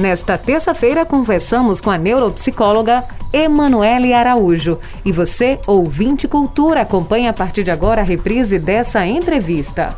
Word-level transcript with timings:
Nesta 0.00 0.38
terça-feira, 0.38 1.04
conversamos 1.04 1.78
com 1.78 1.90
a 1.90 1.98
neuropsicóloga 1.98 3.04
Emanuele 3.34 4.14
Araújo. 4.14 4.78
E 5.04 5.12
você, 5.12 5.60
ouvinte 5.66 6.26
cultura, 6.26 6.80
acompanha 6.80 7.28
a 7.28 7.34
partir 7.34 7.62
de 7.64 7.70
agora 7.70 8.00
a 8.00 8.04
reprise 8.04 8.58
dessa 8.58 9.06
entrevista. 9.06 9.90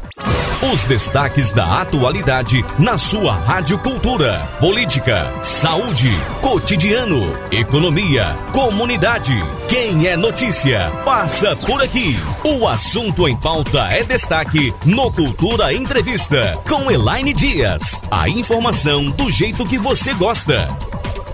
Os 0.72 0.84
destaques 0.84 1.50
da 1.50 1.82
atualidade 1.82 2.64
na 2.78 2.96
sua 2.96 3.32
Rádio 3.32 3.78
Cultura. 3.80 4.40
Política, 4.60 5.32
saúde, 5.42 6.10
cotidiano, 6.40 7.32
economia, 7.50 8.26
comunidade. 8.52 9.34
Quem 9.68 10.06
é 10.06 10.16
notícia, 10.16 10.88
passa 11.04 11.56
por 11.66 11.82
aqui. 11.82 12.16
O 12.44 12.68
assunto 12.68 13.26
em 13.26 13.36
pauta 13.36 13.88
é 13.90 14.04
destaque 14.04 14.72
no 14.84 15.10
Cultura 15.10 15.74
Entrevista 15.74 16.56
com 16.68 16.88
Elaine 16.88 17.32
Dias. 17.32 18.00
A 18.08 18.28
informação 18.28 19.10
do 19.10 19.28
jeito 19.28 19.66
que 19.66 19.78
você 19.78 19.91
gosta. 20.14 20.68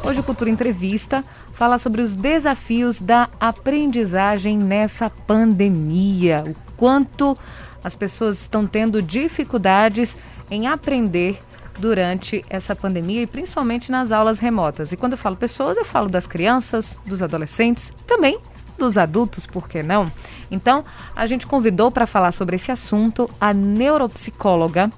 Hoje 0.05 0.19
o 0.19 0.23
Cultura 0.25 0.51
Entrevista 0.51 1.25
fala 1.53 1.79
sobre 1.79 2.03
os 2.03 2.13
desafios 2.13 2.99
da 2.99 3.29
aprendizagem 3.39 4.59
nessa 4.59 5.09
pandemia. 5.09 6.43
O 6.45 6.73
quanto 6.77 7.39
as 7.85 7.95
pessoas 7.95 8.43
estão 8.43 8.67
tendo 8.67 9.01
dificuldades 9.01 10.17
em 10.51 10.67
aprender 10.67 11.39
durante 11.79 12.45
essa 12.51 12.75
pandemia 12.75 13.23
e 13.23 13.27
principalmente 13.29 13.93
nas 13.93 14.11
aulas 14.11 14.41
remotas. 14.41 14.91
E 14.91 14.97
quando 14.97 15.13
eu 15.13 15.19
falo 15.19 15.37
pessoas, 15.37 15.77
eu 15.77 15.85
falo 15.85 16.09
das 16.09 16.27
crianças, 16.27 16.99
dos 17.07 17.23
adolescentes, 17.23 17.93
também 18.09 18.41
dos 18.77 18.99
adultos, 18.99 19.47
por 19.47 19.69
que 19.69 19.85
não? 19.85 20.11
Então, 20.51 20.85
a 21.15 21.27
gente 21.27 21.47
convidou 21.47 21.93
para 21.93 22.07
falar 22.07 22.33
sobre 22.33 22.57
esse 22.57 22.73
assunto 22.73 23.31
a 23.41 23.55
neuropsicóloga, 23.55 24.91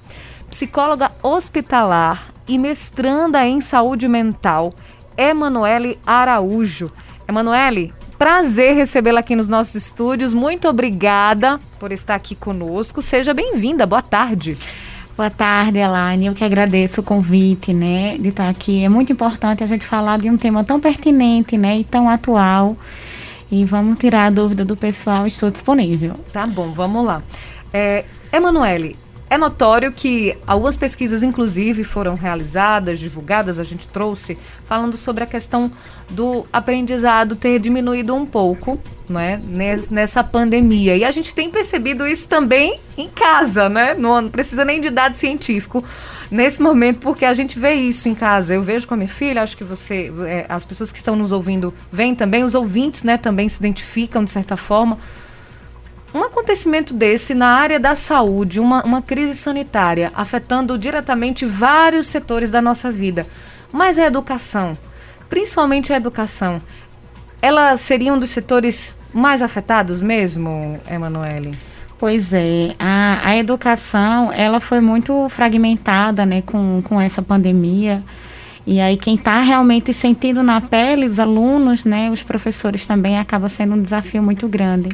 psicóloga 0.51 1.13
hospitalar 1.23 2.27
e 2.47 2.59
mestranda 2.59 3.47
em 3.47 3.61
saúde 3.61 4.09
mental, 4.09 4.75
Emanuele 5.17 5.97
Araújo. 6.05 6.91
Emanuele, 7.29 7.95
prazer 8.19 8.75
recebê-la 8.75 9.21
aqui 9.21 9.37
nos 9.37 9.49
nossos 9.49 9.77
estúdios. 9.77 10.35
Muito 10.35 10.69
obrigada 10.69 11.61
por 11.79 11.93
estar 11.93 12.17
aqui 12.17 12.35
conosco. 12.35 13.01
Seja 13.01 13.33
bem-vinda. 13.33 13.87
Boa 13.87 14.03
tarde. 14.03 14.59
Boa 15.17 15.31
tarde, 15.31 15.79
Elaine. 15.79 16.27
Eu 16.27 16.35
que 16.35 16.43
agradeço 16.43 17.01
o 17.01 17.05
convite, 17.05 17.73
né, 17.73 18.19
de 18.19 18.29
estar 18.29 18.49
aqui. 18.49 18.83
É 18.83 18.89
muito 18.89 19.13
importante 19.13 19.63
a 19.63 19.67
gente 19.67 19.87
falar 19.87 20.19
de 20.19 20.29
um 20.29 20.37
tema 20.37 20.65
tão 20.65 20.81
pertinente, 20.81 21.57
né, 21.57 21.79
e 21.79 21.85
tão 21.85 22.09
atual. 22.09 22.77
E 23.51 23.65
vamos 23.65 23.99
tirar 23.99 24.27
a 24.27 24.31
dúvida 24.31 24.65
do 24.65 24.77
pessoal. 24.77 25.27
Estou 25.27 25.51
disponível. 25.51 26.15
Tá 26.33 26.47
bom, 26.47 26.73
vamos 26.73 27.05
lá. 27.05 27.23
É, 27.73 28.05
Emanuele, 28.33 28.97
é 29.31 29.39
notório 29.39 29.93
que 29.93 30.37
algumas 30.45 30.77
pesquisas, 30.77 31.23
inclusive, 31.23 31.85
foram 31.85 32.17
realizadas, 32.17 32.99
divulgadas, 32.99 33.61
a 33.61 33.65
gente 33.65 33.87
trouxe, 33.87 34.37
falando 34.67 34.97
sobre 34.97 35.23
a 35.23 35.27
questão 35.27 35.71
do 36.11 36.45
aprendizado 36.53 37.37
ter 37.37 37.61
diminuído 37.61 38.13
um 38.13 38.27
pouco 38.27 38.77
né, 39.09 39.41
nessa 39.89 40.25
pandemia. 40.25 40.97
E 40.97 41.05
a 41.05 41.13
gente 41.13 41.33
tem 41.33 41.49
percebido 41.49 42.05
isso 42.05 42.27
também 42.27 42.81
em 42.99 43.09
casa, 43.09 43.69
né? 43.69 43.95
Não, 43.95 44.29
precisa 44.29 44.65
nem 44.65 44.81
de 44.81 44.91
dado 44.91 45.15
científico 45.15 45.85
nesse 46.29 46.61
momento, 46.61 46.99
porque 46.99 47.25
a 47.25 47.33
gente 47.33 47.57
vê 47.57 47.75
isso 47.75 48.09
em 48.09 48.17
casa. 48.17 48.53
Eu 48.53 48.65
vejo 48.65 48.85
com 48.89 48.95
a 48.95 48.97
minha 48.97 49.09
filha, 49.09 49.43
acho 49.43 49.57
que 49.57 49.63
você, 49.63 50.13
é, 50.27 50.47
as 50.49 50.65
pessoas 50.65 50.91
que 50.91 50.99
estão 50.99 51.15
nos 51.15 51.31
ouvindo 51.31 51.73
veem 51.93 52.17
também, 52.17 52.43
os 52.43 52.57
ouvintes 52.57 53.05
né, 53.05 53.17
também 53.17 53.49
se 53.49 53.59
identificam 53.61 54.25
de 54.25 54.31
certa 54.33 54.57
forma 54.57 54.99
um 56.13 56.25
acontecimento 56.25 56.93
desse 56.93 57.35
na 57.35 57.55
área 57.55 57.79
da 57.79 57.95
saúde, 57.95 58.59
uma, 58.59 58.83
uma 58.85 59.01
crise 59.01 59.35
sanitária, 59.37 60.11
afetando 60.15 60.77
diretamente 60.77 61.47
vários 61.47 62.09
setores 62.09 62.51
da 62.51 62.61
nossa 62.61 62.91
vida, 62.91 63.27
mas 63.73 63.99
a 63.99 64.07
educação, 64.07 64.77
principalmente 65.29 65.93
a 65.93 65.97
educação, 65.97 66.61
ela 67.41 67.77
seria 67.77 68.13
um 68.13 68.19
dos 68.19 68.31
setores 68.31 68.97
mais 69.13 69.43
afetados 69.43 70.01
mesmo, 70.01 70.81
Emanuele? 70.91 71.57
Pois 71.99 72.33
é, 72.33 72.75
a, 72.79 73.21
a 73.29 73.37
educação 73.37 74.33
ela 74.33 74.59
foi 74.59 74.81
muito 74.81 75.29
fragmentada 75.29 76.25
né, 76.25 76.43
com, 76.43 76.81
com 76.83 77.01
essa 77.01 77.21
pandemia. 77.21 78.03
E 78.67 78.81
aí 78.81 78.97
quem 78.97 79.17
está 79.17 79.41
realmente 79.41 79.93
sentindo 79.93 80.43
na 80.43 80.61
pele, 80.61 81.07
os 81.07 81.21
alunos, 81.21 81.85
né, 81.85 82.11
os 82.11 82.23
professores 82.23 82.87
também, 82.87 83.19
acaba 83.19 83.49
sendo 83.49 83.75
um 83.75 83.83
desafio 83.83 84.23
muito 84.23 84.49
grande. 84.49 84.89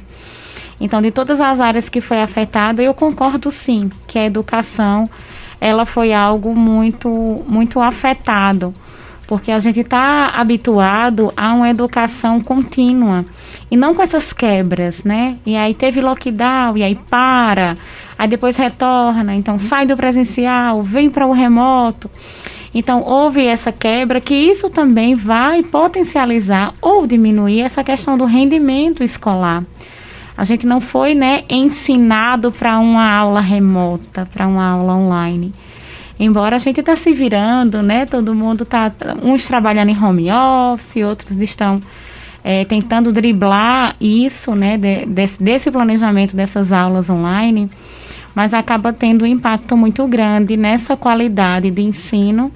Então, 0.80 1.00
de 1.00 1.10
todas 1.10 1.40
as 1.40 1.58
áreas 1.60 1.88
que 1.88 2.00
foi 2.00 2.20
afetada, 2.20 2.82
eu 2.82 2.92
concordo 2.92 3.50
sim 3.50 3.90
que 4.06 4.18
a 4.18 4.26
educação 4.26 5.08
ela 5.60 5.86
foi 5.86 6.12
algo 6.12 6.54
muito 6.54 7.44
muito 7.48 7.80
afetado, 7.80 8.74
porque 9.26 9.50
a 9.50 9.58
gente 9.58 9.80
está 9.80 10.28
habituado 10.28 11.32
a 11.36 11.52
uma 11.54 11.70
educação 11.70 12.40
contínua 12.40 13.24
e 13.70 13.76
não 13.76 13.94
com 13.94 14.02
essas 14.02 14.32
quebras, 14.32 15.02
né? 15.02 15.38
E 15.46 15.56
aí 15.56 15.72
teve 15.72 16.00
lockdown 16.00 16.76
e 16.76 16.82
aí 16.82 16.94
para, 16.94 17.74
aí 18.18 18.28
depois 18.28 18.56
retorna, 18.56 19.34
então 19.34 19.58
sai 19.58 19.86
do 19.86 19.96
presencial, 19.96 20.82
vem 20.82 21.08
para 21.08 21.26
o 21.26 21.32
remoto. 21.32 22.10
Então, 22.74 23.02
houve 23.02 23.46
essa 23.46 23.72
quebra, 23.72 24.20
que 24.20 24.34
isso 24.34 24.68
também 24.68 25.14
vai 25.14 25.62
potencializar 25.62 26.74
ou 26.82 27.06
diminuir 27.06 27.62
essa 27.62 27.82
questão 27.82 28.18
do 28.18 28.26
rendimento 28.26 29.02
escolar. 29.02 29.64
A 30.36 30.44
gente 30.44 30.66
não 30.66 30.80
foi, 30.80 31.14
né, 31.14 31.44
ensinado 31.48 32.52
para 32.52 32.78
uma 32.78 33.10
aula 33.10 33.40
remota, 33.40 34.28
para 34.32 34.46
uma 34.46 34.64
aula 34.68 34.94
online. 34.94 35.52
Embora 36.18 36.56
a 36.56 36.58
gente 36.58 36.80
está 36.80 36.96
se 36.96 37.12
virando, 37.12 37.82
né? 37.82 38.06
Todo 38.06 38.34
mundo 38.34 38.62
está, 38.62 38.92
uns 39.22 39.46
trabalhando 39.46 39.90
em 39.90 40.02
home 40.02 40.28
office, 40.30 41.04
outros 41.04 41.38
estão 41.40 41.80
é, 42.42 42.64
tentando 42.64 43.12
driblar 43.12 43.94
isso, 44.00 44.54
né? 44.54 44.78
De, 44.78 45.04
desse, 45.06 45.42
desse 45.42 45.70
planejamento 45.70 46.34
dessas 46.34 46.72
aulas 46.72 47.10
online, 47.10 47.70
mas 48.34 48.54
acaba 48.54 48.92
tendo 48.92 49.24
um 49.24 49.28
impacto 49.28 49.76
muito 49.76 50.06
grande 50.06 50.56
nessa 50.56 50.96
qualidade 50.96 51.70
de 51.70 51.82
ensino 51.82 52.50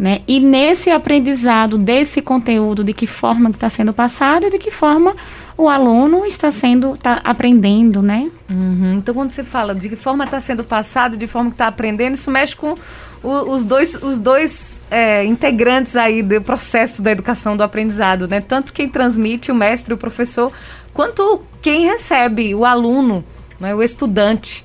né? 0.00 0.22
E 0.26 0.40
nesse 0.40 0.88
aprendizado 0.88 1.76
desse 1.76 2.22
conteúdo, 2.22 2.82
de 2.82 2.94
que 2.94 3.06
forma 3.06 3.50
está 3.50 3.68
sendo 3.68 3.92
passado 3.92 4.46
e 4.46 4.50
de 4.50 4.58
que 4.58 4.70
forma 4.70 5.14
o 5.60 5.68
aluno 5.68 6.24
está 6.24 6.50
sendo, 6.50 6.94
está 6.94 7.20
aprendendo, 7.22 8.02
né? 8.02 8.30
Uhum. 8.48 8.94
Então, 8.94 9.14
quando 9.14 9.30
você 9.30 9.44
fala 9.44 9.74
de 9.74 9.88
que 9.88 9.96
forma 9.96 10.24
está 10.24 10.40
sendo 10.40 10.64
passado, 10.64 11.16
de 11.16 11.26
forma 11.26 11.50
que 11.50 11.54
está 11.54 11.66
aprendendo, 11.66 12.14
isso 12.14 12.30
mexe 12.30 12.56
com 12.56 12.74
o, 13.22 13.50
os 13.50 13.64
dois, 13.64 13.94
os 13.94 14.18
dois 14.18 14.82
é, 14.90 15.24
integrantes 15.24 15.96
aí 15.96 16.22
do 16.22 16.40
processo 16.40 17.02
da 17.02 17.10
educação, 17.10 17.56
do 17.56 17.62
aprendizado, 17.62 18.26
né? 18.26 18.40
Tanto 18.40 18.72
quem 18.72 18.88
transmite, 18.88 19.52
o 19.52 19.54
mestre, 19.54 19.92
o 19.92 19.96
professor, 19.96 20.52
quanto 20.94 21.42
quem 21.60 21.86
recebe, 21.86 22.54
o 22.54 22.64
aluno, 22.64 23.24
né? 23.60 23.74
o 23.74 23.82
estudante. 23.82 24.64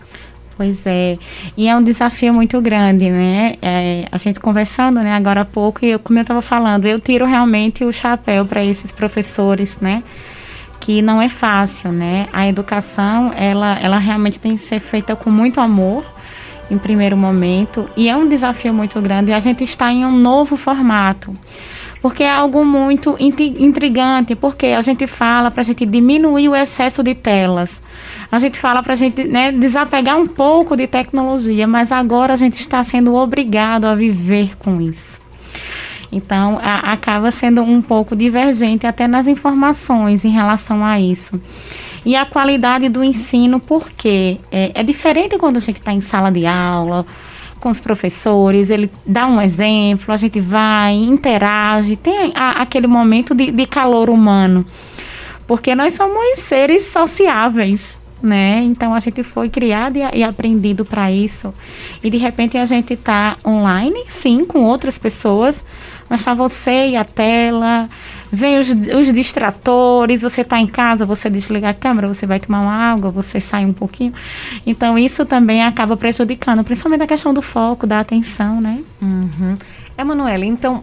Pois 0.58 0.86
é, 0.86 1.18
e 1.58 1.68
é 1.68 1.76
um 1.76 1.84
desafio 1.84 2.34
muito 2.34 2.62
grande, 2.62 3.10
né? 3.10 3.56
É, 3.62 4.06
a 4.10 4.18
gente 4.18 4.40
conversando, 4.40 5.02
né, 5.02 5.14
agora 5.14 5.42
há 5.42 5.46
pouco, 5.46 5.84
e 5.84 5.90
eu, 5.90 6.00
como 6.00 6.18
eu 6.18 6.22
estava 6.22 6.42
falando, 6.42 6.86
eu 6.86 6.98
tiro 6.98 7.26
realmente 7.26 7.84
o 7.84 7.92
chapéu 7.92 8.46
para 8.46 8.64
esses 8.64 8.90
professores, 8.90 9.78
né? 9.82 10.02
Que 10.86 11.02
não 11.02 11.20
é 11.20 11.30
fácil, 11.30 11.92
né? 11.92 12.28
A 12.32 12.48
educação, 12.48 13.34
ela, 13.36 13.80
ela 13.82 13.98
realmente 13.98 14.40
tem 14.40 14.52
que 14.52 14.62
ser 14.62 14.80
feita 14.80 15.16
com 15.16 15.32
muito 15.32 15.60
amor, 15.60 16.06
em 16.70 16.78
primeiro 16.78 17.18
momento, 17.18 17.90
e 17.98 18.08
é 18.08 18.16
um 18.16 18.28
desafio 18.28 18.72
muito 18.74 19.02
grande. 19.02 19.34
A 19.34 19.40
gente 19.40 19.64
está 19.64 19.92
em 19.92 20.06
um 20.06 20.12
novo 20.12 20.56
formato 20.56 21.36
porque 22.06 22.22
é 22.22 22.30
algo 22.30 22.64
muito 22.64 23.18
intrigante, 23.20 24.36
porque 24.36 24.68
a 24.68 24.82
gente 24.84 25.08
fala 25.08 25.50
para 25.50 25.62
a 25.62 25.64
gente 25.64 25.88
diminuir 25.88 26.48
o 26.50 26.56
excesso 26.56 27.02
de 27.02 27.16
telas. 27.16 27.82
A 28.32 28.38
gente 28.38 28.60
fala 28.60 28.84
para 28.84 28.94
a 28.94 28.96
gente 28.96 29.24
né, 29.24 29.52
desapegar 29.52 30.16
um 30.16 30.28
pouco 30.28 30.78
de 30.78 30.86
tecnologia, 30.86 31.66
mas 31.66 31.92
agora 31.92 32.34
a 32.34 32.36
gente 32.36 32.60
está 32.60 32.84
sendo 32.84 33.16
obrigado 33.16 33.86
a 33.86 33.96
viver 33.96 34.56
com 34.60 34.80
isso. 34.80 35.20
Então, 36.16 36.58
a, 36.62 36.94
acaba 36.94 37.30
sendo 37.30 37.62
um 37.62 37.82
pouco 37.82 38.16
divergente 38.16 38.88
até 38.88 39.06
nas 39.06 39.28
informações 39.28 40.24
em 40.24 40.30
relação 40.30 40.84
a 40.84 41.00
isso. 41.00 41.40
E 42.06 42.16
a 42.16 42.26
qualidade 42.26 42.88
do 42.88 43.04
ensino, 43.04 43.60
porque 43.60 44.38
é, 44.52 44.72
é 44.76 44.84
diferente 44.84 45.38
quando 45.38 45.58
a 45.58 45.60
gente 45.60 45.80
está 45.80 45.92
em 45.92 46.00
sala 46.00 46.32
de 46.32 46.46
aula, 46.46 47.06
com 47.60 47.70
os 47.70 47.80
professores, 47.80 48.70
ele 48.70 48.90
dá 49.06 49.28
um 49.28 49.42
exemplo, 49.42 50.14
a 50.14 50.18
gente 50.18 50.40
vai, 50.40 50.94
interage, 50.94 51.96
tem 51.96 52.32
a, 52.36 52.62
aquele 52.62 52.88
momento 52.88 53.36
de, 53.36 53.52
de 53.52 53.66
calor 53.66 54.10
humano. 54.10 54.66
Porque 55.48 55.76
nós 55.76 55.94
somos 55.94 56.40
seres 56.40 56.88
sociáveis, 56.92 57.98
né? 58.22 58.62
Então 58.64 58.94
a 58.94 59.00
gente 59.00 59.22
foi 59.24 59.50
criado 59.50 59.98
e, 59.98 60.20
e 60.20 60.24
aprendido 60.24 60.86
para 60.86 61.12
isso. 61.12 61.54
E 62.04 62.10
de 62.10 62.18
repente 62.18 62.58
a 62.58 62.66
gente 62.66 62.94
está 62.94 63.36
online, 63.46 64.04
sim, 64.08 64.46
com 64.46 64.62
outras 64.62 64.98
pessoas, 64.98 65.56
está 66.16 66.34
você 66.34 66.90
e 66.90 66.96
a 66.96 67.04
tela, 67.04 67.90
vem 68.32 68.60
os, 68.60 68.70
os 68.70 69.14
distratores, 69.14 70.22
você 70.22 70.42
está 70.42 70.60
em 70.60 70.68
casa, 70.68 71.06
você 71.06 71.30
desliga 71.30 71.70
a 71.70 71.74
câmera, 71.74 72.08
você 72.08 72.26
vai 72.26 72.40
tomar 72.40 72.62
uma 72.62 72.74
água, 72.74 73.10
você 73.10 73.40
sai 73.40 73.66
um 73.66 73.74
pouquinho. 73.74 74.14
Então, 74.66 74.98
isso 74.98 75.26
também 75.26 75.64
acaba 75.64 75.96
prejudicando, 75.96 76.64
principalmente 76.64 77.04
a 77.04 77.08
questão 77.08 77.34
do 77.34 77.42
foco, 77.42 77.88
da 77.88 78.00
atenção, 78.00 78.60
né? 78.60 78.84
Uhum. 79.02 79.58
Emanuela, 79.98 80.46
então, 80.46 80.82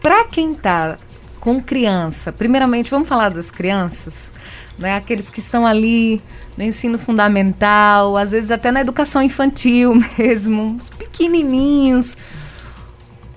para 0.00 0.24
quem 0.24 0.52
está 0.52 0.96
com 1.40 1.60
criança, 1.60 2.30
primeiramente 2.30 2.90
vamos 2.90 3.08
falar 3.08 3.30
das 3.30 3.50
crianças, 3.50 4.32
né? 4.78 4.96
Aqueles 4.96 5.28
que 5.28 5.40
estão 5.40 5.66
ali 5.66 6.22
no 6.56 6.64
ensino 6.64 6.98
fundamental, 6.98 8.16
às 8.16 8.30
vezes 8.30 8.50
até 8.50 8.70
na 8.70 8.80
educação 8.80 9.22
infantil 9.22 9.94
mesmo, 10.18 10.76
os 10.76 10.88
pequenininhos. 10.88 12.16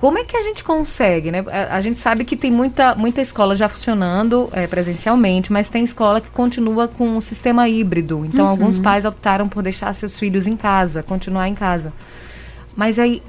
Como 0.06 0.20
é 0.20 0.24
que 0.24 0.38
a 0.38 0.42
gente 0.44 0.64
consegue, 0.64 1.32
né? 1.32 1.44
A, 1.52 1.78
a 1.78 1.82
gente 1.82 1.98
sabe 1.98 2.24
que 2.24 2.38
tem 2.38 2.52
muita, 2.52 2.94
muita 2.94 3.24
escola 3.24 3.56
já 3.56 3.68
funcionando 3.68 4.48
é, 4.52 4.68
presencialmente, 4.68 5.52
mas 5.52 5.68
tem 5.68 5.84
escola 5.84 6.22
que 6.22 6.30
continua 6.30 6.88
com 6.88 7.10
um 7.10 7.20
sistema 7.20 7.68
híbrido. 7.68 8.24
Então, 8.24 8.46
uhum. 8.46 8.52
alguns 8.52 8.78
pais 8.78 9.04
optaram 9.04 9.50
por 9.50 9.64
deixar 9.64 9.92
seus 9.94 10.16
filhos 10.16 10.46
em 10.46 10.56
casa, 10.56 11.02
continuar 11.02 11.50
em 11.50 11.56
casa. 11.56 11.92
Mas 12.76 13.00
aí, 13.00 13.24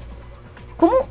como 0.77 1.07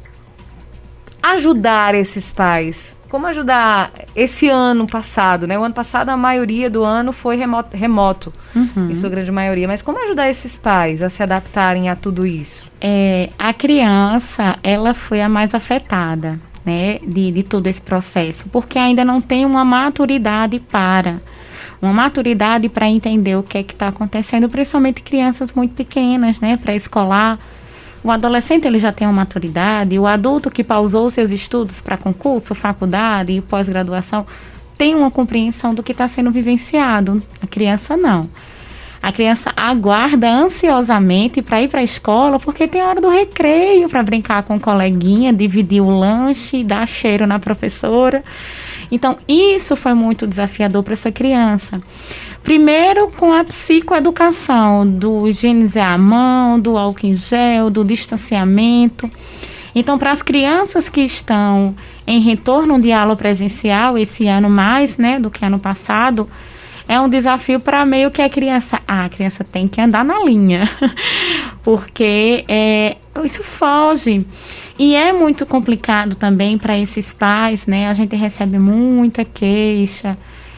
ajudar 1.34 1.94
esses 1.94 2.30
pais? 2.30 2.96
Como 3.08 3.26
ajudar 3.26 3.92
esse 4.14 4.48
ano 4.48 4.86
passado, 4.86 5.46
né? 5.46 5.58
O 5.58 5.64
ano 5.64 5.74
passado 5.74 6.08
a 6.08 6.16
maioria 6.16 6.68
do 6.68 6.84
ano 6.84 7.12
foi 7.12 7.36
remoto, 7.36 7.76
remoto 7.76 8.32
uhum. 8.54 8.90
em 8.90 8.94
sua 8.94 9.08
grande 9.08 9.30
maioria. 9.30 9.66
Mas 9.66 9.82
como 9.82 10.02
ajudar 10.04 10.28
esses 10.28 10.56
pais 10.56 11.02
a 11.02 11.08
se 11.08 11.22
adaptarem 11.22 11.88
a 11.88 11.96
tudo 11.96 12.26
isso? 12.26 12.66
É, 12.80 13.30
a 13.38 13.52
criança, 13.52 14.56
ela 14.62 14.94
foi 14.94 15.20
a 15.20 15.28
mais 15.28 15.54
afetada, 15.54 16.38
né? 16.64 16.98
De, 17.06 17.30
de 17.32 17.42
todo 17.42 17.66
esse 17.66 17.80
processo, 17.80 18.48
porque 18.50 18.78
ainda 18.78 19.04
não 19.04 19.20
tem 19.20 19.44
uma 19.44 19.64
maturidade 19.64 20.60
para 20.60 21.20
uma 21.80 21.92
maturidade 21.92 22.68
para 22.68 22.88
entender 22.88 23.36
o 23.36 23.42
que 23.42 23.58
é 23.58 23.62
que 23.62 23.74
está 23.74 23.88
acontecendo, 23.88 24.48
principalmente 24.48 25.02
crianças 25.02 25.52
muito 25.52 25.74
pequenas, 25.74 26.40
né, 26.40 26.56
pré-escolar, 26.56 27.38
o 28.06 28.10
adolescente 28.12 28.68
ele 28.68 28.78
já 28.78 28.92
tem 28.92 29.04
uma 29.04 29.14
maturidade, 29.14 29.98
o 29.98 30.06
adulto 30.06 30.48
que 30.48 30.62
pausou 30.62 31.10
seus 31.10 31.32
estudos 31.32 31.80
para 31.80 31.96
concurso, 31.96 32.54
faculdade 32.54 33.32
e 33.32 33.40
pós-graduação 33.40 34.24
tem 34.78 34.94
uma 34.94 35.10
compreensão 35.10 35.74
do 35.74 35.82
que 35.82 35.90
está 35.90 36.06
sendo 36.06 36.30
vivenciado. 36.30 37.20
A 37.42 37.48
criança 37.48 37.96
não. 37.96 38.30
A 39.02 39.10
criança 39.10 39.52
aguarda 39.56 40.30
ansiosamente 40.30 41.42
para 41.42 41.60
ir 41.62 41.68
para 41.68 41.80
a 41.80 41.82
escola 41.82 42.38
porque 42.38 42.68
tem 42.68 42.80
hora 42.80 43.00
do 43.00 43.08
recreio 43.08 43.88
para 43.88 44.04
brincar 44.04 44.44
com 44.44 44.54
o 44.54 44.60
coleguinha, 44.60 45.32
dividir 45.32 45.82
o 45.82 45.90
lanche, 45.90 46.62
dar 46.62 46.86
cheiro 46.86 47.26
na 47.26 47.40
professora. 47.40 48.22
Então, 48.88 49.18
isso 49.26 49.74
foi 49.74 49.94
muito 49.94 50.28
desafiador 50.28 50.84
para 50.84 50.92
essa 50.92 51.10
criança. 51.10 51.80
Primeiro 52.46 53.08
com 53.08 53.32
a 53.32 53.42
psicoeducação, 53.42 54.86
do 54.86 55.26
higienizar 55.26 55.92
a 55.92 55.98
mão, 55.98 56.60
do 56.60 56.78
álcool 56.78 57.08
em 57.08 57.12
gel, 57.16 57.68
do 57.70 57.84
distanciamento. 57.84 59.10
Então, 59.74 59.98
para 59.98 60.12
as 60.12 60.22
crianças 60.22 60.88
que 60.88 61.00
estão 61.00 61.74
em 62.06 62.20
retorno 62.20 62.80
de 62.80 62.92
aula 62.92 63.16
presencial, 63.16 63.98
esse 63.98 64.28
ano 64.28 64.48
mais 64.48 64.96
né, 64.96 65.18
do 65.18 65.28
que 65.28 65.44
ano 65.44 65.58
passado, 65.58 66.30
é 66.86 67.00
um 67.00 67.08
desafio 67.08 67.58
para 67.58 67.84
meio 67.84 68.12
que 68.12 68.22
a 68.22 68.30
criança. 68.30 68.80
Ah, 68.86 69.06
a 69.06 69.08
criança 69.08 69.42
tem 69.42 69.66
que 69.66 69.80
andar 69.80 70.04
na 70.04 70.22
linha, 70.22 70.70
porque 71.64 72.44
é, 72.46 72.96
isso 73.24 73.42
foge. 73.42 74.24
E 74.78 74.94
é 74.94 75.12
muito 75.12 75.44
complicado 75.46 76.14
também 76.14 76.56
para 76.56 76.78
esses 76.78 77.12
pais, 77.12 77.66
né? 77.66 77.88
A 77.88 77.92
gente 77.92 78.14
recebe 78.14 78.56
muita 78.56 79.24
queixa 79.24 80.16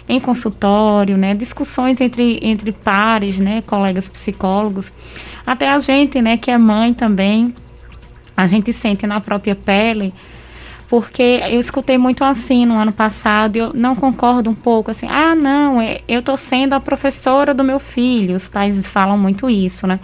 em 0.08 0.18
consultório, 0.18 1.16
né, 1.16 1.34
discussões 1.34 2.00
entre, 2.00 2.38
entre 2.42 2.72
pares, 2.72 3.38
né, 3.38 3.62
colegas 3.66 4.08
psicólogos, 4.08 4.92
até 5.46 5.68
a 5.68 5.78
gente, 5.78 6.22
né, 6.22 6.36
que 6.36 6.50
é 6.50 6.56
mãe 6.56 6.94
também, 6.94 7.54
a 8.36 8.46
gente 8.46 8.72
sente 8.72 9.06
na 9.06 9.20
própria 9.20 9.54
pele 9.54 10.14
porque 10.88 11.40
eu 11.50 11.60
escutei 11.60 11.98
muito 11.98 12.24
assim 12.24 12.64
no 12.64 12.74
ano 12.74 12.92
passado 12.92 13.56
e 13.56 13.58
eu 13.58 13.72
não 13.74 13.94
concordo 13.94 14.48
um 14.48 14.54
pouco 14.54 14.90
assim, 14.90 15.06
ah, 15.08 15.34
não, 15.34 15.80
é, 15.80 16.00
eu 16.08 16.20
estou 16.20 16.36
sendo 16.36 16.72
a 16.72 16.80
professora 16.80 17.52
do 17.52 17.62
meu 17.62 17.78
filho, 17.78 18.34
os 18.34 18.48
pais 18.48 18.86
falam 18.86 19.18
muito 19.18 19.50
isso, 19.50 19.86
né? 19.86 20.00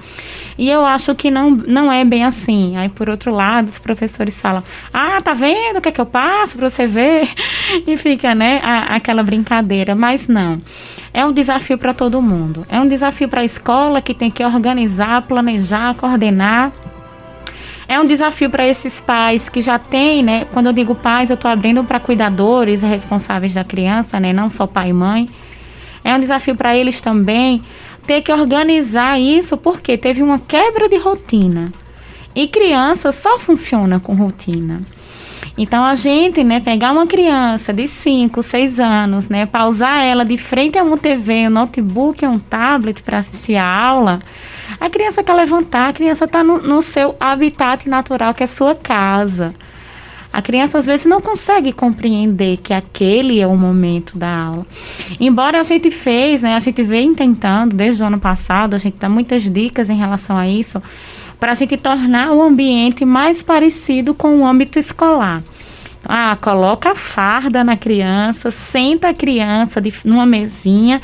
E 0.58 0.70
eu 0.70 0.84
acho 0.84 1.14
que 1.14 1.30
não, 1.30 1.50
não 1.50 1.90
é 1.90 2.04
bem 2.04 2.24
assim. 2.24 2.76
Aí, 2.76 2.88
por 2.88 3.08
outro 3.08 3.32
lado, 3.32 3.68
os 3.68 3.78
professores 3.78 4.40
falam, 4.40 4.62
ah, 4.92 5.20
tá 5.22 5.32
vendo 5.32 5.78
o 5.78 5.80
que 5.80 5.88
é 5.88 5.92
que 5.92 6.00
eu 6.00 6.06
passo 6.06 6.56
para 6.56 6.68
você 6.68 6.86
ver? 6.86 7.28
E 7.86 7.96
fica, 7.96 8.34
né, 8.34 8.60
a, 8.62 8.94
aquela 8.94 9.22
brincadeira, 9.22 9.94
mas 9.94 10.28
não. 10.28 10.60
É 11.12 11.24
um 11.24 11.32
desafio 11.32 11.78
para 11.78 11.94
todo 11.94 12.20
mundo. 12.20 12.66
É 12.68 12.78
um 12.78 12.86
desafio 12.86 13.28
para 13.28 13.40
a 13.40 13.44
escola 13.44 14.02
que 14.02 14.14
tem 14.14 14.30
que 14.30 14.44
organizar, 14.44 15.22
planejar, 15.22 15.94
coordenar 15.94 16.72
é 17.88 18.00
um 18.00 18.06
desafio 18.06 18.48
para 18.48 18.66
esses 18.66 19.00
pais 19.00 19.48
que 19.48 19.60
já 19.60 19.78
têm, 19.78 20.22
né? 20.22 20.46
Quando 20.52 20.66
eu 20.66 20.72
digo 20.72 20.94
pais, 20.94 21.30
eu 21.30 21.34
estou 21.34 21.50
abrindo 21.50 21.84
para 21.84 22.00
cuidadores 22.00 22.82
responsáveis 22.82 23.52
da 23.52 23.64
criança, 23.64 24.18
né? 24.18 24.32
Não 24.32 24.48
só 24.48 24.66
pai 24.66 24.90
e 24.90 24.92
mãe. 24.92 25.28
É 26.02 26.14
um 26.14 26.18
desafio 26.18 26.54
para 26.54 26.76
eles 26.76 27.00
também 27.00 27.62
ter 28.06 28.20
que 28.20 28.32
organizar 28.32 29.18
isso 29.18 29.56
porque 29.56 29.96
teve 29.96 30.22
uma 30.22 30.38
quebra 30.38 30.88
de 30.88 30.96
rotina. 30.96 31.72
E 32.34 32.46
criança 32.46 33.12
só 33.12 33.38
funciona 33.38 34.00
com 34.00 34.14
rotina. 34.14 34.82
Então 35.56 35.84
a 35.84 35.94
gente, 35.94 36.42
né, 36.42 36.58
pegar 36.58 36.90
uma 36.90 37.06
criança 37.06 37.72
de 37.72 37.86
5, 37.86 38.42
6 38.42 38.80
anos, 38.80 39.28
né, 39.28 39.46
pausar 39.46 40.02
ela 40.02 40.24
de 40.24 40.36
frente 40.36 40.76
a 40.76 40.82
uma 40.82 40.98
TV, 40.98 41.46
um 41.46 41.50
notebook, 41.50 42.26
um 42.26 42.40
tablet 42.40 43.02
para 43.02 43.18
assistir 43.18 43.56
a 43.56 43.64
aula, 43.64 44.20
a 44.80 44.90
criança 44.90 45.22
quer 45.22 45.34
levantar, 45.34 45.88
a 45.88 45.92
criança 45.92 46.24
está 46.24 46.42
no, 46.42 46.58
no 46.58 46.82
seu 46.82 47.16
habitat 47.18 47.88
natural, 47.88 48.34
que 48.34 48.42
é 48.42 48.46
sua 48.46 48.74
casa. 48.74 49.54
A 50.32 50.42
criança 50.42 50.78
às 50.78 50.86
vezes 50.86 51.06
não 51.06 51.20
consegue 51.20 51.72
compreender 51.72 52.56
que 52.56 52.74
aquele 52.74 53.40
é 53.40 53.46
o 53.46 53.54
momento 53.54 54.18
da 54.18 54.28
aula. 54.28 54.66
Embora 55.20 55.60
a 55.60 55.62
gente 55.62 55.92
fez, 55.92 56.42
né, 56.42 56.56
a 56.56 56.58
gente 56.58 56.82
vem 56.82 57.14
tentando 57.14 57.76
desde 57.76 58.02
o 58.02 58.06
ano 58.06 58.18
passado, 58.18 58.74
a 58.74 58.78
gente 58.78 58.96
dá 58.98 59.08
muitas 59.08 59.48
dicas 59.48 59.88
em 59.88 59.96
relação 59.96 60.36
a 60.36 60.48
isso, 60.48 60.82
para 61.38 61.52
a 61.52 61.54
gente 61.54 61.76
tornar 61.76 62.32
o 62.32 62.42
ambiente 62.42 63.04
mais 63.04 63.42
parecido 63.42 64.12
com 64.12 64.40
o 64.40 64.46
âmbito 64.46 64.76
escolar. 64.76 65.40
Ah, 66.04 66.36
coloca 66.40 66.90
a 66.90 66.94
farda 66.96 67.62
na 67.62 67.76
criança, 67.76 68.50
senta 68.50 69.10
a 69.10 69.14
criança 69.14 69.80
de, 69.80 69.94
numa 70.04 70.26
mesinha 70.26 71.00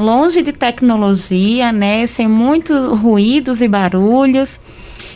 longe 0.00 0.42
de 0.42 0.52
tecnologia, 0.52 1.70
né, 1.70 2.06
sem 2.06 2.26
muitos 2.26 2.98
ruídos 2.98 3.60
e 3.60 3.68
barulhos. 3.68 4.58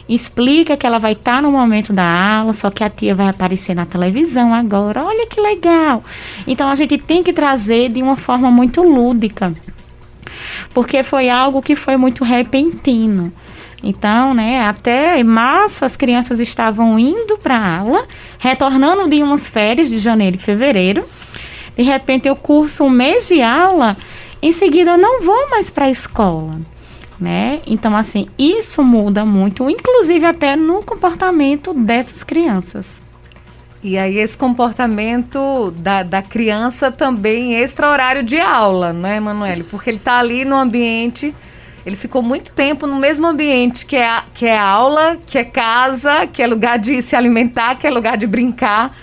Explica 0.07 0.77
que 0.77 0.87
ela 0.87 0.99
vai 0.99 1.13
estar 1.13 1.37
tá 1.37 1.43
no 1.43 1.51
momento 1.51 1.93
da 1.93 2.05
aula, 2.05 2.53
só 2.53 2.71
que 2.71 2.85
a 2.85 2.91
tia 2.91 3.15
vai 3.15 3.29
aparecer 3.29 3.75
na 3.75 3.87
televisão 3.87 4.53
agora. 4.53 5.03
Olha 5.03 5.27
que 5.27 5.41
legal. 5.41 6.05
Então 6.47 6.69
a 6.69 6.75
gente 6.75 6.99
tem 6.99 7.23
que 7.23 7.33
trazer 7.33 7.89
de 7.89 8.03
uma 8.03 8.17
forma 8.17 8.51
muito 8.51 8.83
lúdica. 8.83 9.53
Porque 10.75 11.03
foi 11.03 11.31
algo 11.31 11.63
que 11.63 11.75
foi 11.75 11.97
muito 11.97 12.23
repentino. 12.23 13.33
Então, 13.83 14.35
né, 14.35 14.67
até 14.67 15.23
março 15.23 15.85
as 15.85 15.97
crianças 15.97 16.41
estavam 16.41 16.99
indo 16.99 17.39
para 17.39 17.79
aula, 17.79 18.07
retornando 18.39 19.09
de 19.09 19.23
umas 19.23 19.49
férias 19.49 19.89
de 19.89 19.99
janeiro 19.99 20.37
e 20.37 20.39
fevereiro. 20.39 21.07
De 21.77 21.83
repente 21.83 22.29
eu 22.29 22.37
curso 22.37 22.85
um 22.85 22.91
mês 22.91 23.27
de 23.27 23.43
aula 23.43 23.97
em 24.45 24.53
seguida, 24.53 24.91
eu 24.91 24.99
não 24.99 25.23
vou 25.23 25.49
mais 25.49 25.71
para 25.71 25.87
a 25.87 25.91
escola. 25.91 26.61
Né? 27.19 27.61
Então, 27.67 27.97
assim, 27.97 28.29
isso 28.39 28.83
muda 28.83 29.25
muito, 29.25 29.71
inclusive 29.71 30.27
até 30.27 30.55
no 30.55 30.83
comportamento 30.83 31.73
dessas 31.73 32.23
crianças. 32.23 32.85
E 33.83 33.97
aí 33.97 34.19
esse 34.19 34.37
comportamento 34.37 35.71
da, 35.71 36.03
da 36.03 36.21
criança 36.21 36.91
também 36.91 37.55
extra 37.55 37.91
horário 37.91 38.23
de 38.23 38.39
aula, 38.39 38.93
né, 38.93 39.17
Emanuele? 39.17 39.63
Porque 39.63 39.89
ele 39.89 39.97
está 39.97 40.19
ali 40.19 40.45
no 40.45 40.57
ambiente, 40.57 41.35
ele 41.87 41.97
ficou 41.97 42.23
muito 42.23 42.53
tempo 42.53 42.87
no 42.87 42.97
mesmo 42.97 43.27
ambiente 43.27 43.87
que 43.87 43.97
é, 43.97 44.23
que 44.35 44.47
é 44.47 44.59
aula, 44.59 45.19
que 45.27 45.39
é 45.39 45.45
casa, 45.45 46.27
que 46.27 46.43
é 46.43 46.47
lugar 46.47 46.79
de 46.79 47.01
se 47.01 47.17
alimentar, 47.17 47.77
que 47.77 47.87
é 47.87 47.91
lugar 47.91 48.19
de 48.19 48.27
brincar. 48.27 48.95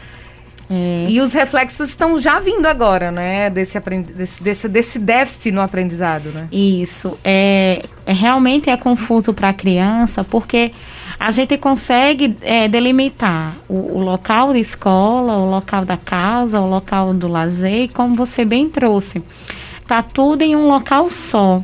E 1.10 1.20
os 1.20 1.34
reflexos 1.34 1.90
estão 1.90 2.18
já 2.18 2.40
vindo 2.40 2.66
agora, 2.66 3.12
né? 3.12 3.50
Desse, 3.50 3.78
desse, 3.80 4.42
desse, 4.42 4.70
desse 4.70 5.00
déficit 5.00 5.52
no 5.52 5.60
aprendizado, 5.60 6.30
né? 6.30 6.48
Isso. 6.52 7.18
É, 7.24 7.84
é 8.06 8.14
realmente 8.14 8.70
é 8.70 8.78
confuso 8.78 9.34
para 9.34 9.50
a 9.50 9.54
criança, 9.54 10.24
porque 10.24 10.72
a 11.20 11.30
gente 11.30 11.58
consegue 11.58 12.36
é, 12.42 12.68
delimitar 12.68 13.58
o, 13.68 13.98
o, 13.98 14.02
local 14.02 14.54
da 14.54 14.60
escola, 14.60 15.38
o 15.38 15.50
local 15.52 15.84
da 15.84 15.98
casa, 15.98 16.60
o 16.60 16.70
local 16.70 17.14
do 17.14 17.28
lazer, 17.28 17.90
como 17.94 18.16
você 18.16 18.46
bem 18.46 18.70
trouxe. 18.70 19.22
Tá 19.86 20.02
tudo 20.02 20.42
em 20.42 20.56
um 20.56 20.68
local 20.68 21.12
só. 21.12 21.62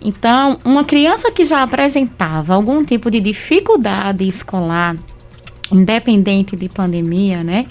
Então, 0.00 0.58
uma 0.64 0.84
criança 0.84 1.30
que 1.30 1.44
já 1.44 1.62
apresentava 1.62 2.54
algum 2.54 2.82
tipo 2.84 3.10
de 3.10 3.20
dificuldade 3.20 4.26
escolar, 4.26 4.96
independente 5.70 6.56
de 6.56 6.68
pandemia, 6.68 7.44
né? 7.44 7.66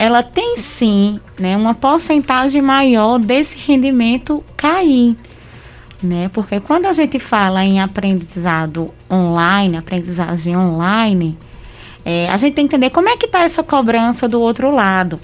Ela 0.00 0.22
tem 0.22 0.56
sim 0.56 1.20
né, 1.38 1.54
uma 1.54 1.74
porcentagem 1.74 2.62
maior 2.62 3.18
desse 3.18 3.54
rendimento 3.54 4.42
cair. 4.56 5.14
Né? 6.02 6.30
Porque 6.32 6.58
quando 6.58 6.86
a 6.86 6.94
gente 6.94 7.18
fala 7.18 7.62
em 7.62 7.82
aprendizado 7.82 8.94
online, 9.10 9.76
aprendizagem 9.76 10.56
online, 10.56 11.36
é, 12.02 12.30
a 12.30 12.38
gente 12.38 12.54
tem 12.54 12.66
que 12.66 12.74
entender 12.74 12.88
como 12.88 13.10
é 13.10 13.16
que 13.18 13.26
está 13.26 13.42
essa 13.42 13.62
cobrança 13.62 14.26
do 14.26 14.40
outro 14.40 14.70
lado. 14.70 15.20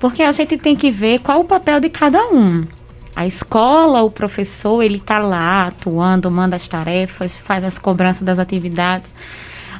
Porque 0.00 0.24
a 0.24 0.32
gente 0.32 0.56
tem 0.56 0.74
que 0.74 0.90
ver 0.90 1.20
qual 1.20 1.38
o 1.38 1.44
papel 1.44 1.78
de 1.78 1.88
cada 1.88 2.20
um. 2.32 2.66
A 3.14 3.28
escola, 3.28 4.02
o 4.02 4.10
professor, 4.10 4.82
ele 4.82 4.96
está 4.96 5.20
lá 5.20 5.68
atuando, 5.68 6.28
manda 6.32 6.56
as 6.56 6.66
tarefas, 6.66 7.36
faz 7.36 7.62
as 7.62 7.78
cobranças 7.78 8.22
das 8.22 8.40
atividades. 8.40 9.08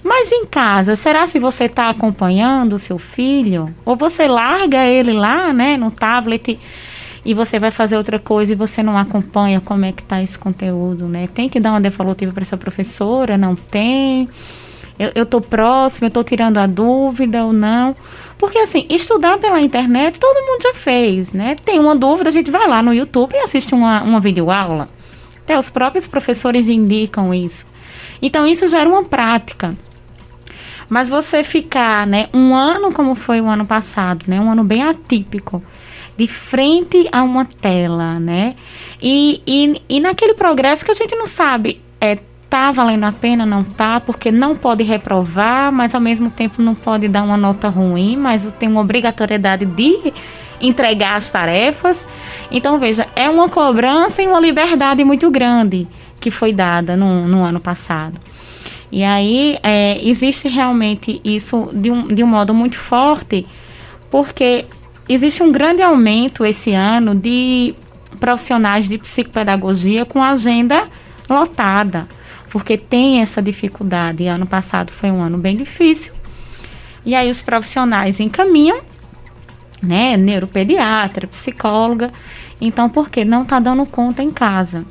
Mas 0.02 0.32
em 0.32 0.46
casa, 0.46 0.96
será 0.96 1.26
se 1.26 1.38
você 1.38 1.64
está 1.64 1.90
acompanhando 1.90 2.74
o 2.74 2.78
seu 2.78 2.98
filho? 2.98 3.74
Ou 3.84 3.96
você 3.96 4.26
larga 4.26 4.86
ele 4.86 5.12
lá, 5.12 5.52
né, 5.52 5.76
no 5.76 5.90
tablet 5.90 6.58
e 7.24 7.34
você 7.34 7.58
vai 7.58 7.70
fazer 7.70 7.96
outra 7.96 8.18
coisa 8.18 8.52
e 8.52 8.54
você 8.56 8.82
não 8.82 8.96
acompanha 8.96 9.60
como 9.60 9.84
é 9.84 9.92
que 9.92 10.02
está 10.02 10.22
esse 10.22 10.38
conteúdo, 10.38 11.06
né? 11.06 11.28
Tem 11.32 11.48
que 11.48 11.60
dar 11.60 11.72
uma 11.72 11.80
devolutiva 11.80 12.32
para 12.32 12.42
essa 12.42 12.56
professora? 12.56 13.36
Não 13.36 13.54
tem? 13.54 14.26
Eu 14.98 15.22
estou 15.22 15.40
próximo, 15.40 16.06
eu 16.06 16.08
estou 16.08 16.24
tirando 16.24 16.58
a 16.58 16.66
dúvida 16.66 17.44
ou 17.44 17.52
não? 17.52 17.94
Porque, 18.36 18.58
assim, 18.58 18.86
estudar 18.88 19.38
pela 19.38 19.60
internet 19.60 20.18
todo 20.18 20.46
mundo 20.46 20.62
já 20.62 20.74
fez, 20.74 21.32
né? 21.32 21.56
Tem 21.62 21.78
uma 21.78 21.94
dúvida, 21.94 22.30
a 22.30 22.32
gente 22.32 22.50
vai 22.50 22.66
lá 22.66 22.82
no 22.82 22.92
YouTube 22.92 23.34
e 23.34 23.38
assiste 23.38 23.74
uma, 23.74 24.02
uma 24.02 24.20
videoaula. 24.20 24.88
Até 25.42 25.58
os 25.58 25.68
próprios 25.68 26.06
professores 26.06 26.68
indicam 26.68 27.34
isso. 27.34 27.66
Então, 28.22 28.46
isso 28.46 28.68
gera 28.68 28.88
uma 28.88 29.04
prática. 29.04 29.76
Mas 30.90 31.08
você 31.08 31.44
ficar, 31.44 32.04
né, 32.04 32.28
um 32.34 32.52
ano 32.52 32.92
como 32.92 33.14
foi 33.14 33.40
o 33.40 33.46
ano 33.46 33.64
passado, 33.64 34.24
né, 34.26 34.40
um 34.40 34.50
ano 34.50 34.64
bem 34.64 34.82
atípico, 34.82 35.62
de 36.18 36.26
frente 36.26 37.08
a 37.12 37.22
uma 37.22 37.44
tela, 37.44 38.18
né, 38.18 38.56
e, 39.00 39.40
e, 39.46 39.80
e 39.88 40.00
naquele 40.00 40.34
progresso 40.34 40.84
que 40.84 40.90
a 40.90 40.94
gente 40.94 41.14
não 41.14 41.26
sabe, 41.26 41.80
é, 42.00 42.18
tá 42.50 42.72
valendo 42.72 43.04
a 43.04 43.12
pena, 43.12 43.46
não 43.46 43.62
tá, 43.62 44.00
porque 44.00 44.32
não 44.32 44.56
pode 44.56 44.82
reprovar, 44.82 45.70
mas 45.70 45.94
ao 45.94 46.00
mesmo 46.00 46.28
tempo 46.28 46.60
não 46.60 46.74
pode 46.74 47.06
dar 47.06 47.22
uma 47.22 47.36
nota 47.36 47.68
ruim, 47.68 48.16
mas 48.16 48.52
tem 48.58 48.68
uma 48.68 48.80
obrigatoriedade 48.80 49.64
de 49.64 50.12
entregar 50.60 51.16
as 51.16 51.30
tarefas. 51.30 52.04
Então, 52.50 52.78
veja, 52.78 53.06
é 53.14 53.30
uma 53.30 53.48
cobrança 53.48 54.20
e 54.20 54.26
uma 54.26 54.40
liberdade 54.40 55.04
muito 55.04 55.30
grande 55.30 55.86
que 56.20 56.30
foi 56.30 56.52
dada 56.52 56.96
no, 56.96 57.28
no 57.28 57.44
ano 57.44 57.60
passado. 57.60 58.20
E 58.92 59.04
aí 59.04 59.58
é, 59.62 59.98
existe 60.02 60.48
realmente 60.48 61.20
isso 61.24 61.70
de 61.72 61.90
um, 61.90 62.06
de 62.08 62.24
um 62.24 62.26
modo 62.26 62.52
muito 62.52 62.76
forte, 62.76 63.46
porque 64.10 64.66
existe 65.08 65.42
um 65.42 65.52
grande 65.52 65.82
aumento 65.82 66.44
esse 66.44 66.72
ano 66.72 67.14
de 67.14 67.74
profissionais 68.18 68.88
de 68.88 68.98
psicopedagogia 68.98 70.04
com 70.04 70.22
agenda 70.22 70.88
lotada, 71.28 72.08
porque 72.50 72.76
tem 72.76 73.20
essa 73.20 73.40
dificuldade. 73.40 74.24
E 74.24 74.28
ano 74.28 74.46
passado 74.46 74.90
foi 74.90 75.10
um 75.10 75.22
ano 75.22 75.38
bem 75.38 75.56
difícil. 75.56 76.12
E 77.04 77.14
aí 77.14 77.30
os 77.30 77.40
profissionais 77.40 78.20
encaminham, 78.20 78.80
né, 79.82 80.16
neuropediatra, 80.16 81.26
psicóloga. 81.26 82.12
Então, 82.60 82.90
porque 82.90 83.24
não 83.24 83.42
está 83.42 83.58
dando 83.58 83.86
conta 83.86 84.22
em 84.22 84.30
casa. 84.30 84.84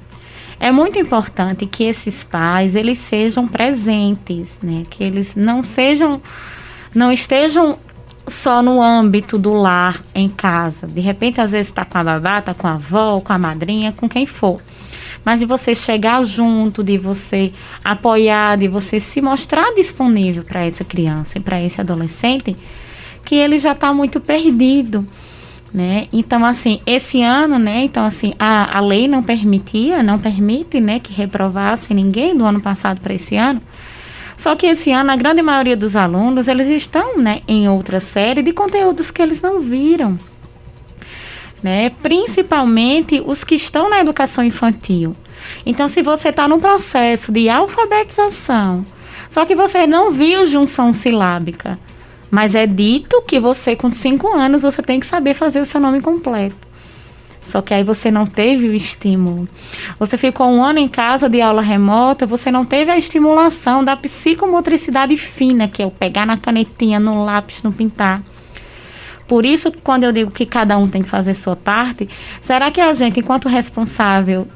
É 0.59 0.71
muito 0.71 0.99
importante 0.99 1.65
que 1.65 1.85
esses 1.85 2.21
pais 2.21 2.75
eles 2.75 2.97
sejam 2.97 3.47
presentes, 3.47 4.59
né? 4.61 4.83
Que 4.89 5.03
eles 5.03 5.33
não 5.35 5.63
sejam, 5.63 6.21
não 6.93 7.11
estejam 7.11 7.79
só 8.27 8.61
no 8.61 8.81
âmbito 8.81 9.37
do 9.37 9.53
lar 9.53 10.03
em 10.13 10.27
casa. 10.27 10.85
De 10.85 10.99
repente, 10.99 11.39
às 11.39 11.51
vezes 11.51 11.67
está 11.67 11.85
com 11.85 11.97
a 11.97 12.03
babá, 12.03 12.39
está 12.39 12.53
com 12.53 12.67
a 12.67 12.73
avó, 12.73 13.21
com 13.21 13.31
a 13.31 13.37
madrinha, 13.37 13.93
com 13.93 14.09
quem 14.09 14.25
for. 14.25 14.61
Mas 15.23 15.39
de 15.39 15.45
você 15.45 15.73
chegar 15.73 16.23
junto, 16.25 16.83
de 16.83 16.97
você 16.97 17.53
apoiar, 17.83 18.57
de 18.57 18.67
você 18.67 18.99
se 18.99 19.21
mostrar 19.21 19.73
disponível 19.75 20.43
para 20.43 20.65
essa 20.65 20.83
criança 20.83 21.37
e 21.37 21.41
para 21.41 21.61
esse 21.61 21.79
adolescente, 21.79 22.55
que 23.23 23.35
ele 23.35 23.57
já 23.57 23.71
está 23.71 23.93
muito 23.93 24.19
perdido 24.19 25.05
né? 25.73 26.07
Então, 26.11 26.43
assim, 26.45 26.81
esse 26.85 27.21
ano, 27.21 27.59
né? 27.59 27.83
Então, 27.83 28.05
assim, 28.05 28.33
a, 28.39 28.77
a 28.77 28.81
lei 28.81 29.07
não 29.07 29.21
permitia, 29.21 30.01
não 30.01 30.17
permite, 30.17 30.79
né, 30.79 30.99
que 30.99 31.13
reprovasse 31.13 31.93
ninguém 31.93 32.35
do 32.35 32.45
ano 32.45 32.59
passado 32.59 32.99
para 32.99 33.13
esse 33.13 33.35
ano. 33.35 33.61
Só 34.37 34.55
que 34.55 34.65
esse 34.65 34.91
ano, 34.91 35.11
a 35.11 35.15
grande 35.15 35.41
maioria 35.41 35.75
dos 35.75 35.95
alunos, 35.95 36.47
eles 36.47 36.69
estão, 36.69 37.17
né, 37.17 37.41
em 37.47 37.67
outra 37.67 37.99
série 37.99 38.41
de 38.41 38.53
conteúdos 38.53 39.11
que 39.11 39.21
eles 39.21 39.41
não 39.41 39.59
viram. 39.59 40.17
Né? 41.61 41.89
Principalmente 42.01 43.21
os 43.25 43.43
que 43.43 43.55
estão 43.55 43.89
na 43.89 43.99
educação 43.99 44.43
infantil. 44.43 45.13
Então, 45.65 45.87
se 45.89 46.01
você 46.01 46.29
está 46.29 46.47
no 46.47 46.59
processo 46.59 47.31
de 47.31 47.49
alfabetização, 47.49 48.85
só 49.29 49.45
que 49.45 49.55
você 49.55 49.85
não 49.85 50.11
viu 50.11 50.45
junção 50.45 50.93
silábica, 50.93 51.77
mas 52.31 52.55
é 52.55 52.67
dito 52.67 53.21
que 53.23 53.39
você, 53.39 53.75
com 53.75 53.91
cinco 53.91 54.27
anos, 54.27 54.61
você 54.61 54.81
tem 54.81 54.99
que 54.99 55.05
saber 55.05 55.33
fazer 55.33 55.59
o 55.59 55.65
seu 55.65 55.79
nome 55.79 56.01
completo. 56.01 56.69
Só 57.41 57.61
que 57.61 57.73
aí 57.73 57.83
você 57.83 58.11
não 58.11 58.27
teve 58.27 58.69
o 58.69 58.75
estímulo. 58.75 59.47
Você 59.97 60.17
ficou 60.17 60.47
um 60.47 60.63
ano 60.63 60.77
em 60.77 60.87
casa 60.87 61.27
de 61.27 61.41
aula 61.41 61.61
remota, 61.61 62.27
você 62.27 62.51
não 62.51 62.63
teve 62.63 62.91
a 62.91 62.97
estimulação 62.97 63.83
da 63.83 63.97
psicomotricidade 63.97 65.17
fina, 65.17 65.67
que 65.67 65.81
é 65.81 65.85
o 65.85 65.91
pegar 65.91 66.25
na 66.25 66.37
canetinha, 66.37 66.99
no 66.99 67.25
lápis, 67.25 67.63
no 67.63 67.71
pintar. 67.71 68.21
Por 69.27 69.45
isso, 69.45 69.71
quando 69.83 70.03
eu 70.03 70.11
digo 70.11 70.31
que 70.31 70.45
cada 70.45 70.77
um 70.77 70.87
tem 70.87 71.01
que 71.01 71.09
fazer 71.09 71.33
sua 71.33 71.55
parte, 71.55 72.09
será 72.41 72.69
que 72.71 72.81
a 72.81 72.93
gente, 72.93 73.19
enquanto 73.19 73.47
responsável, 73.47 74.47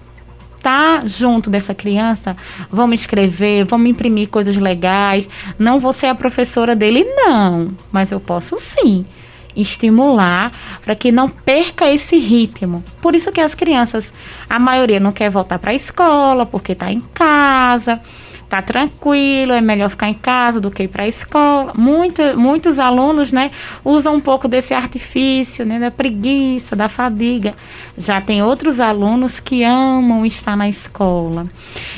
estar 0.63 1.05
junto 1.05 1.49
dessa 1.49 1.73
criança, 1.75 2.37
vamos 2.71 3.01
escrever, 3.01 3.65
vamos 3.65 3.89
imprimir 3.89 4.29
coisas 4.29 4.55
legais. 4.55 5.27
Não 5.59 5.77
vou 5.77 5.91
ser 5.91 6.07
a 6.07 6.15
professora 6.15 6.73
dele, 6.73 7.03
não. 7.03 7.75
Mas 7.91 8.11
eu 8.11 8.19
posso 8.19 8.57
sim 8.57 9.05
estimular 9.55 10.51
para 10.83 10.95
que 10.95 11.11
não 11.11 11.29
perca 11.29 11.87
esse 11.91 12.17
ritmo. 12.17 12.83
Por 13.01 13.13
isso 13.13 13.31
que 13.31 13.41
as 13.41 13.53
crianças, 13.53 14.05
a 14.49 14.57
maioria 14.57 14.99
não 14.99 15.11
quer 15.11 15.29
voltar 15.29 15.59
para 15.59 15.71
a 15.71 15.75
escola 15.75 16.45
porque 16.45 16.71
está 16.71 16.91
em 16.91 17.01
casa 17.13 17.99
tá 18.53 18.61
tranquilo, 18.61 19.51
é 19.51 19.61
melhor 19.61 19.89
ficar 19.89 20.09
em 20.09 20.13
casa 20.13 20.61
do 20.61 20.69
que 20.69 20.83
ir 20.83 20.87
para 20.87 21.03
a 21.03 21.07
escola. 21.07 21.73
Muito, 21.75 22.21
muitos 22.37 22.77
alunos, 22.77 23.31
né, 23.31 23.49
usam 23.83 24.15
um 24.15 24.19
pouco 24.19 24.47
desse 24.47 24.75
artifício, 24.75 25.65
né, 25.65 25.79
da 25.79 25.89
preguiça, 25.89 26.75
da 26.75 26.87
fadiga. 26.87 27.55
Já 27.97 28.21
tem 28.21 28.43
outros 28.43 28.79
alunos 28.79 29.39
que 29.39 29.63
amam 29.63 30.23
estar 30.23 30.55
na 30.55 30.69
escola 30.69 31.45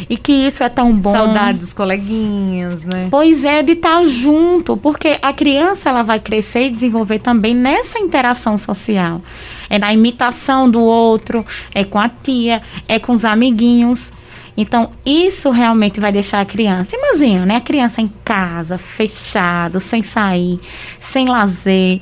e 0.09 0.15
que 0.15 0.31
isso 0.31 0.63
é 0.63 0.69
tão 0.69 0.93
bom. 0.93 1.11
Saudade 1.11 1.57
dos 1.57 1.73
coleguinhas, 1.73 2.85
né? 2.85 3.09
Pois 3.11 3.43
é, 3.43 3.61
de 3.61 3.73
estar 3.73 3.99
tá 3.99 4.05
junto, 4.05 4.77
porque 4.77 5.19
a 5.21 5.33
criança 5.33 5.89
ela 5.89 6.03
vai 6.03 6.21
crescer 6.21 6.67
e 6.67 6.69
desenvolver 6.69 7.19
também 7.19 7.53
nessa 7.53 7.99
interação 7.99 8.57
social. 8.57 9.21
É 9.69 9.77
na 9.77 9.91
imitação 9.91 10.69
do 10.69 10.81
outro, 10.81 11.45
é 11.73 11.83
com 11.83 11.99
a 11.99 12.07
tia, 12.07 12.61
é 12.87 12.97
com 12.97 13.11
os 13.11 13.25
amiguinhos. 13.25 14.14
Então, 14.57 14.91
isso 15.05 15.49
realmente 15.49 15.99
vai 15.99 16.11
deixar 16.11 16.39
a 16.39 16.45
criança. 16.45 16.95
Imagina, 16.95 17.45
né? 17.45 17.55
A 17.57 17.61
criança 17.61 18.01
em 18.01 18.07
casa, 18.23 18.77
fechado, 18.77 19.79
sem 19.79 20.01
sair, 20.01 20.59
sem 20.99 21.27
lazer, 21.27 22.01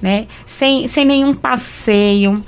né? 0.00 0.26
Sem, 0.44 0.88
sem 0.88 1.04
nenhum 1.04 1.34
passeio. 1.34 2.44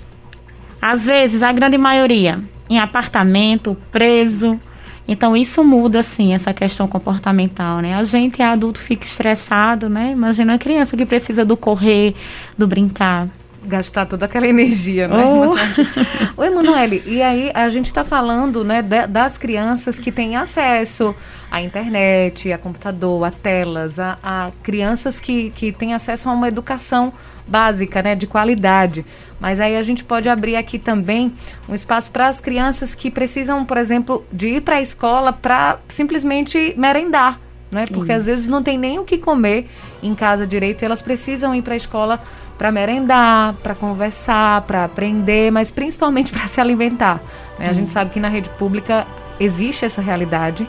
Às 0.83 1.07
vezes, 1.07 1.43
a 1.43 1.53
grande 1.53 1.79
maioria 1.79 2.43
em 2.69 2.79
apartamento, 2.79 3.77
preso. 3.93 4.59
Então, 5.07 5.37
isso 5.37 5.63
muda, 5.63 6.03
sim, 6.03 6.35
essa 6.35 6.53
questão 6.53 6.89
comportamental, 6.89 7.79
né? 7.79 7.95
A 7.95 8.03
gente, 8.03 8.43
adulto, 8.43 8.81
fica 8.81 9.05
estressado, 9.05 9.89
né? 9.89 10.13
Imagina 10.13 10.55
a 10.55 10.59
criança 10.59 10.97
que 10.97 11.07
precisa 11.07 11.45
do 11.45 11.57
correr, 11.57 12.15
do 12.59 12.67
brincar 12.67 13.29
gastar 13.67 14.07
toda 14.07 14.27
aquela 14.27 14.47
energia, 14.47 15.09
né? 15.09 15.25
Oh. 15.25 16.41
Oi, 16.41 16.47
Emanuele, 16.47 17.03
e 17.07 17.23
aí 17.23 17.51
a 17.55 17.69
gente 17.69 17.87
está 17.87 18.05
falando 18.05 18.65
né, 18.65 18.83
de, 18.83 19.07
das 19.07 19.39
crianças 19.39 19.99
que 19.99 20.13
têm 20.13 20.37
acesso 20.37 21.15
à 21.51 21.61
internet, 21.61 22.53
a 22.53 22.59
computador, 22.59 23.25
a 23.25 23.31
telas, 23.31 23.99
a, 23.99 24.19
a, 24.23 24.51
crianças 24.63 25.19
que, 25.19 25.51
que 25.51 25.73
têm 25.73 25.95
acesso 25.95 26.29
a 26.29 26.33
uma 26.33 26.49
educação 26.49 27.13
básica, 27.47 28.03
né, 28.03 28.15
de 28.15 28.27
qualidade. 28.27 29.05
Mas 29.41 29.61
aí 29.61 29.77
a 29.77 29.83
gente 29.83 30.05
pode 30.05 30.29
abrir 30.29 30.57
aqui 30.57 30.79
também 30.79 31.33
um 31.69 31.75
espaço 31.75 32.11
para 32.11 32.29
as 32.29 32.41
crianças 32.41 32.95
que 32.95 33.11
precisam, 33.11 33.65
por 33.65 33.77
exemplo, 33.77 34.25
de 34.33 34.49
ir 34.49 34.63
para 34.63 34.77
a 34.77 34.81
escola 34.81 35.33
para 35.33 35.79
simplesmente 35.89 36.75
merendar. 36.77 37.41
Né? 37.71 37.87
Porque 37.87 38.13
Isso. 38.13 38.21
às 38.21 38.27
vezes 38.27 38.47
não 38.47 38.63
tem 38.63 38.79
nem 38.79 38.99
o 38.99 39.05
que 39.05 39.19
comer 39.19 39.69
em 40.03 40.15
casa 40.15 40.47
direito 40.47 40.83
e 40.83 40.85
elas 40.85 41.03
precisam 41.03 41.55
ir 41.55 41.63
para 41.63 41.75
a 41.75 41.77
escola 41.77 42.23
para 42.57 42.71
merendar, 42.71 43.55
para 43.63 43.75
conversar, 43.75 44.63
para 44.63 44.85
aprender, 44.85 45.51
mas 45.51 45.71
principalmente 45.71 46.31
para 46.35 46.47
se 46.49 46.61
alimentar. 46.61 47.21
Né? 47.59 47.69
A 47.69 47.73
gente 47.73 47.93
sabe 47.93 48.11
que 48.11 48.21
na 48.21 48.29
rede 48.29 48.49
pública 48.51 49.07
existe 49.39 49.85
essa 49.85 50.01
realidade. 50.01 50.67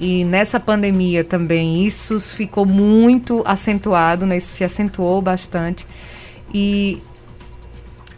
E 0.00 0.24
nessa 0.24 0.60
pandemia 0.60 1.24
também 1.24 1.84
isso 1.84 2.20
ficou 2.20 2.64
muito 2.64 3.42
acentuado, 3.44 4.24
né? 4.24 4.36
isso 4.36 4.52
se 4.52 4.62
acentuou 4.62 5.20
bastante. 5.20 5.84
E 6.54 7.02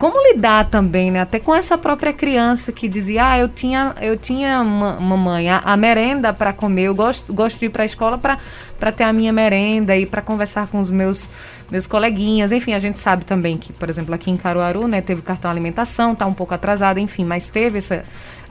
como 0.00 0.16
lidar 0.32 0.70
também, 0.70 1.10
né? 1.10 1.20
Até 1.20 1.38
com 1.38 1.54
essa 1.54 1.76
própria 1.76 2.10
criança 2.10 2.72
que 2.72 2.88
dizia, 2.88 3.32
ah, 3.32 3.38
eu 3.38 3.50
tinha, 3.50 3.94
eu 4.00 4.16
tinha 4.16 4.64
mamãe, 4.64 5.50
a, 5.50 5.58
a 5.58 5.76
merenda 5.76 6.32
para 6.32 6.54
comer, 6.54 6.84
eu 6.84 6.94
gosto, 6.94 7.34
gosto 7.34 7.58
de 7.58 7.66
ir 7.66 7.68
para 7.68 7.82
a 7.82 7.86
escola 7.86 8.16
para 8.16 8.92
ter 8.92 9.04
a 9.04 9.12
minha 9.12 9.30
merenda 9.30 9.94
e 9.94 10.06
para 10.06 10.22
conversar 10.22 10.68
com 10.68 10.80
os 10.80 10.88
meus 10.88 11.28
meus 11.70 11.86
coleguinhas, 11.86 12.52
enfim, 12.52 12.72
a 12.72 12.78
gente 12.78 12.98
sabe 12.98 13.24
também 13.24 13.56
que, 13.56 13.72
por 13.72 13.88
exemplo, 13.88 14.14
aqui 14.14 14.30
em 14.30 14.36
Caruaru, 14.36 14.88
né, 14.88 15.00
teve 15.00 15.22
cartão 15.22 15.50
alimentação, 15.50 16.14
tá 16.14 16.26
um 16.26 16.34
pouco 16.34 16.52
atrasado, 16.52 16.98
enfim, 16.98 17.24
mas 17.24 17.48
teve 17.48 17.78
essa, 17.78 18.04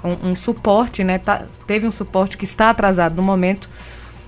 um, 0.03 0.29
um 0.29 0.35
suporte, 0.35 1.03
né, 1.03 1.17
tá, 1.17 1.45
teve 1.67 1.85
um 1.85 1.91
suporte 1.91 2.37
que 2.37 2.45
está 2.45 2.69
atrasado 2.69 3.15
no 3.15 3.21
momento, 3.21 3.69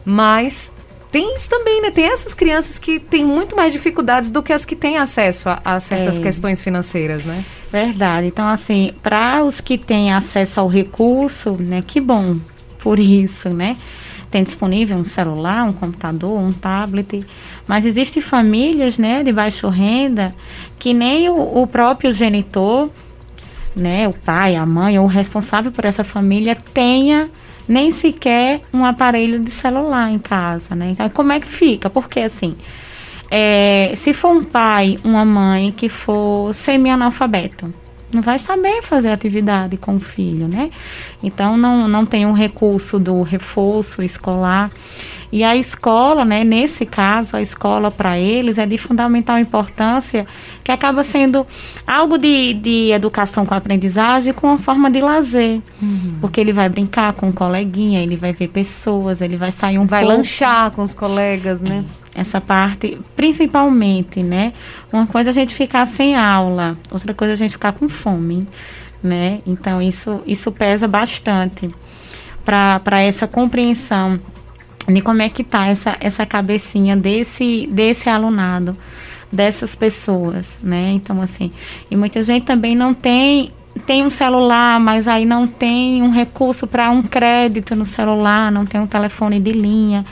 mas 0.04 0.74
tem 1.12 1.36
isso 1.36 1.50
também, 1.50 1.82
né? 1.82 1.92
Tem 1.92 2.06
essas 2.06 2.34
crianças 2.34 2.80
que 2.80 2.98
têm 2.98 3.26
muito 3.26 3.54
mais 3.54 3.74
dificuldades 3.74 4.32
do 4.32 4.42
que 4.42 4.54
as 4.54 4.64
que 4.64 4.78
têm 4.78 4.98
acesso 4.98 5.50
a, 5.50 5.62
a 5.64 5.80
certas 5.80 6.18
é. 6.18 6.22
questões 6.22 6.64
financeiras, 6.64 7.26
né? 7.26 7.44
Verdade. 7.70 8.28
Então, 8.28 8.48
assim, 8.48 8.94
para 9.04 9.44
os 9.44 9.60
que 9.60 9.78
têm 9.78 10.14
acesso 10.14 10.62
ao 10.62 10.68
recurso, 10.70 11.58
né? 11.60 11.84
Que 11.86 12.00
bom 12.00 12.38
por 12.80 12.98
isso, 12.98 13.50
né? 13.50 13.76
Tem 14.32 14.44
disponível 14.44 14.98
um 14.98 15.04
celular, 15.04 15.66
um 15.66 15.74
computador, 15.74 16.40
um 16.40 16.52
tablet. 16.52 17.26
Mas 17.68 17.86
existem 17.86 18.22
famílias, 18.22 18.98
né, 18.98 19.24
de 19.24 19.32
baixa 19.32 19.70
renda, 19.70 20.34
que 20.80 20.94
nem 20.94 21.30
o, 21.30 21.62
o 21.62 21.68
próprio 21.68 22.14
genitor, 22.14 22.90
né, 23.76 24.08
o 24.08 24.14
pai, 24.14 24.56
a 24.56 24.66
mãe 24.66 24.98
ou 24.98 25.06
o 25.06 25.08
responsável 25.08 25.72
por 25.72 25.84
essa 25.84 26.04
família 26.04 26.56
tenha 26.74 27.30
nem 27.68 27.92
sequer 27.92 28.62
um 28.74 28.86
aparelho 28.86 29.40
de 29.40 29.52
celular 29.52 30.12
em 30.12 30.20
casa, 30.20 30.76
né? 30.76 30.90
Então, 30.92 31.10
como 31.10 31.32
é 31.32 31.40
que 31.40 31.48
fica? 31.48 31.90
Porque, 31.90 32.20
assim, 32.22 32.56
é, 33.30 33.94
se 33.96 34.14
for 34.14 34.32
um 34.32 34.44
pai, 34.44 35.00
uma 35.04 35.24
mãe 35.24 35.72
que 35.72 35.88
for 35.88 36.54
semi-analfabeto, 36.54 37.74
não 38.14 38.22
vai 38.22 38.40
saber 38.40 38.82
fazer 38.82 39.10
atividade 39.10 39.78
com 39.78 39.96
o 39.96 40.00
filho, 40.00 40.48
né? 40.48 40.70
Então, 41.24 41.58
não, 41.58 41.88
não 41.88 42.06
tem 42.06 42.26
um 42.26 42.34
recurso 42.34 43.00
do 43.00 43.22
reforço 43.22 44.04
escolar. 44.04 44.72
E 45.32 45.46
a 45.46 45.56
escola, 45.56 46.26
né, 46.26 46.44
nesse 46.44 46.86
caso, 46.86 47.38
a 47.38 47.42
escola 47.42 47.90
para 47.90 48.20
eles 48.20 48.58
é 48.58 48.66
de 48.66 48.78
fundamental 48.78 49.40
importância, 49.40 50.28
que 50.62 50.72
acaba 50.72 51.04
sendo 51.04 51.48
algo 51.88 52.18
de, 52.18 52.54
de 52.54 52.92
educação 52.92 53.46
com 53.46 53.54
aprendizagem 53.54 54.34
com 54.34 54.48
uma 54.48 54.58
forma 54.58 54.92
de 54.92 55.00
lazer. 55.00 55.62
Uhum. 55.82 56.18
Porque 56.20 56.42
ele 56.42 56.52
vai 56.52 56.68
brincar 56.68 57.14
com 57.14 57.30
um 57.30 57.32
coleguinha, 57.32 58.04
ele 58.04 58.18
vai 58.18 58.34
ver 58.34 58.50
pessoas, 58.50 59.22
ele 59.22 59.38
vai 59.38 59.52
sair 59.52 59.80
um 59.80 59.86
vai 59.86 60.02
pouco. 60.02 60.08
Vai 60.08 60.18
lanchar 60.18 60.72
com 60.72 60.82
os 60.82 60.94
colegas, 60.94 61.62
né? 61.62 61.86
É, 61.88 62.01
essa 62.14 62.42
parte, 62.42 63.00
principalmente, 63.16 64.22
né? 64.22 64.54
Uma 64.92 65.08
coisa 65.08 65.30
é 65.30 65.32
a 65.32 65.34
gente 65.34 65.56
ficar 65.56 65.86
sem 65.86 66.16
aula, 66.16 66.78
outra 66.92 67.14
coisa 67.14 67.34
é 67.34 67.36
a 67.36 67.38
gente 67.38 67.52
ficar 67.52 67.74
com 67.74 67.88
fome, 67.88 68.48
né? 69.02 69.40
Então, 69.46 69.82
isso, 69.82 70.22
isso 70.26 70.52
pesa 70.52 70.88
bastante 70.88 71.70
para 72.44 73.02
essa 73.02 73.28
compreensão 73.28 74.20
de 74.88 75.02
como 75.02 75.22
é 75.22 75.30
que 75.30 75.44
tá 75.44 75.68
essa, 75.68 75.96
essa 76.00 76.26
cabecinha 76.26 76.98
desse, 76.98 77.68
desse 77.72 78.10
alunado, 78.10 78.76
dessas 79.32 79.76
pessoas, 79.76 80.58
né? 80.62 80.92
Então, 80.92 81.22
assim, 81.22 81.52
e 81.90 81.96
muita 81.96 82.22
gente 82.24 82.46
também 82.46 82.76
não 82.76 82.94
tem 82.94 83.52
tem 83.86 84.04
um 84.04 84.10
celular, 84.10 84.80
mas 84.80 85.08
aí 85.08 85.26
não 85.26 85.48
tem 85.48 86.02
um 86.04 86.10
recurso 86.10 86.68
para 86.68 86.90
um 86.90 87.02
crédito 87.02 87.76
no 87.76 87.86
celular, 87.86 88.52
não 88.52 88.66
tem 88.66 88.80
um 88.80 88.88
telefone 88.88 89.40
de 89.40 89.52
linha, 89.52 90.06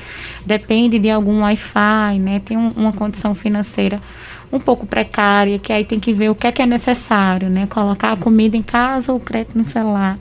depende 0.46 0.98
de 0.98 1.10
algum 1.10 1.42
Wi-Fi, 1.42 2.20
né? 2.20 2.42
Tem 2.44 2.58
um, 2.58 2.70
uma 2.76 2.94
condição 2.94 3.36
financeira 3.36 4.02
um 4.52 4.60
pouco 4.60 4.86
precária, 4.86 5.60
que 5.60 5.72
aí 5.72 5.86
tem 5.86 6.00
que 6.00 6.12
ver 6.14 6.30
o 6.30 6.36
que 6.36 6.48
é 6.48 6.52
que 6.52 6.62
é 6.62 6.66
necessário, 6.66 7.50
né? 7.50 7.68
Colocar 7.68 8.14
a 8.14 8.18
comida 8.18 8.58
em 8.58 8.64
casa 8.64 9.12
ou 9.12 9.18
o 9.18 9.22
crédito 9.22 9.58
no 9.58 9.70
celular. 9.70 10.18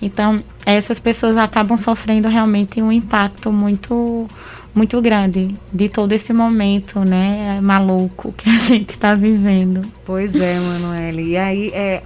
Então, 0.00 0.42
essas 0.66 0.98
pessoas 0.98 1.36
acabam 1.36 1.76
sofrendo 1.76 2.28
realmente 2.28 2.82
um 2.82 2.90
impacto 2.90 3.52
muito 3.52 4.26
muito 4.74 5.02
grande 5.02 5.54
de 5.70 5.88
todo 5.90 6.12
esse 6.12 6.32
momento, 6.32 7.00
né, 7.00 7.60
maluco 7.62 8.32
que 8.32 8.48
a 8.48 8.56
gente 8.56 8.94
está 8.94 9.14
vivendo. 9.14 9.82
Pois 10.02 10.34
é, 10.34 10.58
Manoel. 10.58 11.20
E 11.20 11.36
aí, 11.36 11.68
é, 11.74 12.02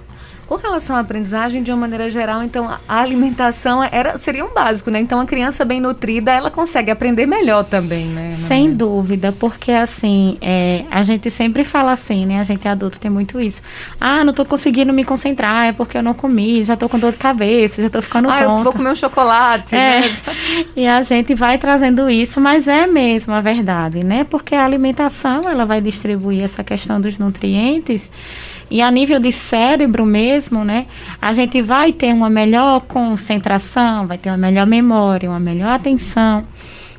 com 0.47 0.55
relação 0.55 0.95
à 0.95 0.99
aprendizagem, 0.99 1.61
de 1.61 1.71
uma 1.71 1.77
maneira 1.77 2.09
geral, 2.09 2.41
então 2.41 2.69
a 2.87 3.01
alimentação 3.01 3.83
era, 3.83 4.17
seria 4.17 4.45
um 4.45 4.53
básico, 4.53 4.89
né? 4.89 4.99
Então 4.99 5.19
a 5.19 5.25
criança 5.25 5.65
bem 5.65 5.81
nutrida, 5.81 6.31
ela 6.31 6.49
consegue 6.49 6.89
aprender 6.89 7.25
melhor 7.25 7.65
também, 7.65 8.05
né? 8.05 8.33
Sem 8.47 8.71
dúvida, 8.71 9.33
porque 9.33 9.71
assim, 9.71 10.37
é, 10.41 10.85
a 10.89 11.03
gente 11.03 11.29
sempre 11.29 11.65
fala 11.65 11.91
assim, 11.91 12.25
né? 12.25 12.39
A 12.39 12.45
gente 12.45 12.65
é 12.65 12.71
adulto 12.71 12.99
tem 12.99 13.11
muito 13.11 13.39
isso. 13.39 13.61
Ah, 13.99 14.23
não 14.23 14.31
estou 14.31 14.45
conseguindo 14.45 14.93
me 14.93 15.03
concentrar, 15.03 15.67
é 15.67 15.73
porque 15.73 15.97
eu 15.97 16.03
não 16.03 16.13
comi, 16.13 16.63
já 16.63 16.75
estou 16.75 16.87
com 16.87 16.97
dor 16.97 17.11
de 17.11 17.17
cabeça, 17.17 17.81
já 17.81 17.87
estou 17.87 18.01
ficando 18.01 18.29
ah, 18.29 18.37
tonta. 18.37 18.59
eu 18.59 18.63
vou 18.63 18.73
comer 18.73 18.91
um 18.91 18.95
chocolate, 18.95 19.75
é. 19.75 20.01
né? 20.01 20.17
E 20.75 20.87
a 20.87 21.01
gente 21.01 21.33
vai 21.35 21.57
trazendo 21.57 22.09
isso, 22.09 22.39
mas 22.39 22.67
é 22.67 22.87
mesmo 22.87 23.33
a 23.33 23.41
verdade, 23.41 24.03
né? 24.03 24.23
Porque 24.23 24.55
a 24.55 24.63
alimentação, 24.63 25.41
ela 25.45 25.65
vai 25.65 25.81
distribuir 25.81 26.43
essa 26.43 26.63
questão 26.63 27.01
dos 27.01 27.17
nutrientes 27.17 28.09
e 28.69 28.81
a 28.81 28.91
nível 28.91 29.19
de 29.19 29.31
cérebro 29.31 30.05
mesmo, 30.05 30.65
né, 30.65 30.85
a 31.21 31.33
gente 31.33 31.61
vai 31.61 31.93
ter 31.93 32.13
uma 32.13 32.29
melhor 32.29 32.81
concentração, 32.81 34.05
vai 34.05 34.17
ter 34.17 34.29
uma 34.29 34.37
melhor 34.37 34.67
memória, 34.67 35.29
uma 35.29 35.39
melhor 35.39 35.69
atenção, 35.69 36.45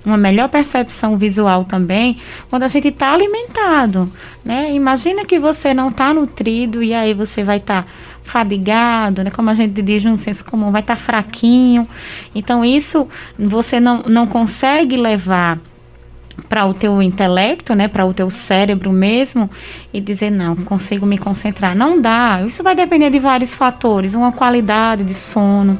uma 0.04 0.16
melhor 0.16 0.48
percepção 0.48 1.16
visual 1.18 1.64
também, 1.64 2.18
quando 2.48 2.62
a 2.62 2.68
gente 2.68 2.88
está 2.88 3.12
alimentado, 3.12 4.10
né? 4.44 4.72
Imagina 4.72 5.24
que 5.24 5.38
você 5.38 5.74
não 5.74 5.88
está 5.88 6.14
nutrido 6.14 6.82
e 6.82 6.94
aí 6.94 7.12
você 7.12 7.44
vai 7.44 7.58
estar 7.58 7.82
tá 7.82 7.88
fadigado, 8.24 9.22
né? 9.22 9.30
Como 9.30 9.50
a 9.50 9.54
gente 9.54 9.82
diz 9.82 10.04
no 10.04 10.16
senso 10.16 10.44
comum, 10.44 10.70
vai 10.70 10.80
estar 10.80 10.96
tá 10.96 11.00
fraquinho. 11.00 11.86
Então 12.34 12.64
isso 12.64 13.08
você 13.38 13.80
não, 13.80 14.02
não 14.04 14.26
consegue 14.26 14.96
levar 14.96 15.58
para 16.48 16.66
o 16.66 16.74
teu 16.74 17.00
intelecto, 17.02 17.74
né, 17.74 17.88
para 17.88 18.04
o 18.04 18.12
teu 18.12 18.28
cérebro 18.30 18.92
mesmo 18.92 19.50
e 19.92 20.00
dizer 20.00 20.30
não, 20.30 20.56
consigo 20.56 21.06
me 21.06 21.18
concentrar. 21.18 21.74
Não 21.74 22.00
dá. 22.00 22.42
Isso 22.46 22.62
vai 22.62 22.74
depender 22.74 23.10
de 23.10 23.18
vários 23.18 23.54
fatores, 23.54 24.14
uma 24.14 24.32
qualidade 24.32 25.04
de 25.04 25.14
sono. 25.14 25.78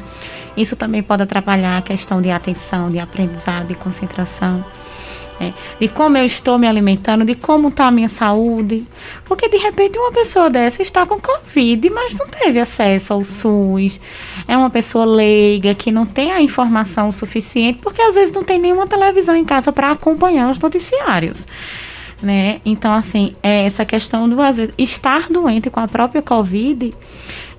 Isso 0.56 0.74
também 0.74 1.02
pode 1.02 1.22
atrapalhar 1.22 1.78
a 1.78 1.82
questão 1.82 2.20
de 2.20 2.30
atenção, 2.30 2.90
de 2.90 2.98
aprendizado, 2.98 3.68
de 3.68 3.74
concentração 3.74 4.64
é, 5.40 5.52
de 5.78 5.88
como 5.88 6.18
eu 6.18 6.24
estou 6.24 6.58
me 6.58 6.66
alimentando, 6.66 7.24
de 7.24 7.34
como 7.34 7.68
está 7.68 7.86
a 7.86 7.90
minha 7.90 8.08
saúde. 8.08 8.86
Porque 9.24 9.48
de 9.48 9.56
repente 9.56 9.98
uma 9.98 10.12
pessoa 10.12 10.50
dessa 10.50 10.82
está 10.82 11.06
com 11.06 11.20
Covid, 11.20 11.88
mas 11.90 12.12
não 12.14 12.26
teve 12.26 12.58
acesso 12.58 13.12
ao 13.12 13.22
SUS. 13.22 14.00
É 14.48 14.56
uma 14.56 14.70
pessoa 14.70 15.04
leiga 15.04 15.74
que 15.74 15.92
não 15.92 16.04
tem 16.04 16.32
a 16.32 16.42
informação 16.42 17.12
suficiente, 17.12 17.80
porque 17.82 18.02
às 18.02 18.14
vezes 18.14 18.34
não 18.34 18.42
tem 18.42 18.58
nenhuma 18.58 18.86
televisão 18.86 19.36
em 19.36 19.44
casa 19.44 19.72
para 19.72 19.92
acompanhar 19.92 20.50
os 20.50 20.58
noticiários. 20.58 21.46
Né? 22.20 22.60
Então, 22.64 22.92
assim, 22.92 23.32
é 23.40 23.64
essa 23.64 23.84
questão 23.84 24.28
do 24.28 24.42
às 24.42 24.56
vezes, 24.56 24.74
estar 24.76 25.28
doente 25.28 25.70
com 25.70 25.78
a 25.78 25.86
própria 25.86 26.20
Covid 26.20 26.92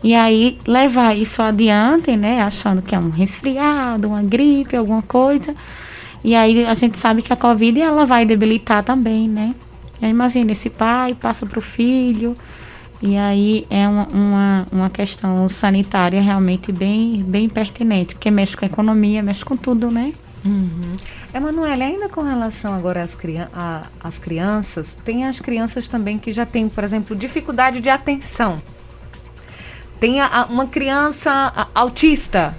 e 0.04 0.14
aí 0.14 0.58
levar 0.68 1.16
isso 1.16 1.42
adiante, 1.42 2.18
né? 2.18 2.42
Achando 2.42 2.82
que 2.82 2.94
é 2.94 3.00
um 3.00 3.10
resfriado, 3.10 4.10
uma 4.10 4.22
gripe, 4.22 4.76
alguma 4.76 5.02
coisa 5.02 5.56
e 6.24 6.36
aí 6.36 6.66
a 6.66 6.74
gente 6.74 6.98
sabe 6.98 7.22
que 7.22 7.32
a 7.32 7.36
Covid 7.36 7.80
ela 7.80 8.06
vai 8.06 8.26
debilitar 8.26 8.84
também, 8.84 9.28
né? 9.28 9.56
Imagina, 10.02 10.52
esse 10.52 10.70
pai 10.70 11.14
passa 11.14 11.46
para 11.46 11.60
o 11.60 11.62
filho, 11.62 12.36
e 13.02 13.18
aí 13.18 13.66
é 13.70 13.88
uma, 13.88 14.08
uma, 14.08 14.68
uma, 14.72 14.90
questão 14.90 15.48
sanitária 15.48 16.22
realmente 16.22 16.72
bem, 16.72 17.24
bem 17.24 17.48
pertinente, 17.48 18.14
porque 18.14 18.30
mexe 18.30 18.58
com 18.58 18.66
a 18.66 18.68
economia, 18.68 19.24
mexe 19.24 19.44
com 19.44 19.56
tudo, 19.56 19.90
né? 19.90 20.14
Uhum. 20.46 20.96
Emanuele, 21.34 21.84
ainda 21.84 22.10
com 22.10 22.22
relação 22.22 22.74
agora 22.74 23.02
às, 23.02 23.18
a, 23.54 23.84
às 24.02 24.18
crianças, 24.18 24.98
tem 25.04 25.26
as 25.26 25.40
crianças 25.40 25.88
também 25.88 26.18
que 26.18 26.32
já 26.32 26.46
têm, 26.46 26.68
por 26.68 26.84
exemplo, 26.84 27.16
dificuldade 27.16 27.80
de 27.80 27.90
atenção. 27.90 28.62
Tem 30.00 30.20
a, 30.20 30.28
a, 30.28 30.46
uma 30.46 30.68
criança 30.68 31.70
autista, 31.74 32.56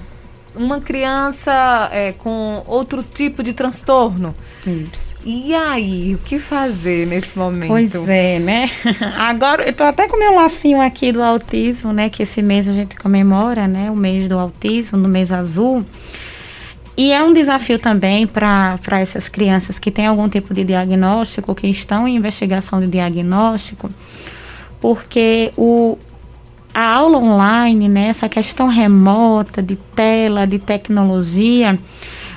uma 0.54 0.80
criança 0.80 1.88
é, 1.92 2.12
com 2.12 2.62
outro 2.66 3.02
tipo 3.02 3.42
de 3.42 3.52
transtorno. 3.52 4.34
Isso. 4.66 5.10
E 5.24 5.54
aí, 5.54 6.14
o 6.14 6.18
que 6.18 6.38
fazer 6.38 7.06
nesse 7.06 7.36
momento? 7.36 7.68
Pois 7.68 7.94
é, 8.08 8.38
né? 8.38 8.70
Agora, 9.18 9.64
eu 9.64 9.72
tô 9.72 9.84
até 9.84 10.08
com 10.08 10.18
meu 10.18 10.34
lacinho 10.34 10.80
aqui 10.80 11.12
do 11.12 11.22
autismo, 11.22 11.92
né? 11.92 12.08
Que 12.08 12.22
esse 12.22 12.40
mês 12.40 12.66
a 12.66 12.72
gente 12.72 12.96
comemora, 12.96 13.68
né? 13.68 13.90
O 13.90 13.96
mês 13.96 14.26
do 14.28 14.38
autismo, 14.38 14.96
no 14.96 15.08
mês 15.08 15.30
azul. 15.30 15.84
E 16.96 17.12
é 17.12 17.22
um 17.22 17.32
desafio 17.32 17.78
também 17.78 18.26
para 18.26 18.78
essas 19.00 19.28
crianças 19.28 19.78
que 19.78 19.90
têm 19.90 20.06
algum 20.06 20.28
tipo 20.28 20.52
de 20.54 20.64
diagnóstico, 20.64 21.54
que 21.54 21.66
estão 21.66 22.08
em 22.08 22.16
investigação 22.16 22.80
de 22.80 22.88
diagnóstico, 22.88 23.90
porque 24.80 25.52
o, 25.56 25.98
a 26.72 26.94
aula 26.94 27.18
online, 27.18 27.88
né, 27.88 28.08
essa 28.08 28.28
questão 28.28 28.68
remota 28.68 29.62
de 29.62 29.76
tela, 29.76 30.46
de 30.46 30.58
tecnologia, 30.58 31.78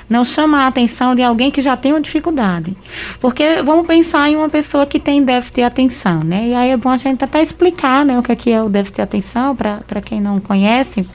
não 0.08 0.24
chamar 0.24 0.64
a 0.64 0.66
atenção 0.66 1.14
de 1.14 1.22
alguém 1.22 1.50
que 1.50 1.60
já 1.60 1.76
tem 1.76 1.92
uma 1.92 2.00
dificuldade. 2.00 2.76
Porque 3.20 3.62
vamos 3.62 3.86
pensar 3.86 4.28
em 4.28 4.36
uma 4.36 4.48
pessoa 4.48 4.86
que 4.86 4.98
tem 4.98 5.22
déficit 5.22 5.56
de 5.56 5.62
atenção, 5.62 6.22
né? 6.22 6.48
E 6.48 6.54
aí 6.54 6.70
é 6.70 6.76
bom 6.76 6.90
a 6.90 6.96
gente 6.96 7.24
até 7.24 7.42
explicar 7.42 8.04
né, 8.04 8.18
o 8.18 8.22
que 8.22 8.32
é, 8.32 8.36
que 8.36 8.50
é 8.50 8.62
o 8.62 8.68
déficit 8.68 8.96
de 8.96 9.02
atenção, 9.02 9.56
para 9.56 10.00
quem 10.04 10.20
não 10.20 10.40
conhece. 10.40 11.06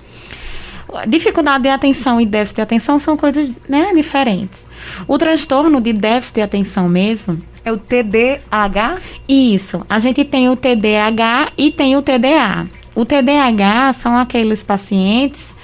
Dificuldade 1.07 1.63
de 1.63 1.69
atenção 1.69 2.19
e 2.19 2.25
déficit 2.25 2.55
de 2.55 2.61
atenção 2.63 2.97
são 2.97 3.15
coisas 3.15 3.49
né, 3.67 3.93
diferentes. 3.93 4.67
O 5.07 5.17
transtorno 5.17 5.79
de 5.79 5.93
déficit 5.93 6.35
de 6.35 6.41
atenção 6.41 6.89
mesmo. 6.89 7.37
É 7.63 7.71
o 7.71 7.77
TDAH? 7.77 8.97
Isso. 9.27 9.85
A 9.87 9.99
gente 9.99 10.23
tem 10.23 10.49
o 10.49 10.55
TDAH 10.55 11.51
e 11.57 11.71
tem 11.71 11.95
o 11.95 12.01
TDA. 12.01 12.67
O 12.95 13.05
TDAH 13.05 13.93
são 13.93 14.17
aqueles 14.17 14.63
pacientes 14.63 15.55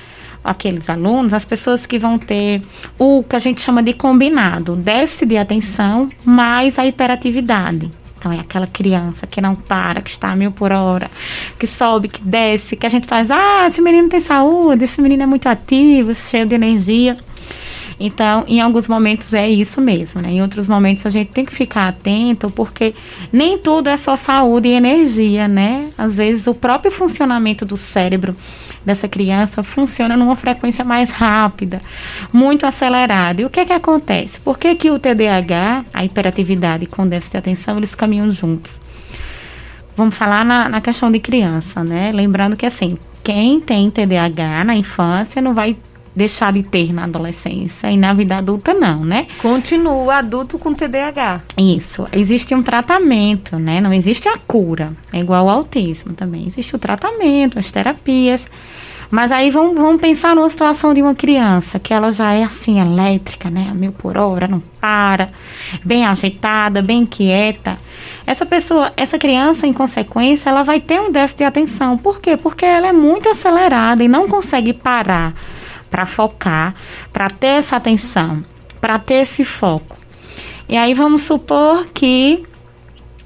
aqueles 0.46 0.88
alunos, 0.90 1.34
as 1.34 1.44
pessoas 1.44 1.88
que 1.88 1.98
vão 1.98 2.20
ter 2.20 2.62
o 3.00 3.24
que 3.24 3.36
a 3.36 3.40
gente 3.40 3.62
chama 3.62 3.82
de 3.82 3.94
combinado, 3.94 4.76
déficit 4.76 5.26
de 5.26 5.38
atenção 5.38 6.08
mais 6.24 6.78
a 6.78 6.86
hiperatividade. 6.86 7.90
Então 8.18 8.32
é 8.32 8.40
aquela 8.40 8.68
criança 8.68 9.28
que 9.28 9.42
não 9.42 9.56
para, 9.56 10.02
que 10.02 10.10
está 10.10 10.32
a 10.32 10.36
mil 10.36 10.52
por 10.52 10.72
hora, 10.72 11.10
que 11.60 11.68
sobe, 11.68 12.08
que 12.08 12.22
desce, 12.22 12.76
que 12.76 12.86
a 12.86 12.90
gente 12.90 13.08
faz, 13.08 13.30
ah, 13.30 13.68
esse 13.68 13.82
menino 13.82 14.08
tem 14.08 14.20
saúde, 14.20 14.84
esse 14.84 15.02
menino 15.02 15.24
é 15.24 15.26
muito 15.26 15.48
ativo, 15.48 16.14
cheio 16.16 16.46
de 16.46 16.56
energia. 16.56 17.18
Então, 18.00 18.44
em 18.48 18.60
alguns 18.60 18.88
momentos 18.88 19.34
é 19.34 19.48
isso 19.48 19.80
mesmo, 19.80 20.22
né? 20.22 20.32
Em 20.32 20.42
outros 20.42 20.68
momentos 20.68 21.06
a 21.06 21.10
gente 21.10 21.32
tem 21.32 21.46
que 21.46 21.54
ficar 21.54 21.88
atento, 21.88 22.50
porque 22.50 22.94
nem 23.32 23.58
tudo 23.58 23.90
é 23.90 23.98
só 23.98 24.16
saúde 24.16 24.68
e 24.68 24.74
energia, 24.74 25.48
né? 25.48 25.90
Às 25.98 26.16
vezes 26.16 26.48
o 26.48 26.54
próprio 26.54 26.92
funcionamento 26.92 27.66
do 27.66 27.78
cérebro 27.78 28.36
dessa 28.86 29.08
criança 29.08 29.64
funciona 29.64 30.16
numa 30.16 30.36
frequência 30.36 30.84
mais 30.84 31.10
rápida, 31.10 31.82
muito 32.32 32.66
acelerada. 32.66 33.42
E 33.42 33.46
o 33.46 33.50
que 33.50 33.62
é 33.62 33.66
que 33.66 33.74
acontece? 33.74 34.40
Por 34.42 34.60
que, 34.60 34.76
que 34.76 34.92
o 34.92 35.00
TDAH, 35.00 35.86
a 35.94 36.06
hiperatividade 36.06 36.86
com 36.86 37.08
déficit 37.08 37.32
de 37.32 37.38
atenção, 37.38 37.78
eles 37.78 37.96
caminham 37.96 38.30
juntos? 38.30 38.80
Vamos 39.96 40.16
falar 40.16 40.44
na, 40.44 40.68
na 40.68 40.82
questão 40.82 41.10
de 41.10 41.20
criança, 41.20 41.84
né? 41.84 42.12
Lembrando 42.14 42.58
que 42.58 42.66
assim, 42.66 42.98
quem 43.24 43.60
tem 43.62 43.90
TDAH 43.90 44.66
na 44.66 44.76
infância 44.76 45.42
não 45.42 45.54
vai 45.54 45.78
deixar 46.16 46.54
de 46.54 46.64
ter 46.64 46.94
na 46.94 47.04
adolescência 47.04 47.92
e 47.92 47.98
na 47.98 48.14
vida 48.14 48.38
adulta 48.38 48.74
não, 48.74 49.04
né? 49.04 49.28
Continua 49.42 50.18
adulto 50.18 50.58
com 50.58 50.74
TDAH. 50.74 51.42
Isso. 51.58 52.08
Existe 52.12 52.56
um 52.56 52.64
tratamento, 52.64 53.60
né? 53.60 53.82
Não 53.82 53.94
existe 53.94 54.30
a 54.30 54.38
cura. 54.38 54.94
É 55.12 55.20
igual 55.20 55.50
ao 55.50 55.58
autismo 55.58 56.14
também. 56.14 56.48
Existe 56.48 56.76
o 56.76 56.80
tratamento, 56.80 57.60
as 57.60 57.72
terapias. 57.72 58.46
Mas 59.12 59.32
aí 59.32 59.52
vamos, 59.52 59.76
vamos 59.76 60.02
pensar 60.02 60.36
numa 60.36 60.50
situação 60.50 60.94
de 60.94 61.02
uma 61.02 61.14
criança 61.14 61.80
que 61.80 61.94
ela 61.94 62.12
já 62.12 62.32
é 62.34 62.44
assim, 62.44 62.80
elétrica, 62.80 63.50
né? 63.50 63.68
A 63.70 63.74
mil 63.74 63.92
por 63.92 64.18
hora, 64.18 64.48
não 64.48 64.62
para, 64.82 65.30
bem 65.84 66.06
agitada, 66.06 66.82
bem 66.82 67.06
quieta. 67.06 67.78
Essa 68.26 68.46
pessoa, 68.46 68.92
essa 68.98 69.20
criança, 69.20 69.68
em 69.68 69.74
consequência, 69.74 70.50
ela 70.50 70.64
vai 70.64 70.80
ter 70.80 71.00
um 71.00 71.12
déficit 71.12 71.40
de 71.40 71.44
atenção. 71.44 71.98
Por 71.98 72.20
quê? 72.20 72.36
Porque 72.36 72.66
ela 72.66 72.88
é 72.88 72.94
muito 72.94 73.30
acelerada 73.30 74.04
e 74.04 74.08
não 74.08 74.28
consegue 74.28 74.74
parar 74.74 75.34
para 75.96 76.06
focar, 76.06 76.76
para 77.14 77.30
ter 77.30 77.60
essa 77.60 77.78
atenção, 77.78 78.44
para 78.82 79.00
ter 79.00 79.22
esse 79.22 79.46
foco. 79.46 79.96
E 80.68 80.76
aí 80.76 80.94
vamos 80.94 81.22
supor 81.22 81.88
que 81.94 82.44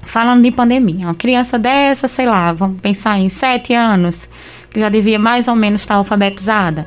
falando 0.02 0.42
de 0.42 0.52
pandemia, 0.52 1.06
uma 1.06 1.14
criança 1.16 1.58
dessa, 1.58 2.06
sei 2.06 2.26
lá, 2.26 2.52
vamos 2.52 2.80
pensar 2.80 3.18
em 3.18 3.28
sete 3.28 3.74
anos, 3.74 4.28
que 4.70 4.78
já 4.78 4.88
devia 4.88 5.18
mais 5.18 5.48
ou 5.48 5.56
menos 5.56 5.80
estar 5.80 5.96
alfabetizada. 5.96 6.86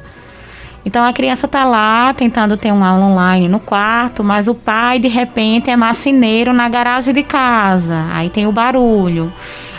Então 0.86 1.04
a 1.04 1.12
criança 1.12 1.48
está 1.48 1.65
lá 1.65 2.13
tentando 2.13 2.56
ter 2.56 2.72
uma 2.72 2.88
aula 2.88 3.08
online 3.08 3.50
no 3.50 3.60
quarto, 3.60 4.24
mas 4.24 4.48
o 4.48 4.56
pai 4.56 5.00
de 5.00 5.10
repente 5.10 5.69
é 5.69 5.76
marceneiro 5.76 6.54
na 6.54 6.69
garagem 6.69 7.13
de 7.13 7.24
casa. 7.24 8.08
Aí 8.13 8.30
tem 8.30 8.48
o 8.48 8.54
barulho. 8.54 9.34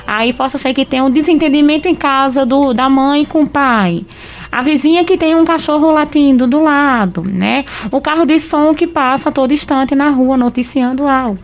Aí 0.06 0.34
possa 0.34 0.58
ser 0.58 0.74
que 0.74 0.84
tenha 0.84 1.02
um 1.02 1.08
desentendimento 1.08 1.88
em 1.88 1.94
casa 1.94 2.44
do, 2.44 2.74
da 2.74 2.90
mãe 2.90 3.24
com 3.24 3.44
o 3.44 3.48
pai. 3.48 4.04
A 4.54 4.62
vizinha 4.62 5.04
que 5.04 5.18
tem 5.18 5.34
um 5.34 5.44
cachorro 5.44 5.90
latindo 5.90 6.46
do 6.46 6.62
lado, 6.62 7.24
né? 7.24 7.64
O 7.90 8.00
carro 8.00 8.24
de 8.24 8.38
som 8.38 8.72
que 8.72 8.86
passa 8.86 9.32
todo 9.32 9.52
instante 9.52 9.96
na 9.96 10.10
rua 10.10 10.36
noticiando 10.36 11.08
algo. 11.08 11.40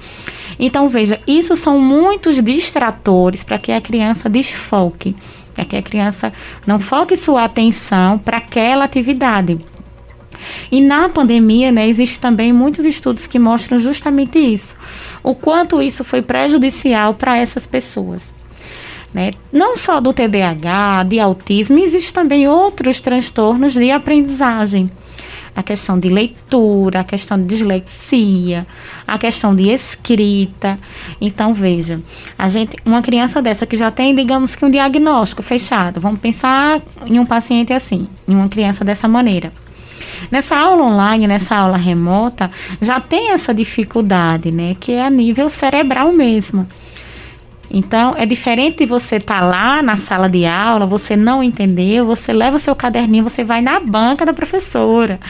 Então 0.61 0.89
veja, 0.89 1.21
isso 1.27 1.57
são 1.57 1.81
muitos 1.81 2.41
distratores 2.41 3.43
para 3.43 3.59
que 3.59 3.73
a 3.73 3.81
criança 3.81 4.29
desfoque 4.29 5.17
é 5.57 5.65
que 5.65 5.75
a 5.75 5.83
criança 5.83 6.33
não 6.65 6.79
foque 6.79 7.17
sua 7.17 7.43
atenção 7.43 8.17
para 8.17 8.37
aquela 8.37 8.85
atividade. 8.85 9.59
E 10.71 10.81
na 10.81 11.09
pandemia, 11.09 11.73
né, 11.73 11.89
existe 11.89 12.21
também 12.21 12.53
muitos 12.53 12.85
estudos 12.85 13.27
que 13.27 13.41
mostram 13.41 13.81
justamente 13.81 14.39
isso. 14.39 14.77
O 15.21 15.35
quanto 15.35 15.83
isso 15.83 16.05
foi 16.05 16.23
prejudicial 16.23 17.15
para 17.15 17.37
essas 17.37 17.67
pessoas. 17.67 18.23
Né? 19.13 19.33
Não 19.53 19.77
só 19.77 20.01
do 20.01 20.13
TDAH, 20.13 21.05
de 21.05 21.19
autismo, 21.19 21.79
existem 21.79 22.13
também 22.13 22.47
outros 22.47 23.01
transtornos 23.01 23.75
de 23.75 23.91
aprendizagem 23.91 24.91
a 25.55 25.63
questão 25.63 25.99
de 25.99 26.09
leitura, 26.09 27.01
a 27.01 27.05
questão 27.05 27.39
de 27.39 27.45
dislexia, 27.45 28.67
a 29.07 29.19
questão 29.19 29.55
de 29.55 29.69
escrita. 29.71 30.79
Então, 31.21 31.53
veja, 31.53 32.01
a 32.39 32.49
gente, 32.49 32.77
uma 32.85 33.03
criança 33.03 33.43
dessa 33.43 33.67
que 33.67 33.77
já 33.77 33.91
tem, 33.91 34.15
digamos 34.15 34.55
que 34.55 34.65
um 34.65 34.71
diagnóstico 34.71 35.43
fechado, 35.43 36.01
vamos 36.01 36.21
pensar 36.21 36.81
em 37.07 37.19
um 37.19 37.27
paciente 37.27 37.73
assim, 37.73 38.07
em 38.27 38.35
uma 38.35 38.49
criança 38.49 38.85
dessa 38.85 39.09
maneira. 39.09 39.53
Nessa 40.31 40.57
aula 40.57 40.85
online, 40.85 41.27
nessa 41.27 41.57
aula 41.57 41.77
remota, 41.77 42.51
já 42.81 43.01
tem 43.01 43.31
essa 43.31 43.55
dificuldade, 43.55 44.51
né, 44.51 44.77
que 44.79 44.93
é 44.93 45.05
a 45.05 45.11
nível 45.11 45.49
cerebral 45.49 46.13
mesmo. 46.13 46.67
Então, 47.71 48.15
é 48.17 48.27
diferente 48.27 48.85
você 48.85 49.17
estar 49.17 49.41
tá 49.41 49.47
lá 49.47 49.83
na 49.83 49.97
sala 49.97 50.29
de 50.29 50.45
aula, 50.45 50.85
você 50.85 51.17
não 51.17 51.43
entendeu, 51.43 52.05
você 52.05 52.33
leva 52.33 52.57
o 52.57 52.59
seu 52.59 52.75
caderninho, 52.75 53.23
você 53.23 53.45
vai 53.45 53.61
na 53.61 53.79
banca 53.79 54.27
da 54.27 54.35
professora, 54.35 55.21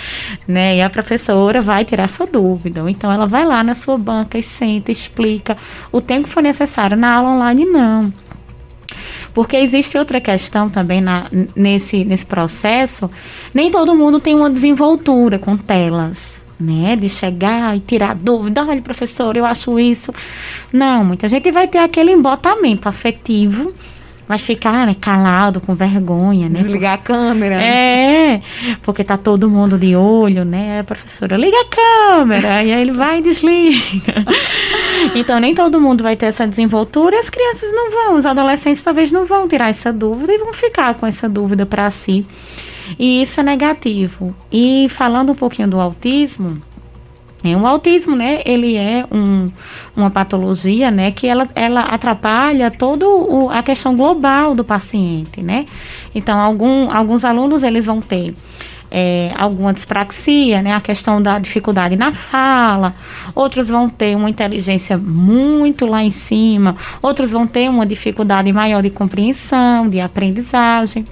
né? 0.48 0.76
E 0.76 0.82
a 0.82 0.88
professora 0.88 1.60
vai 1.60 1.84
tirar 1.84 2.08
sua 2.08 2.26
dúvida. 2.26 2.82
Então, 2.90 3.12
ela 3.12 3.26
vai 3.26 3.44
lá 3.44 3.62
na 3.62 3.74
sua 3.74 3.98
banca 3.98 4.38
e 4.38 4.42
senta, 4.42 4.90
explica 4.90 5.56
o 5.92 6.00
tempo 6.00 6.28
que 6.28 6.34
for 6.34 6.42
necessário. 6.42 6.96
Na 6.96 7.14
aula 7.14 7.30
online, 7.30 7.66
não. 7.66 8.12
Porque 9.34 9.56
existe 9.56 9.98
outra 9.98 10.20
questão 10.20 10.68
também 10.70 11.00
na, 11.00 11.26
nesse, 11.54 12.04
nesse 12.04 12.24
processo. 12.24 13.10
Nem 13.52 13.70
todo 13.70 13.94
mundo 13.94 14.18
tem 14.18 14.34
uma 14.34 14.50
desenvoltura 14.50 15.38
com 15.38 15.56
telas 15.56 16.39
né? 16.60 16.96
De 16.96 17.08
chegar 17.08 17.76
e 17.76 17.80
tirar 17.80 18.14
dúvida, 18.14 18.64
olha, 18.64 18.82
professor, 18.82 19.36
eu 19.36 19.44
acho 19.44 19.78
isso. 19.78 20.12
Não, 20.72 21.04
muita 21.04 21.28
gente 21.28 21.50
vai 21.50 21.66
ter 21.66 21.78
aquele 21.78 22.12
embotamento 22.12 22.88
afetivo, 22.88 23.74
vai 24.30 24.38
ficar 24.38 24.86
né, 24.86 24.94
calado, 24.94 25.60
com 25.60 25.74
vergonha, 25.74 26.48
né? 26.48 26.60
Desligar 26.60 26.94
a 26.94 26.98
câmera. 26.98 27.60
É, 27.60 28.40
porque 28.82 29.02
tá 29.02 29.16
todo 29.16 29.50
mundo 29.50 29.76
de 29.76 29.96
olho, 29.96 30.44
né? 30.44 30.84
Professora, 30.84 31.36
liga 31.36 31.56
a 31.56 31.64
câmera, 31.64 32.62
e 32.62 32.72
aí 32.72 32.80
ele 32.82 32.92
vai 32.92 33.18
e 33.18 33.22
desliga. 33.22 34.24
então, 35.16 35.40
nem 35.40 35.52
todo 35.52 35.80
mundo 35.80 36.04
vai 36.04 36.14
ter 36.14 36.26
essa 36.26 36.46
desenvoltura, 36.46 37.16
e 37.16 37.18
as 37.18 37.28
crianças 37.28 37.72
não 37.72 37.90
vão, 37.90 38.14
os 38.14 38.24
adolescentes 38.24 38.82
talvez 38.82 39.10
não 39.10 39.24
vão 39.24 39.48
tirar 39.48 39.68
essa 39.68 39.92
dúvida 39.92 40.32
e 40.32 40.38
vão 40.38 40.52
ficar 40.52 40.94
com 40.94 41.06
essa 41.06 41.28
dúvida 41.28 41.66
para 41.66 41.90
si. 41.90 42.24
E 42.98 43.22
isso 43.22 43.40
é 43.40 43.42
negativo. 43.42 44.34
E 44.50 44.86
falando 44.90 45.32
um 45.32 45.34
pouquinho 45.34 45.68
do 45.68 45.80
autismo, 45.80 46.60
é, 47.42 47.56
o 47.56 47.66
autismo, 47.66 48.14
né, 48.14 48.42
ele 48.44 48.76
é 48.76 49.04
um, 49.10 49.50
uma 49.96 50.10
patologia, 50.10 50.90
né, 50.90 51.10
que 51.10 51.26
ela, 51.26 51.48
ela 51.54 51.80
atrapalha 51.82 52.70
toda 52.70 53.06
a 53.50 53.62
questão 53.62 53.96
global 53.96 54.54
do 54.54 54.62
paciente, 54.62 55.42
né. 55.42 55.66
Então, 56.14 56.38
algum, 56.38 56.90
alguns 56.90 57.24
alunos, 57.24 57.62
eles 57.62 57.86
vão 57.86 58.00
ter 58.00 58.34
é, 58.90 59.30
alguma 59.36 59.72
dispraxia, 59.72 60.60
né, 60.60 60.74
a 60.74 60.80
questão 60.80 61.22
da 61.22 61.38
dificuldade 61.38 61.96
na 61.96 62.12
fala, 62.12 62.94
outros 63.34 63.68
vão 63.68 63.88
ter 63.88 64.16
uma 64.16 64.28
inteligência 64.28 64.98
muito 64.98 65.86
lá 65.86 66.02
em 66.02 66.10
cima, 66.10 66.76
outros 67.00 67.30
vão 67.30 67.46
ter 67.46 67.70
uma 67.70 67.86
dificuldade 67.86 68.52
maior 68.52 68.82
de 68.82 68.90
compreensão, 68.90 69.88
de 69.88 70.00
aprendizagem. 70.00 71.06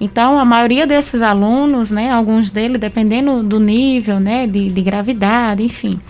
Então, 0.00 0.38
a 0.38 0.44
maioria 0.44 0.86
desses 0.86 1.20
alunos, 1.20 1.90
né, 1.90 2.10
alguns 2.10 2.50
deles, 2.50 2.80
dependendo 2.80 3.42
do 3.42 3.60
nível 3.60 4.18
né, 4.18 4.46
de, 4.46 4.70
de 4.70 4.80
gravidade, 4.80 5.62
enfim, 5.62 6.00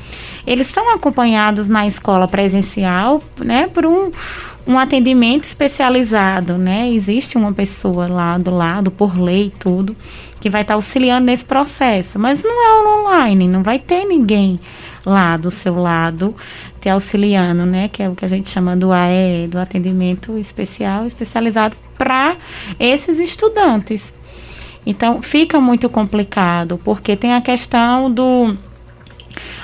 eles 0.47 0.69
são 0.69 0.95
acompanhados 0.95 1.69
na 1.69 1.87
escola 1.87 2.29
presencial 2.29 3.21
né, 3.45 3.67
por 3.67 3.85
um, 3.85 4.13
um 4.67 4.79
atendimento 4.79 5.45
especializado. 5.45 6.57
Né? 6.57 6.89
Existe 6.91 7.37
uma 7.37 7.53
pessoa 7.53 8.07
lá 8.07 8.39
do 8.39 8.55
lado, 8.55 8.93
por 8.93 9.19
lei 9.19 9.53
tudo, 9.59 9.97
que 10.41 10.49
vai 10.49 10.63
estar 10.63 10.75
auxiliando 10.75 11.27
nesse 11.27 11.45
processo. 11.45 12.17
Mas 12.17 12.45
não 12.45 12.51
é 12.53 13.01
online, 13.01 13.49
não 13.49 13.63
vai 13.63 13.81
ter 13.81 14.05
ninguém 14.05 14.61
lá 15.05 15.37
do 15.37 15.51
seu 15.51 15.75
lado 15.77 16.37
te 16.81 16.89
auxiliando, 16.89 17.67
né? 17.67 17.89
Que 17.89 18.03
é 18.03 18.09
o 18.09 18.15
que 18.15 18.25
a 18.25 18.29
gente 18.29 18.51
chama 18.51 18.77
do 18.77 18.93
AE, 18.93 19.49
do 19.49 19.59
atendimento 19.59 20.39
especial, 20.39 21.07
especializado 21.07 21.77
para 21.97 22.37
esses 22.79 23.19
estudantes. 23.19 24.13
Então 24.87 25.23
fica 25.23 25.61
muito 25.61 25.89
complicado, 25.89 26.81
porque 26.83 27.15
tem 27.17 27.35
a 27.35 27.41
questão 27.41 28.11
do 28.11 28.57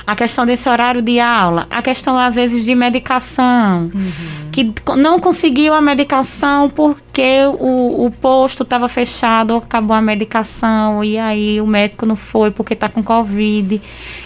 a 0.07 0.15
questão 0.15 0.47
desse 0.47 0.69
horário 0.69 1.03
de 1.03 1.19
aula, 1.19 1.67
a 1.69 1.83
questão 1.83 2.17
às 2.17 2.37
vezes 2.37 2.65
de 2.65 2.75
medicação, 2.77 3.91
uhum. 3.93 4.51
que 4.53 4.73
não 4.97 5.19
conseguiu 5.19 5.75
a 5.75 5.81
medicação 5.81 6.71
porque 6.71 7.41
o, 7.59 8.07
o 8.07 8.11
posto 8.11 8.63
estava 8.63 8.89
fechado, 8.89 9.57
acabou 9.57 9.97
a 9.97 10.01
medicação 10.01 11.03
e 11.03 11.19
aí 11.19 11.61
o 11.61 11.67
médico 11.67 12.07
não 12.07 12.15
foi 12.15 12.53
porque 12.53 12.75
está 12.75 12.89
com 12.89 13.03
covid 13.03 13.83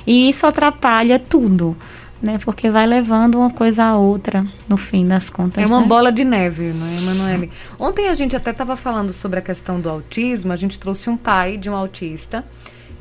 e 0.07 0.29
isso 0.29 0.46
atrapalha 0.46 1.18
tudo. 1.18 1.74
Né, 2.22 2.38
porque 2.44 2.68
vai 2.68 2.87
levando 2.87 3.37
uma 3.37 3.50
coisa 3.50 3.83
a 3.83 3.96
outra, 3.96 4.46
no 4.68 4.76
fim 4.76 5.09
das 5.09 5.30
contas. 5.30 5.64
É 5.64 5.66
uma 5.66 5.80
né? 5.80 5.87
bola 5.87 6.12
de 6.12 6.22
neve, 6.22 6.70
não 6.70 6.87
é, 6.87 6.98
Emanuele? 6.98 7.50
Ontem 7.78 8.09
a 8.09 8.14
gente 8.14 8.37
até 8.37 8.50
estava 8.50 8.76
falando 8.76 9.11
sobre 9.11 9.38
a 9.38 9.42
questão 9.42 9.80
do 9.80 9.88
autismo, 9.88 10.52
a 10.52 10.56
gente 10.56 10.78
trouxe 10.78 11.09
um 11.09 11.16
pai 11.16 11.56
de 11.56 11.70
um 11.70 11.74
autista, 11.74 12.44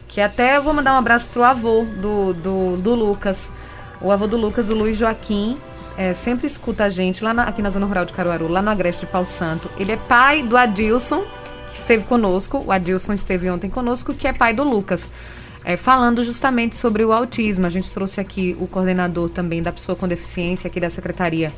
que 0.08 0.21
até 0.21 0.55
eu 0.55 0.63
vou 0.63 0.73
mandar 0.73 0.93
um 0.93 0.97
abraço 0.97 1.27
pro 1.27 1.43
avô 1.43 1.84
do, 1.84 2.34
do, 2.34 2.77
do 2.77 2.95
Lucas. 2.95 3.51
O 4.01 4.10
avô 4.10 4.25
do 4.25 4.38
Lucas, 4.38 4.69
o 4.69 4.73
Luiz 4.73 4.97
Joaquim, 4.97 5.58
é, 5.97 6.13
sempre 6.13 6.47
escuta 6.47 6.86
a 6.86 6.89
gente 6.89 7.21
lá 7.21 7.34
na, 7.34 7.43
aqui 7.43 7.62
na 7.62 7.69
Zona 7.69 7.86
Rural 7.86 8.05
de 8.05 8.13
Caruaru, 8.13 8.47
lá 8.47 8.62
no 8.62 8.69
Agreste 8.69 9.05
de 9.05 9.12
Pau 9.12 9.25
Santo. 9.25 9.69
Ele 9.77 9.91
é 9.91 9.97
pai 9.97 10.41
do 10.41 10.55
Adilson, 10.55 11.25
que 11.69 11.75
esteve 11.75 12.05
conosco. 12.05 12.63
O 12.65 12.71
Adilson 12.71 13.12
esteve 13.12 13.49
ontem 13.49 13.69
conosco, 13.69 14.13
que 14.13 14.25
é 14.25 14.32
pai 14.32 14.53
do 14.53 14.63
Lucas. 14.63 15.10
É, 15.69 15.77
falando 15.77 16.23
justamente 16.23 16.75
sobre 16.75 17.05
o 17.05 17.13
autismo. 17.13 17.67
A 17.67 17.69
gente 17.69 17.91
trouxe 17.91 18.19
aqui 18.19 18.58
o 18.60 18.65
coordenador 18.65 19.29
também 19.29 19.62
da 19.62 19.71
pessoa 19.71 19.95
com 19.95 20.08
deficiência 20.08 20.67
aqui 20.67 20.79
da 20.79 20.89
Secretaria 20.89 21.53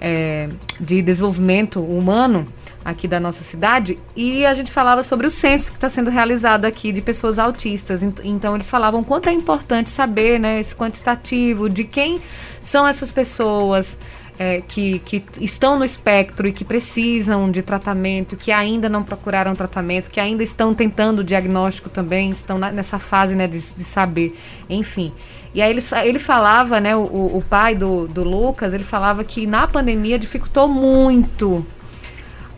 é, 0.00 0.48
de 0.80 1.02
Desenvolvimento 1.02 1.78
Humano 1.78 2.46
aqui 2.82 3.06
da 3.06 3.20
nossa 3.20 3.44
cidade 3.44 3.98
e 4.16 4.46
a 4.46 4.54
gente 4.54 4.72
falava 4.72 5.02
sobre 5.02 5.26
o 5.26 5.30
censo 5.30 5.72
que 5.72 5.76
está 5.76 5.90
sendo 5.90 6.10
realizado 6.10 6.64
aqui 6.64 6.90
de 6.90 7.02
pessoas 7.02 7.38
autistas. 7.38 8.02
Então 8.02 8.54
eles 8.54 8.70
falavam 8.70 9.04
quanto 9.04 9.28
é 9.28 9.32
importante 9.34 9.90
saber, 9.90 10.40
né, 10.40 10.58
esse 10.58 10.74
quantitativo 10.74 11.68
de 11.68 11.84
quem 11.84 12.22
são 12.62 12.86
essas 12.86 13.10
pessoas. 13.10 13.98
É, 14.36 14.60
que, 14.60 14.98
que 14.98 15.22
estão 15.40 15.78
no 15.78 15.84
espectro 15.84 16.48
e 16.48 16.52
que 16.52 16.64
precisam 16.64 17.48
de 17.48 17.62
tratamento, 17.62 18.36
que 18.36 18.50
ainda 18.50 18.88
não 18.88 19.04
procuraram 19.04 19.54
tratamento, 19.54 20.10
que 20.10 20.18
ainda 20.18 20.42
estão 20.42 20.74
tentando 20.74 21.20
o 21.20 21.24
diagnóstico 21.24 21.88
também, 21.88 22.30
estão 22.30 22.58
na, 22.58 22.72
nessa 22.72 22.98
fase 22.98 23.36
né, 23.36 23.46
de, 23.46 23.60
de 23.60 23.84
saber, 23.84 24.36
enfim. 24.68 25.12
E 25.54 25.62
aí 25.62 25.70
ele, 25.70 25.80
ele 26.04 26.18
falava, 26.18 26.80
né, 26.80 26.96
o, 26.96 27.04
o 27.04 27.44
pai 27.48 27.76
do, 27.76 28.08
do 28.08 28.24
Lucas, 28.24 28.74
ele 28.74 28.82
falava 28.82 29.22
que 29.22 29.46
na 29.46 29.68
pandemia 29.68 30.18
dificultou 30.18 30.66
muito 30.66 31.64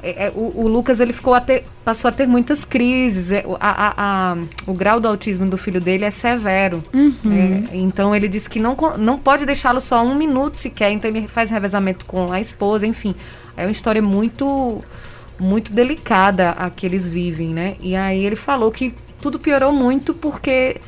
é, 0.06 0.26
é, 0.26 0.32
o, 0.34 0.52
o, 0.62 0.68
Lucas 0.68 1.00
ele 1.00 1.12
ficou 1.12 1.34
a 1.34 1.40
ter, 1.40 1.64
passou 1.84 2.08
a 2.08 2.12
ter 2.12 2.28
muitas 2.28 2.64
crises. 2.64 3.32
É, 3.32 3.44
a, 3.58 3.86
a, 3.86 3.94
a, 4.32 4.36
o 4.66 4.72
grau 4.72 5.00
do 5.00 5.08
autismo 5.08 5.46
do 5.46 5.58
filho 5.58 5.80
dele 5.80 6.04
é 6.04 6.10
severo. 6.12 6.82
Uhum. 6.94 7.66
É, 7.72 7.76
então 7.76 8.14
ele 8.14 8.28
disse 8.28 8.48
que 8.48 8.60
não, 8.60 8.76
não 8.96 9.18
pode 9.18 9.44
deixá-lo 9.44 9.80
só 9.80 10.04
um 10.04 10.14
minuto 10.14 10.56
sequer. 10.56 10.92
Então 10.92 11.10
ele 11.10 11.26
faz 11.26 11.50
revezamento 11.50 12.06
com 12.06 12.30
a 12.30 12.40
esposa, 12.40 12.86
enfim. 12.86 13.16
É 13.56 13.64
uma 13.64 13.72
história 13.72 14.00
muito 14.00 14.80
muito 15.38 15.70
delicada 15.70 16.50
a 16.52 16.70
que 16.70 16.86
eles 16.86 17.06
vivem, 17.06 17.48
né? 17.48 17.76
E 17.80 17.94
aí 17.94 18.24
ele 18.24 18.36
falou 18.36 18.70
que 18.70 18.94
tudo 19.20 19.38
piorou 19.38 19.70
muito 19.70 20.14
porque 20.14 20.80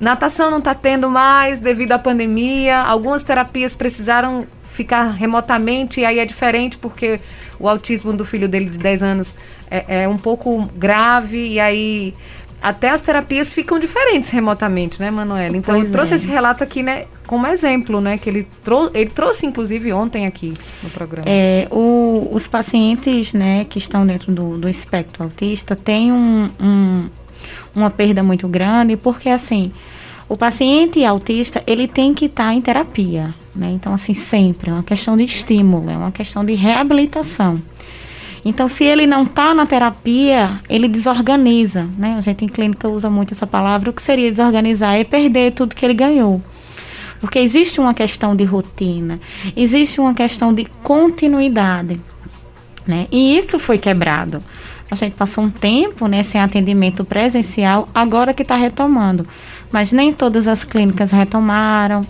natação 0.00 0.50
não 0.50 0.58
está 0.58 0.74
tendo 0.74 1.08
mais 1.08 1.60
devido 1.60 1.92
à 1.92 1.98
pandemia. 1.98 2.80
Algumas 2.80 3.22
terapias 3.22 3.74
precisaram 3.74 4.46
ficar 4.78 5.10
remotamente, 5.10 6.00
e 6.00 6.04
aí 6.04 6.18
é 6.18 6.24
diferente 6.24 6.78
porque 6.78 7.20
o 7.58 7.68
autismo 7.68 8.12
do 8.12 8.24
filho 8.24 8.48
dele 8.48 8.70
de 8.70 8.78
10 8.78 9.02
anos 9.02 9.34
é, 9.70 10.02
é 10.02 10.08
um 10.08 10.18
pouco 10.18 10.68
grave, 10.76 11.38
e 11.48 11.60
aí 11.60 12.14
até 12.60 12.90
as 12.90 13.00
terapias 13.00 13.52
ficam 13.52 13.78
diferentes 13.78 14.30
remotamente, 14.30 15.00
né, 15.00 15.10
Manuela? 15.10 15.56
Então 15.56 15.74
pois 15.74 15.86
eu 15.86 15.92
trouxe 15.92 16.12
é. 16.12 16.16
esse 16.16 16.26
relato 16.26 16.64
aqui, 16.64 16.82
né, 16.82 17.04
como 17.26 17.46
exemplo, 17.46 18.00
né, 18.00 18.18
que 18.18 18.28
ele, 18.28 18.48
trou 18.64 18.90
ele 18.94 19.10
trouxe 19.10 19.46
inclusive 19.46 19.92
ontem 19.92 20.26
aqui 20.26 20.54
no 20.82 20.90
programa. 20.90 21.24
É, 21.28 21.68
o, 21.70 22.28
os 22.32 22.46
pacientes, 22.46 23.32
né, 23.32 23.64
que 23.64 23.78
estão 23.78 24.06
dentro 24.06 24.32
do, 24.32 24.58
do 24.58 24.68
espectro 24.68 25.24
autista 25.24 25.76
têm 25.76 26.12
um, 26.12 26.50
um, 26.60 27.08
uma 27.74 27.90
perda 27.90 28.22
muito 28.22 28.48
grande, 28.48 28.96
porque 28.96 29.28
assim, 29.28 29.72
o 30.28 30.36
paciente 30.36 31.02
autista, 31.04 31.62
ele 31.66 31.88
tem 31.88 32.12
que 32.12 32.26
estar 32.26 32.48
tá 32.48 32.54
em 32.54 32.60
terapia, 32.60 33.34
né? 33.56 33.70
Então, 33.70 33.94
assim, 33.94 34.12
sempre, 34.12 34.70
é 34.70 34.72
uma 34.72 34.82
questão 34.82 35.16
de 35.16 35.24
estímulo, 35.24 35.88
é 35.88 35.96
uma 35.96 36.12
questão 36.12 36.44
de 36.44 36.54
reabilitação. 36.54 37.60
Então, 38.44 38.68
se 38.68 38.84
ele 38.84 39.06
não 39.06 39.24
está 39.24 39.54
na 39.54 39.66
terapia, 39.66 40.60
ele 40.68 40.86
desorganiza, 40.86 41.88
né? 41.96 42.14
A 42.16 42.20
gente 42.20 42.44
em 42.44 42.48
clínica 42.48 42.88
usa 42.88 43.08
muito 43.08 43.32
essa 43.32 43.46
palavra. 43.46 43.90
O 43.90 43.92
que 43.92 44.02
seria 44.02 44.30
desorganizar 44.30 44.94
é 44.94 45.04
perder 45.04 45.52
tudo 45.52 45.74
que 45.74 45.84
ele 45.84 45.94
ganhou. 45.94 46.40
Porque 47.20 47.38
existe 47.38 47.80
uma 47.80 47.94
questão 47.94 48.36
de 48.36 48.44
rotina, 48.44 49.18
existe 49.56 50.00
uma 50.00 50.14
questão 50.14 50.54
de 50.54 50.66
continuidade, 50.82 52.00
né? 52.86 53.08
E 53.10 53.36
isso 53.36 53.58
foi 53.58 53.76
quebrado. 53.76 54.40
A 54.90 54.94
gente 54.94 55.14
passou 55.14 55.44
um 55.44 55.50
tempo 55.50 56.06
né, 56.06 56.22
sem 56.22 56.40
atendimento 56.40 57.04
presencial, 57.04 57.88
agora 57.94 58.32
que 58.32 58.42
está 58.42 58.54
retomando 58.54 59.26
mas 59.72 59.92
nem 59.92 60.12
todas 60.12 60.48
as 60.48 60.64
clínicas 60.64 61.10
retomaram. 61.10 62.02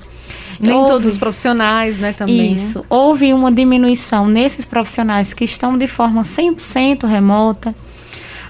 Nem 0.61 0.75
houve, 0.75 0.91
todos 0.91 1.13
os 1.13 1.19
profissionais, 1.19 1.99
né, 1.99 2.13
também. 2.13 2.55
Né? 2.55 2.55
Isso. 2.55 2.79
Né? 2.81 2.85
Houve 2.89 3.33
uma 3.33 3.51
diminuição 3.51 4.27
nesses 4.27 4.65
profissionais 4.65 5.33
que 5.33 5.45
estão 5.45 5.79
de 5.79 5.87
forma 5.87 6.23
100% 6.23 7.07
remota. 7.07 7.75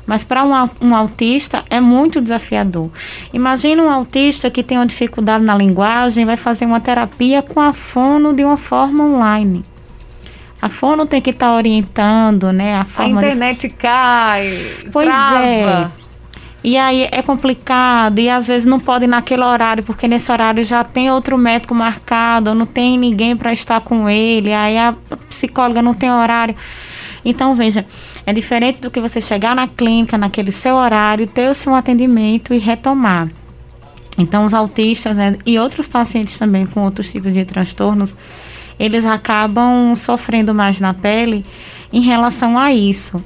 Mas 0.06 0.24
para 0.24 0.42
um, 0.42 0.52
um, 0.80 0.96
autista 0.96 1.62
é 1.68 1.82
muito 1.82 2.18
desafiador. 2.18 2.90
Imagina 3.30 3.82
um 3.82 3.90
autista 3.90 4.50
que 4.50 4.62
tem 4.62 4.78
uma 4.78 4.86
dificuldade 4.86 5.44
na 5.44 5.54
linguagem, 5.54 6.24
vai 6.24 6.38
fazer 6.38 6.64
uma 6.64 6.80
terapia 6.80 7.42
com 7.42 7.60
a 7.60 7.74
fono 7.74 8.32
de 8.32 8.42
uma 8.42 8.56
forma 8.56 9.04
online. 9.04 9.62
A 10.62 10.70
fono 10.70 11.06
tem 11.06 11.20
que 11.20 11.28
estar 11.28 11.48
tá 11.48 11.54
orientando, 11.54 12.50
né? 12.52 12.76
A, 12.76 12.86
a 13.02 13.08
internet 13.08 13.68
de... 13.68 13.74
cai. 13.74 14.76
Pois 14.90 15.06
trava. 15.06 15.44
é. 15.44 15.90
E 16.68 16.76
aí 16.76 17.08
é 17.10 17.22
complicado 17.22 18.18
e 18.18 18.28
às 18.28 18.46
vezes 18.46 18.66
não 18.66 18.78
pode 18.78 19.06
ir 19.06 19.08
naquele 19.08 19.42
horário, 19.42 19.82
porque 19.82 20.06
nesse 20.06 20.30
horário 20.30 20.62
já 20.66 20.84
tem 20.84 21.10
outro 21.10 21.38
médico 21.38 21.74
marcado, 21.74 22.50
ou 22.50 22.54
não 22.54 22.66
tem 22.66 22.98
ninguém 22.98 23.34
para 23.34 23.50
estar 23.54 23.80
com 23.80 24.06
ele, 24.06 24.52
aí 24.52 24.76
a 24.76 24.94
psicóloga 25.30 25.80
não 25.80 25.94
tem 25.94 26.12
horário. 26.12 26.54
Então, 27.24 27.54
veja, 27.54 27.86
é 28.26 28.34
diferente 28.34 28.80
do 28.80 28.90
que 28.90 29.00
você 29.00 29.18
chegar 29.18 29.56
na 29.56 29.66
clínica 29.66 30.18
naquele 30.18 30.52
seu 30.52 30.74
horário, 30.74 31.26
ter 31.26 31.48
o 31.48 31.54
seu 31.54 31.74
atendimento 31.74 32.52
e 32.52 32.58
retomar. 32.58 33.30
Então, 34.18 34.44
os 34.44 34.52
autistas 34.52 35.16
né, 35.16 35.38
e 35.46 35.58
outros 35.58 35.88
pacientes 35.88 36.38
também 36.38 36.66
com 36.66 36.82
outros 36.82 37.10
tipos 37.10 37.32
de 37.32 37.46
transtornos, 37.46 38.14
eles 38.78 39.06
acabam 39.06 39.94
sofrendo 39.94 40.54
mais 40.54 40.80
na 40.80 40.92
pele 40.92 41.46
em 41.90 42.02
relação 42.02 42.58
a 42.58 42.74
isso. 42.74 43.24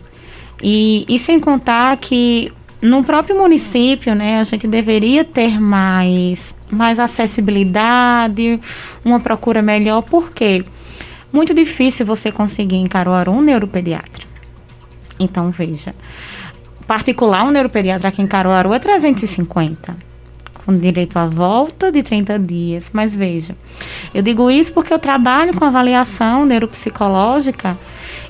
E, 0.63 1.05
e 1.09 1.19
sem 1.19 1.41
contar 1.41 1.97
que 1.97 2.53
no 2.83 3.05
próprio 3.05 3.39
município, 3.39 4.13
né, 4.13 4.41
a 4.41 4.45
gente 4.45 4.67
deveria 4.67 5.25
ter 5.25 5.61
mais, 5.61 6.53
mais 6.69 6.99
acessibilidade, 6.99 8.61
uma 9.05 9.21
procura 9.21 9.63
melhor, 9.63 10.03
porque 10.03 10.65
muito 11.33 11.55
difícil 11.55 12.05
você 12.05 12.33
conseguir 12.33 12.77
em 12.77 12.89
Caruaru 12.89 13.31
um 13.31 13.41
neuropediatra. 13.41 14.27
Então, 15.19 15.51
veja, 15.53 15.95
particular, 16.85 17.45
um 17.45 17.53
neuropediatra 17.53 18.09
aqui 18.09 18.21
em 18.21 18.27
Caruaru 18.27 18.75
é 18.75 18.81
350, 18.81 19.97
com 20.65 20.77
direito 20.77 21.17
à 21.21 21.27
volta 21.27 21.93
de 21.93 22.03
30 22.03 22.37
dias. 22.41 22.87
Mas 22.93 23.15
veja, 23.15 23.55
eu 24.13 24.23
digo 24.23 24.51
isso 24.51 24.73
porque 24.73 24.93
eu 24.93 24.99
trabalho 24.99 25.55
com 25.55 25.65
avaliação 25.65 26.45
neuropsicológica 26.45 27.79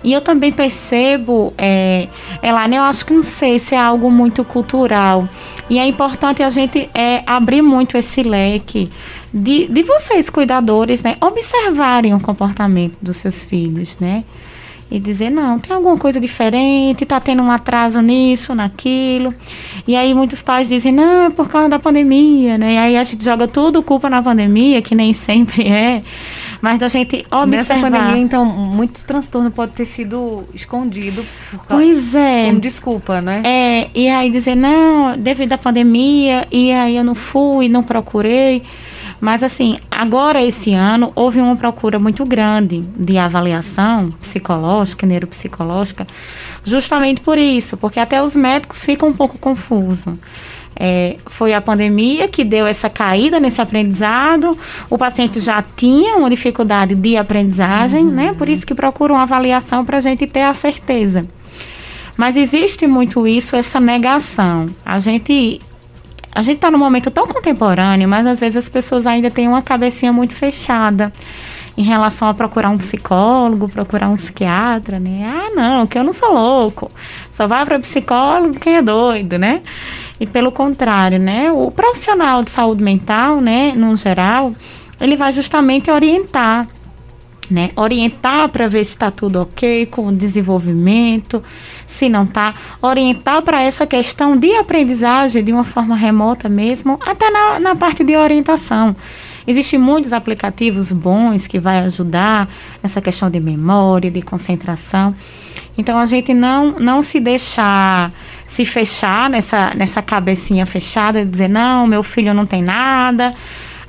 e 0.05 0.13
eu 0.13 0.21
também 0.21 0.51
percebo, 0.51 1.53
é, 1.57 2.09
Elane, 2.43 2.77
eu 2.77 2.83
acho 2.83 3.07
que 3.07 3.13
não 3.13 3.23
sei 3.23 3.59
se 3.59 3.75
é 3.75 3.79
algo 3.79 4.11
muito 4.11 4.45
cultural. 4.45 5.29
E 5.71 5.79
é 5.79 5.87
importante 5.87 6.43
a 6.43 6.51
gente 6.51 6.91
é, 6.93 7.23
abrir 7.27 7.63
muito 7.63 7.97
esse 7.97 8.23
leque 8.23 8.91
de, 9.33 9.67
de 9.67 9.83
vocês, 9.83 10.29
cuidadores, 10.29 11.03
né? 11.03 11.17
Observarem 11.21 12.15
o 12.15 12.21
comportamento 12.21 12.97
dos 13.01 13.17
seus 13.17 13.45
filhos, 13.45 13.97
né? 13.99 14.25
e 14.93 14.99
dizer, 15.01 15.31
não, 15.31 15.59
tem 15.59 15.75
alguma 15.75 15.97
coisa 15.97 16.21
diferente, 16.21 17.05
está 17.05 17.19
tendo 17.19 17.43
um 17.43 17.51
atraso 17.51 18.03
nisso, 18.03 18.55
naquilo. 18.55 19.35
E 19.89 19.97
aí 19.97 20.13
muitos 20.13 20.43
pais 20.43 20.69
dizem, 20.69 20.93
não, 20.93 21.25
é 21.25 21.31
por 21.31 21.49
causa 21.49 21.67
da 21.67 21.79
pandemia, 21.79 22.59
né? 22.59 22.75
E 22.75 22.79
aí 22.79 22.97
a 22.99 23.03
gente 23.03 23.25
joga 23.25 23.49
tudo 23.49 23.83
culpa 23.83 24.11
na 24.11 24.23
pandemia, 24.23 24.83
que 24.83 24.95
nem 24.95 25.15
sempre 25.15 25.67
é. 25.67 26.03
Mas 26.63 26.79
da 26.79 26.87
gente 26.87 27.27
observar. 27.29 27.47
Nessa 27.49 27.75
pandemia, 27.75 28.19
então, 28.19 28.47
muito 28.47 29.05
transtorno 29.05 29.51
pode 29.51 29.73
ter 29.73 29.85
sido 29.85 30.45
escondido. 30.55 31.27
Pois 31.69 32.15
é. 32.15 32.47
Como 32.47 32.61
desculpa, 32.61 33.21
né? 33.21 33.43
É, 33.45 33.91
e 33.93 34.09
aí 34.09 34.31
dizer, 34.31 34.55
não, 34.55 35.19
devido 35.19 35.55
à 35.55 35.59
pandemia, 35.59 36.47
e 36.53 36.71
aí 36.71 36.97
eu 36.97 37.03
não 37.03 37.17
fui, 37.17 37.69
não 37.69 37.83
procurei. 37.83 38.63
Mas 39.21 39.43
assim, 39.43 39.79
agora 39.91 40.43
esse 40.43 40.73
ano 40.73 41.13
houve 41.17 41.41
uma 41.41 41.57
procura 41.57 41.99
muito 41.99 42.25
grande 42.25 42.81
de 42.97 43.19
avaliação 43.19 44.11
psicológica, 44.21 45.07
neuropsicológica, 45.07 46.07
justamente 46.65 47.21
por 47.21 47.39
isso, 47.39 47.77
porque 47.77 48.01
até 48.01 48.23
os 48.23 48.37
médicos 48.37 48.85
ficam 48.85 49.09
um 49.09 49.13
pouco 49.13 49.37
confusos. 49.39 50.17
É, 50.85 51.17
foi 51.27 51.55
a 51.55 51.61
pandemia 51.61 52.27
que 52.27 52.43
deu 52.43 52.67
essa 52.67 52.91
caída 52.91 53.39
nesse 53.39 53.61
aprendizado. 53.61 54.59
O 54.91 54.99
paciente 54.99 55.39
já 55.39 55.63
tinha 55.63 56.17
uma 56.17 56.29
dificuldade 56.29 56.97
de 56.97 57.17
aprendizagem, 57.17 58.05
uhum. 58.05 58.11
né? 58.11 58.35
Por 58.37 58.49
isso 58.49 58.67
que 58.67 58.75
procura 58.75 59.13
uma 59.13 59.23
avaliação 59.23 59.85
para 59.85 59.99
a 59.99 60.01
gente 60.01 60.27
ter 60.27 60.43
a 60.43 60.53
certeza. 60.53 61.25
Mas 62.17 62.37
existe 62.37 62.85
muito 62.89 63.29
isso, 63.29 63.55
essa 63.55 63.79
negação. 63.79 64.67
A 64.85 64.99
gente 64.99 65.61
a 66.35 66.43
gente 66.43 66.57
está 66.57 66.69
num 66.69 66.79
momento 66.79 67.13
tão 67.13 67.29
contemporâneo, 67.29 68.09
mas 68.09 68.27
às 68.27 68.41
vezes 68.41 68.57
as 68.57 68.69
pessoas 68.69 69.07
ainda 69.07 69.31
têm 69.31 69.47
uma 69.47 69.63
cabecinha 69.63 70.13
muito 70.13 70.35
fechada 70.35 71.13
em 71.77 71.83
relação 71.83 72.29
a 72.29 72.35
procurar 72.35 72.69
um 72.69 72.77
psicólogo, 72.77 73.69
procurar 73.69 74.09
um 74.09 74.17
psiquiatra, 74.17 74.99
né? 74.99 75.25
Ah, 75.25 75.51
não, 75.55 75.87
que 75.87 75.99
eu 75.99 76.05
não 76.05 76.13
sou 76.13 76.33
louco. 76.33 76.91
Só 77.33 77.47
vai 77.47 77.65
para 77.65 77.79
psicólogo 77.79 78.59
quem 78.59 78.77
é 78.77 78.83
doido, 78.83 79.39
né? 79.39 79.63
E 80.21 80.27
pelo 80.27 80.53
contrário, 80.53 81.19
né? 81.19 81.51
O 81.51 81.71
profissional 81.71 82.43
de 82.43 82.51
saúde 82.51 82.85
mental, 82.85 83.41
né, 83.41 83.73
no 83.75 83.97
geral, 83.97 84.53
ele 85.01 85.17
vai 85.17 85.33
justamente 85.33 85.91
orientar 85.91 86.69
né? 87.53 87.71
Orientar 87.77 88.49
para 88.49 88.67
ver 88.67 88.85
se 88.85 88.91
está 88.91 89.11
tudo 89.11 89.43
ok 89.43 89.87
com 89.87 90.07
o 90.07 90.13
desenvolvimento, 90.13 91.43
se 91.87 92.09
não 92.09 92.25
está. 92.25 92.55
Orientar 92.81 93.43
para 93.43 93.61
essa 93.61 93.87
questão 93.87 94.37
de 94.37 94.55
aprendizagem 94.57 95.45
de 95.45 95.53
uma 95.53 95.65
forma 95.65 95.95
remota 95.95 96.49
mesmo, 96.49 96.99
até 97.05 97.31
na, 97.31 97.61
na 97.61 97.77
parte 97.77 98.03
de 98.03 98.17
orientação. 98.17 98.97
Existem 99.47 99.79
muitos 99.79 100.13
aplicativos 100.13 100.93
bons 100.93 101.47
que 101.47 101.59
vai 101.59 101.79
ajudar 101.81 102.49
nessa 102.83 103.01
questão 103.01 103.31
de 103.31 103.41
memória, 103.41 104.11
de 104.11 104.23
concentração. 104.23 105.15
Então 105.77 105.99
a 105.99 106.07
gente 106.07 106.33
não, 106.35 106.79
não 106.79 107.03
se 107.03 107.19
deixar 107.19 108.13
se 108.47 108.67
fechar 108.67 109.31
nessa, 109.31 109.73
nessa 109.75 110.03
cabecinha 110.03 110.67
fechada, 110.67 111.25
dizer, 111.25 111.49
não, 111.49 111.87
meu 111.87 112.03
filho 112.03 112.35
não 112.35 112.45
tem 112.45 112.61
nada, 112.61 113.35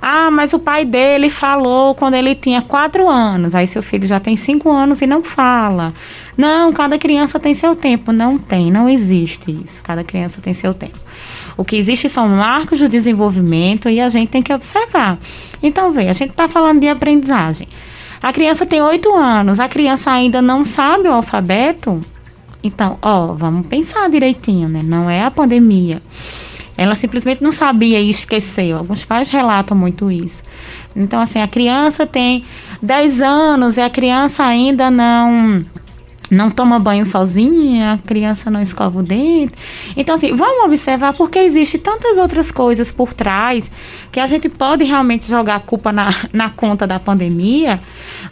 ah, 0.06 0.30
mas 0.30 0.52
o 0.52 0.60
pai 0.60 0.84
dele 0.84 1.30
falou 1.30 1.96
quando 1.96 2.16
ele 2.16 2.36
tinha 2.36 2.62
quatro 2.62 3.10
anos. 3.10 3.56
Aí 3.56 3.66
seu 3.68 3.82
filho 3.82 4.06
já 4.06 4.20
tem 4.20 4.36
cinco 4.36 4.70
anos 4.70 5.02
e 5.02 5.08
não 5.08 5.24
fala. 5.24 5.94
Não, 6.36 6.74
cada 6.74 6.98
criança 6.98 7.40
tem 7.40 7.54
seu 7.54 7.74
tempo. 7.74 8.12
Não 8.12 8.38
tem, 8.38 8.70
não 8.70 8.90
existe 8.90 9.50
isso. 9.64 9.82
Cada 9.82 10.04
criança 10.04 10.42
tem 10.42 10.54
seu 10.54 10.74
tempo. 10.74 11.00
O 11.56 11.64
que 11.64 11.76
existe 11.76 12.10
são 12.10 12.28
marcos 12.30 12.80
de 12.80 12.88
desenvolvimento 12.88 13.90
e 13.90 14.02
a 14.02 14.10
gente 14.10 14.30
tem 14.30 14.42
que 14.42 14.54
observar. 14.54 15.20
Então, 15.62 15.92
vê, 15.92 16.10
a 16.10 16.14
gente 16.14 16.32
está 16.32 16.48
falando 16.48 16.80
de 16.80 16.88
aprendizagem. 16.88 17.68
A 18.22 18.32
criança 18.32 18.66
tem 18.66 18.82
oito 18.82 19.14
anos, 19.14 19.60
a 19.60 19.68
criança 19.68 20.12
ainda 20.12 20.42
não 20.42 20.64
sabe 20.64 21.08
o 21.08 21.14
alfabeto. 21.14 22.00
Então, 22.64 22.98
ó, 23.02 23.28
vamos 23.34 23.68
pensar 23.68 24.10
direitinho, 24.10 24.70
né? 24.70 24.82
Não 24.84 25.10
é 25.10 25.24
a 25.24 25.30
pandemia. 25.30 26.02
Ela 26.78 26.96
simplesmente 26.96 27.44
não 27.44 27.52
sabia 27.52 28.00
e 28.00 28.10
esqueceu. 28.10 28.78
Alguns 28.78 29.06
pais 29.06 29.30
relatam 29.30 29.78
muito 29.78 30.10
isso. 30.10 30.42
Então, 30.96 31.20
assim, 31.22 31.42
a 31.42 31.48
criança 31.48 32.08
tem 32.08 32.46
10 32.82 33.22
anos 33.22 33.78
e 33.78 33.82
a 33.82 33.90
criança 33.90 34.44
ainda 34.44 34.90
não 34.90 35.62
não 36.34 36.52
toma 36.52 36.80
banho 36.80 37.06
sozinha, 37.06 37.94
a 37.94 37.98
criança 37.98 38.50
não 38.50 38.62
escova 38.62 39.00
o 39.00 39.04
dente. 39.04 39.54
Então, 39.96 40.16
assim, 40.16 40.36
vamos 40.36 40.66
observar 40.66 41.14
porque 41.14 41.40
existe 41.40 41.78
tantas 41.78 42.18
outras 42.18 42.52
coisas 42.52 42.92
por 42.92 43.14
trás 43.14 43.70
que 44.12 44.20
a 44.20 44.28
gente 44.28 44.50
pode 44.50 44.84
realmente 44.84 45.30
jogar 45.30 45.56
a 45.56 45.60
culpa 45.60 45.92
na, 45.92 46.14
na 46.34 46.50
conta 46.50 46.86
da 46.86 47.00
pandemia, 47.00 47.82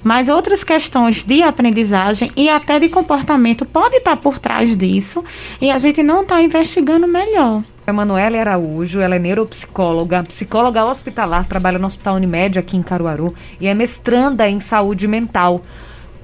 mas 0.04 0.30
outras 0.30 0.64
questões 0.64 1.24
de 1.24 1.42
aprendizagem 1.44 2.32
e 2.36 2.50
até 2.50 2.80
de 2.80 2.90
comportamento 2.90 3.66
podem 3.66 4.00
estar 4.00 4.18
por 4.18 4.40
trás 4.40 4.76
disso 4.76 5.24
e 5.62 5.70
a 5.70 5.78
gente 5.78 6.02
não 6.04 6.22
está 6.22 6.42
investigando 6.42 7.08
melhor. 7.08 7.64
Emanuele 7.86 8.38
Araújo, 8.38 9.00
ela 9.00 9.16
é 9.16 9.20
neuropsicóloga, 9.20 10.24
psicóloga 10.24 10.86
hospitalar, 10.86 11.46
trabalha 11.48 11.80
no 11.80 11.88
Hospital 11.88 12.16
Unimed 12.16 12.60
aqui 12.60 12.78
em 12.78 12.84
Caruaru 12.84 13.34
e 13.60 13.68
é 13.68 13.74
mestranda 13.74 14.48
em 14.48 14.60
saúde 14.60 15.08
mental. 15.08 15.62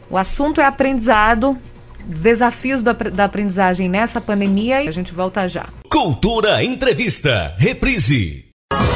O 0.09 0.17
assunto 0.17 0.61
é 0.61 0.65
aprendizado, 0.65 1.57
desafios 2.05 2.81
da, 2.81 2.93
da 2.93 3.25
aprendizagem 3.25 3.89
nessa 3.89 4.21
pandemia 4.21 4.81
e 4.81 4.87
a 4.87 4.91
gente 4.91 5.13
volta 5.13 5.47
já. 5.47 5.65
Cultura 5.89 6.63
Entrevista, 6.63 7.53
reprise. 7.57 8.45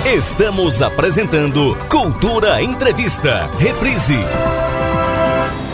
Estamos 0.06 0.82
apresentando 0.82 1.78
Cultura 1.90 2.62
Entrevista, 2.62 3.48
reprise. 3.58 4.18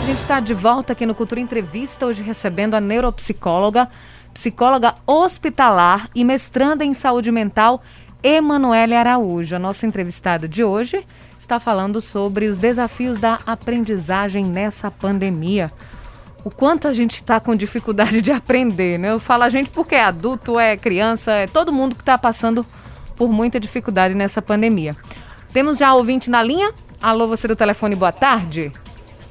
A 0.02 0.06
gente 0.06 0.18
está 0.18 0.40
de 0.40 0.54
volta 0.54 0.92
aqui 0.92 1.06
no 1.06 1.14
Cultura 1.14 1.40
Entrevista, 1.40 2.06
hoje 2.06 2.22
recebendo 2.22 2.74
a 2.74 2.80
neuropsicóloga 2.80 3.88
psicóloga 4.34 4.94
hospitalar 5.04 6.08
e 6.14 6.24
mestranda 6.24 6.84
em 6.84 6.94
saúde 6.94 7.32
mental, 7.32 7.82
Emanuele 8.22 8.94
Araújo. 8.94 9.56
A 9.56 9.58
nossa 9.58 9.84
entrevistada 9.86 10.46
de 10.46 10.62
hoje 10.62 11.04
está 11.48 11.58
falando 11.58 11.98
sobre 11.98 12.46
os 12.46 12.58
desafios 12.58 13.18
da 13.18 13.38
aprendizagem 13.46 14.44
nessa 14.44 14.90
pandemia. 14.90 15.70
O 16.44 16.50
quanto 16.50 16.86
a 16.86 16.92
gente 16.92 17.14
está 17.14 17.40
com 17.40 17.56
dificuldade 17.56 18.20
de 18.20 18.30
aprender, 18.30 18.98
né? 18.98 19.12
Eu 19.12 19.18
falo 19.18 19.44
a 19.44 19.48
gente 19.48 19.70
porque 19.70 19.94
é 19.94 20.04
adulto, 20.04 20.60
é 20.60 20.76
criança, 20.76 21.32
é 21.32 21.46
todo 21.46 21.72
mundo 21.72 21.96
que 21.96 22.02
está 22.02 22.18
passando 22.18 22.66
por 23.16 23.32
muita 23.32 23.58
dificuldade 23.58 24.14
nessa 24.14 24.42
pandemia. 24.42 24.94
Temos 25.50 25.78
já 25.78 25.94
ouvinte 25.94 26.28
na 26.28 26.42
linha? 26.42 26.70
Alô, 27.00 27.26
você 27.26 27.48
do 27.48 27.56
telefone, 27.56 27.96
boa 27.96 28.12
tarde. 28.12 28.70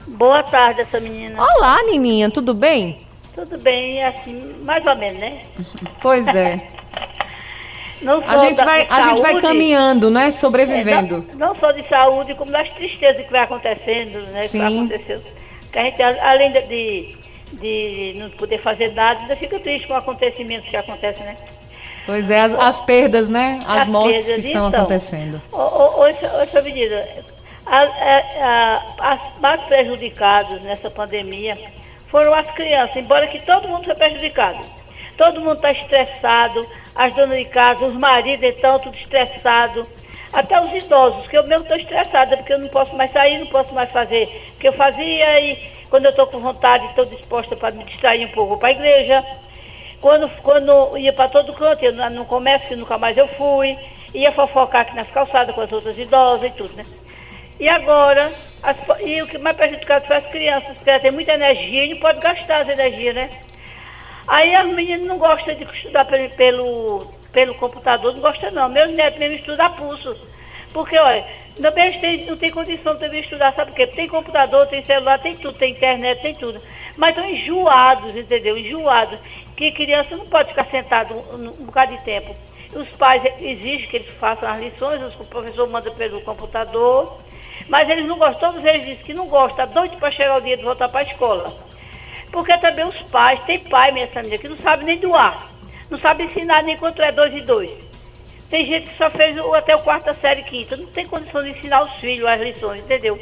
Boa 0.08 0.42
tarde, 0.42 0.82
essa 0.82 1.00
menina. 1.00 1.40
Olá, 1.40 1.84
Nininha, 1.84 2.32
tudo 2.32 2.56
bem? 2.56 3.06
Tudo 3.36 3.60
bem, 3.60 4.04
assim, 4.04 4.56
mais 4.64 4.84
ou 4.88 4.96
menos, 4.96 5.20
né? 5.20 5.44
Pois 6.02 6.28
é. 6.28 6.68
a 8.26 8.38
gente, 8.40 8.64
vai, 8.64 8.88
a 8.90 9.02
gente 9.02 9.22
vai 9.22 9.42
caminhando, 9.42 10.10
não 10.12 10.22
é? 10.22 10.32
Sobrevivendo. 10.32 11.26
É, 11.30 11.36
não, 11.36 11.48
não, 11.48 11.56
só 11.56 11.72
de 11.72 11.88
saúde, 11.88 12.36
como 12.36 12.52
das 12.52 12.70
tristezas 12.70 13.26
que 13.26 13.32
vai 13.32 13.42
acontecendo, 13.42 14.20
né? 14.32 14.48
Sim. 14.48 14.60
Que 14.60 14.66
aconteceu. 14.66 15.22
Que 15.72 15.80
a 15.80 15.84
gente, 15.84 16.02
além 16.02 16.52
de, 16.52 17.18
de 17.54 18.20
não 18.20 18.30
poder 18.32 18.60
fazer 18.62 18.94
nada, 18.94 19.22
ainda 19.22 19.36
fica 19.36 19.60
triste 19.60 19.88
com 19.88 19.96
acontecimentos 19.96 20.70
que 20.70 20.78
acontecem, 20.78 21.26
né? 21.26 21.36
Pois 22.06 22.30
é, 22.30 22.42
as, 22.42 22.54
as 22.54 22.80
perdas, 22.80 23.28
né? 23.28 23.60
As, 23.68 23.82
as 23.82 23.88
mortes 23.88 24.26
perdas. 24.26 24.44
que 24.44 24.48
estão 24.48 24.68
então, 24.70 24.80
acontecendo. 24.80 25.42
Ô, 25.52 26.62
medida, 26.62 27.10
as 27.66 29.20
mais 29.42 29.62
prejudicados 29.64 30.64
nessa 30.64 30.90
pandemia 30.90 31.58
foram 32.10 32.34
as 32.34 32.50
crianças, 32.52 32.96
embora 32.96 33.28
que 33.28 33.40
todo 33.42 33.68
mundo 33.68 33.84
foi 33.86 33.96
prejudicado. 33.96 34.60
Todo 35.18 35.42
mundo 35.42 35.56
está 35.56 35.72
estressado, 35.72 36.66
as 36.98 37.14
donas 37.14 37.38
de 37.38 37.46
casa, 37.46 37.86
os 37.86 37.94
maridos 37.94 38.50
estão 38.50 38.80
tudo 38.80 38.98
estressados, 38.98 39.88
até 40.34 40.60
os 40.60 40.74
idosos, 40.74 41.28
que 41.28 41.38
eu 41.38 41.44
mesmo 41.48 41.64
estou 41.64 41.78
estressada, 41.78 42.36
porque 42.36 42.54
eu 42.54 42.60
não 42.60 42.68
posso 42.68 42.96
mais 42.96 43.12
sair, 43.12 43.38
não 43.38 43.48
posso 43.48 43.74
mais 43.74 43.90
fazer 43.92 44.52
o 44.56 44.60
que 44.60 44.68
eu 44.68 44.74
fazia 44.74 45.40
e 45.40 45.78
quando 45.90 46.06
eu 46.06 46.12
estou 46.12 46.28
com 46.28 46.40
vontade, 46.40 46.86
estou 46.88 47.06
disposta 47.06 47.56
para 47.56 47.72
me 47.72 47.84
distrair 47.86 48.26
um 48.26 48.32
pouco 48.32 48.58
para 48.58 48.70
a 48.70 48.72
igreja. 48.72 49.26
Quando, 50.02 50.30
quando 50.42 50.98
ia 50.98 51.14
para 51.14 51.30
todo 51.30 51.54
canto, 51.54 51.84
eu 51.84 51.94
no 52.10 52.26
comércio, 52.26 52.76
nunca 52.76 52.98
mais 52.98 53.18
eu 53.18 53.28
fui, 53.30 53.78
ia 54.14 54.32
fofocar 54.32 54.82
aqui 54.82 54.96
nas 54.96 55.10
calçadas 55.10 55.56
com 55.56 55.62
as 55.62 55.72
outras 55.72 55.98
idosas 55.98 56.50
e 56.50 56.54
tudo, 56.54 56.76
né? 56.76 56.86
E 57.60 57.68
agora, 57.68 58.32
as, 58.62 58.78
e 59.04 59.22
o 59.22 59.28
que 59.28 59.38
mais 59.38 59.56
prejudicado 59.56 60.06
foi 60.06 60.18
as 60.18 60.26
crianças, 60.28 60.76
porque 60.76 60.90
elas 60.90 61.02
têm 61.02 61.12
muita 61.12 61.34
energia 61.34 61.86
e 61.86 61.90
não 61.90 61.98
pode 61.98 62.20
gastar 62.20 62.62
as 62.62 62.70
energias, 62.70 63.16
né? 63.16 63.30
Aí 64.28 64.54
as 64.54 64.66
meninas 64.68 65.08
não 65.08 65.18
gostam 65.18 65.56
de 65.56 65.64
estudar 65.64 66.06
pelo, 66.06 66.30
pelo, 66.32 67.14
pelo 67.32 67.56
computador, 67.56 68.14
não 68.14 68.20
gostam 68.20 68.52
não. 68.52 68.68
Meus 68.68 68.90
netos 68.92 69.18
mesmo 69.20 69.38
estudam 69.38 69.66
a 69.66 69.70
pulso. 69.70 70.18
Porque, 70.74 70.98
olha, 70.98 71.26
também 71.62 72.00
tem, 72.00 72.26
não 72.26 72.36
tem 72.38 72.52
condição 72.52 72.96
de 72.96 73.20
estudar, 73.20 73.54
sabe 73.54 73.72
por 73.72 73.78
quê? 73.78 73.88
Tem 73.88 74.08
computador, 74.08 74.68
tem 74.68 74.84
celular, 74.84 75.18
tem 75.20 75.36
tudo, 75.38 75.58
tem 75.58 75.72
internet, 75.72 76.22
tem 76.22 76.36
tudo. 76.36 76.62
Mas 76.98 77.10
estão 77.10 77.30
enjoados, 77.30 78.16
entendeu? 78.16 78.58
Enjoados. 78.58 79.18
Que 79.56 79.72
criança 79.72 80.16
não 80.16 80.26
pode 80.26 80.50
ficar 80.50 80.66
sentado 80.66 81.16
um, 81.16 81.48
um 81.48 81.66
bocado 81.66 81.96
de 81.96 82.04
tempo. 82.04 82.36
Os 82.76 82.90
pais 82.90 83.24
exigem 83.40 83.88
que 83.88 83.96
eles 83.96 84.10
façam 84.20 84.50
as 84.50 84.60
lições, 84.60 85.02
o 85.02 85.26
professor 85.26 85.70
manda 85.70 85.90
pelo 85.92 86.20
computador. 86.22 87.18
Mas 87.70 87.90
eles 87.90 88.06
não 88.06 88.18
gostam, 88.18 88.52
todos 88.52 88.66
eles 88.66 88.82
dizem 88.82 89.04
que 89.04 89.14
não 89.14 89.28
gostam, 89.28 89.66
tá 89.66 89.66
doido 89.66 89.98
para 89.98 90.12
chegar 90.12 90.38
o 90.38 90.42
dia 90.42 90.58
de 90.58 90.64
voltar 90.64 90.90
para 90.90 91.00
a 91.00 91.10
escola. 91.10 91.58
Porque 92.38 92.56
também 92.60 92.86
os 92.86 93.02
pais, 93.02 93.40
tem 93.48 93.58
pai, 93.58 93.92
minha 93.92 94.06
família, 94.10 94.38
que 94.38 94.48
não 94.48 94.60
sabe 94.60 94.86
nem 94.86 95.00
doar. 95.00 95.50
Não 95.90 95.98
sabe 95.98 96.24
ensinar 96.26 96.62
nem 96.62 96.78
quanto 96.78 97.02
é 97.02 97.12
dois 97.12 97.34
e 97.34 97.42
dois. 97.42 97.72
Tem 98.48 98.64
gente 98.64 98.92
que 98.92 98.96
só 98.96 99.10
fez 99.10 99.36
até 99.56 99.76
o 99.76 99.80
quarta 99.80 100.14
série 100.14 100.44
quinta. 100.44 100.78
Não 100.78 100.86
tem 100.86 101.08
condição 101.08 101.42
de 101.42 101.50
ensinar 101.50 101.82
os 101.82 101.94
filhos 101.94 102.30
as 102.30 102.40
lições, 102.40 102.82
entendeu? 102.82 103.20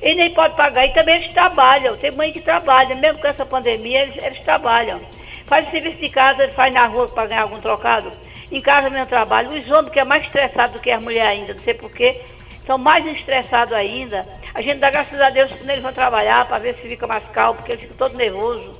E 0.00 0.14
nem 0.14 0.32
pode 0.32 0.56
pagar. 0.56 0.86
E 0.86 0.94
também 0.94 1.16
eles 1.16 1.30
trabalham. 1.34 1.98
Tem 1.98 2.10
mãe 2.10 2.32
que 2.32 2.40
trabalha. 2.40 2.94
Mesmo 2.94 3.20
com 3.20 3.26
essa 3.26 3.44
pandemia, 3.44 4.04
eles, 4.04 4.16
eles 4.24 4.40
trabalham. 4.40 4.98
Faz 5.44 5.70
serviço 5.70 5.98
de 5.98 6.08
casa, 6.08 6.48
faz 6.52 6.72
na 6.72 6.86
rua 6.86 7.06
para 7.06 7.26
ganhar 7.28 7.42
algum 7.42 7.60
trocado. 7.60 8.10
Em 8.50 8.62
casa 8.62 8.88
mesmo 8.88 9.04
trabalho. 9.04 9.50
Os 9.50 9.70
homens 9.70 9.92
que 9.92 10.00
é 10.00 10.04
mais 10.04 10.24
estressado 10.24 10.72
do 10.72 10.80
que 10.80 10.90
as 10.90 11.02
mulheres 11.02 11.38
ainda, 11.38 11.52
não 11.52 11.60
sei 11.60 11.74
porquê 11.74 12.22
estão 12.68 12.76
mais 12.76 13.06
estressados 13.06 13.72
ainda. 13.72 14.26
A 14.52 14.60
gente 14.60 14.78
dá 14.78 14.90
graças 14.90 15.18
a 15.18 15.30
Deus 15.30 15.50
quando 15.50 15.70
eles 15.70 15.82
vão 15.82 15.92
trabalhar 15.92 16.46
para 16.46 16.58
ver 16.58 16.74
se 16.74 16.86
fica 16.86 17.06
mais 17.06 17.26
calmo, 17.28 17.54
porque 17.54 17.72
eles 17.72 17.82
ficam 17.82 17.96
todos 17.96 18.18
nervosos. 18.18 18.78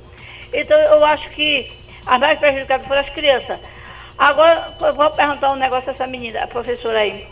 Então 0.53 0.77
eu 0.77 1.03
acho 1.03 1.27
que 1.31 1.71
as 2.05 2.19
mais 2.19 2.37
prejudicadas 2.37 2.85
foram 2.85 3.01
as 3.01 3.09
crianças. 3.09 3.59
Agora 4.15 4.75
eu 4.79 4.93
vou 4.93 5.09
perguntar 5.09 5.51
um 5.51 5.55
negócio 5.55 5.89
a 5.89 5.93
essa 5.93 6.05
menina, 6.05 6.43
a 6.43 6.47
professora 6.47 6.99
aí. 6.99 7.27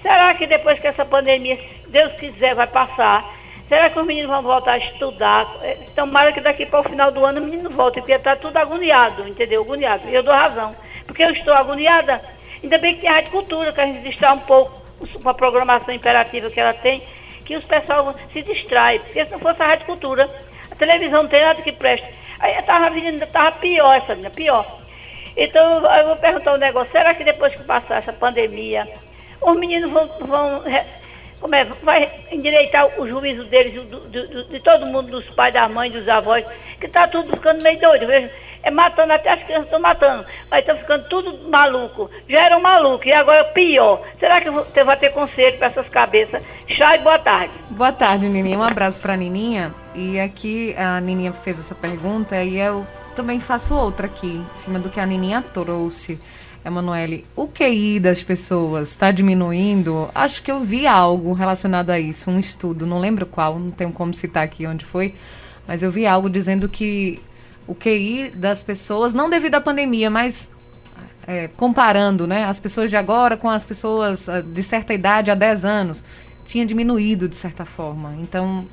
Será 0.00 0.32
que 0.32 0.46
depois 0.46 0.80
que 0.80 0.86
essa 0.86 1.04
pandemia, 1.04 1.56
se 1.56 1.90
Deus 1.90 2.14
quiser, 2.14 2.54
vai 2.54 2.66
passar, 2.66 3.30
será 3.68 3.90
que 3.90 3.98
os 3.98 4.06
meninos 4.06 4.30
vão 4.30 4.42
voltar 4.42 4.72
a 4.72 4.78
estudar? 4.78 5.54
Tomara 5.94 6.32
que 6.32 6.40
daqui 6.40 6.64
para 6.64 6.80
o 6.80 6.84
final 6.84 7.10
do 7.10 7.26
ano 7.26 7.40
o 7.40 7.44
menino 7.44 7.68
volte, 7.68 8.00
porque 8.00 8.12
está 8.12 8.34
tudo 8.36 8.56
agoniado, 8.56 9.28
entendeu? 9.28 9.60
Agoniado. 9.60 10.08
E 10.08 10.14
eu 10.14 10.22
dou 10.22 10.32
razão. 10.32 10.74
Porque 11.04 11.22
eu 11.22 11.30
estou 11.30 11.52
agoniada, 11.52 12.22
ainda 12.62 12.78
bem 12.78 12.94
que 12.94 13.02
tem 13.02 13.10
a 13.10 13.14
Rádio 13.14 13.32
Cultura, 13.32 13.70
que 13.70 13.80
a 13.80 13.86
gente 13.86 14.00
distrai 14.00 14.32
um 14.32 14.40
pouco 14.40 14.87
com 15.22 15.28
a 15.28 15.34
programação 15.34 15.94
imperativa 15.94 16.50
que 16.50 16.60
ela 16.60 16.74
tem, 16.74 17.02
que 17.44 17.56
os 17.56 17.64
pessoal 17.64 18.14
se 18.32 18.42
distrai. 18.42 18.98
Porque 18.98 19.24
se 19.24 19.30
não 19.30 19.38
fosse 19.38 19.62
a 19.62 19.66
Rádio 19.66 19.86
Cultura, 19.86 20.30
a 20.70 20.74
televisão 20.74 21.22
não 21.22 21.30
tem 21.30 21.42
nada 21.42 21.62
que 21.62 21.72
preste. 21.72 22.06
Aí 22.38 22.56
estava 22.56 22.96
estava 22.96 23.52
pior 23.52 23.94
essa 23.94 24.14
menina, 24.14 24.30
pior. 24.30 24.80
Então 25.36 25.84
eu 25.84 26.06
vou 26.08 26.16
perguntar 26.16 26.54
um 26.54 26.58
negócio, 26.58 26.90
será 26.90 27.14
que 27.14 27.24
depois 27.24 27.54
que 27.54 27.62
passar 27.62 27.98
essa 27.98 28.12
pandemia, 28.12 28.88
os 29.40 29.56
meninos 29.56 29.90
vão, 29.90 30.08
vão 30.20 30.62
como 31.40 31.54
é, 31.54 31.64
vai 31.82 32.10
endireitar 32.30 33.00
o 33.00 33.06
juízo 33.06 33.44
deles, 33.44 33.72
do, 33.72 34.00
do, 34.00 34.26
do, 34.26 34.44
de 34.44 34.60
todo 34.60 34.86
mundo, 34.86 35.10
dos 35.10 35.24
pais, 35.30 35.54
das 35.54 35.70
mães, 35.70 35.92
dos 35.92 36.08
avós, 36.08 36.44
que 36.80 36.86
está 36.86 37.06
tudo 37.06 37.30
ficando 37.30 37.62
meio 37.62 37.78
doido. 37.78 38.06
Veja, 38.06 38.30
é 38.62 38.70
matando, 38.70 39.12
até 39.12 39.30
as 39.30 39.42
crianças 39.42 39.66
estão 39.66 39.80
matando, 39.80 40.24
mas 40.50 40.60
estão 40.60 40.76
ficando 40.76 41.08
tudo 41.08 41.48
maluco. 41.48 42.10
Já 42.28 42.46
eram 42.46 42.60
malucos, 42.60 43.06
e 43.06 43.12
agora 43.12 43.44
pior. 43.44 44.02
Será 44.18 44.40
que 44.40 44.50
você 44.50 44.84
vai 44.84 44.96
ter 44.96 45.12
conselho 45.12 45.56
para 45.58 45.68
essas 45.68 45.88
cabeças? 45.88 46.42
Chay, 46.66 46.98
boa 46.98 47.18
tarde. 47.18 47.52
Boa 47.70 47.92
tarde, 47.92 48.28
Nininha. 48.28 48.58
Um 48.58 48.62
abraço 48.62 49.00
para 49.00 49.14
a 49.14 49.16
Nininha. 49.16 49.72
E 49.94 50.18
aqui 50.20 50.74
a 50.76 51.00
Nininha 51.00 51.32
fez 51.32 51.58
essa 51.58 51.74
pergunta 51.74 52.42
e 52.42 52.58
eu 52.58 52.86
também 53.14 53.40
faço 53.40 53.74
outra 53.74 54.06
aqui, 54.06 54.36
em 54.36 54.56
cima 54.56 54.78
do 54.78 54.88
que 54.88 55.00
a 55.00 55.06
Nininha 55.06 55.42
trouxe. 55.52 56.20
Emanuele, 56.64 57.24
o 57.34 57.46
QI 57.48 57.98
das 57.98 58.22
pessoas 58.22 58.90
está 58.90 59.10
diminuindo? 59.10 60.10
Acho 60.14 60.42
que 60.42 60.50
eu 60.50 60.60
vi 60.60 60.86
algo 60.86 61.32
relacionado 61.32 61.90
a 61.90 61.98
isso, 61.98 62.30
um 62.30 62.38
estudo, 62.38 62.86
não 62.86 62.98
lembro 62.98 63.24
qual, 63.26 63.58
não 63.58 63.70
tenho 63.70 63.90
como 63.90 64.12
citar 64.12 64.44
aqui 64.44 64.66
onde 64.66 64.84
foi, 64.84 65.14
mas 65.66 65.82
eu 65.82 65.90
vi 65.90 66.06
algo 66.06 66.28
dizendo 66.28 66.68
que 66.68 67.20
o 67.68 67.74
QI 67.74 68.30
das 68.34 68.62
pessoas, 68.62 69.14
não 69.14 69.30
devido 69.30 69.54
à 69.54 69.60
pandemia, 69.60 70.10
mas 70.10 70.50
é, 71.26 71.46
comparando 71.48 72.26
né, 72.26 72.44
as 72.44 72.58
pessoas 72.58 72.88
de 72.88 72.96
agora 72.96 73.36
com 73.36 73.50
as 73.50 73.62
pessoas 73.62 74.28
ah, 74.28 74.40
de 74.40 74.62
certa 74.62 74.94
idade 74.94 75.30
há 75.30 75.34
10 75.34 75.64
anos, 75.66 76.02
tinha 76.46 76.64
diminuído 76.64 77.28
de 77.28 77.36
certa 77.36 77.66
forma. 77.66 78.14
Então, 78.20 78.66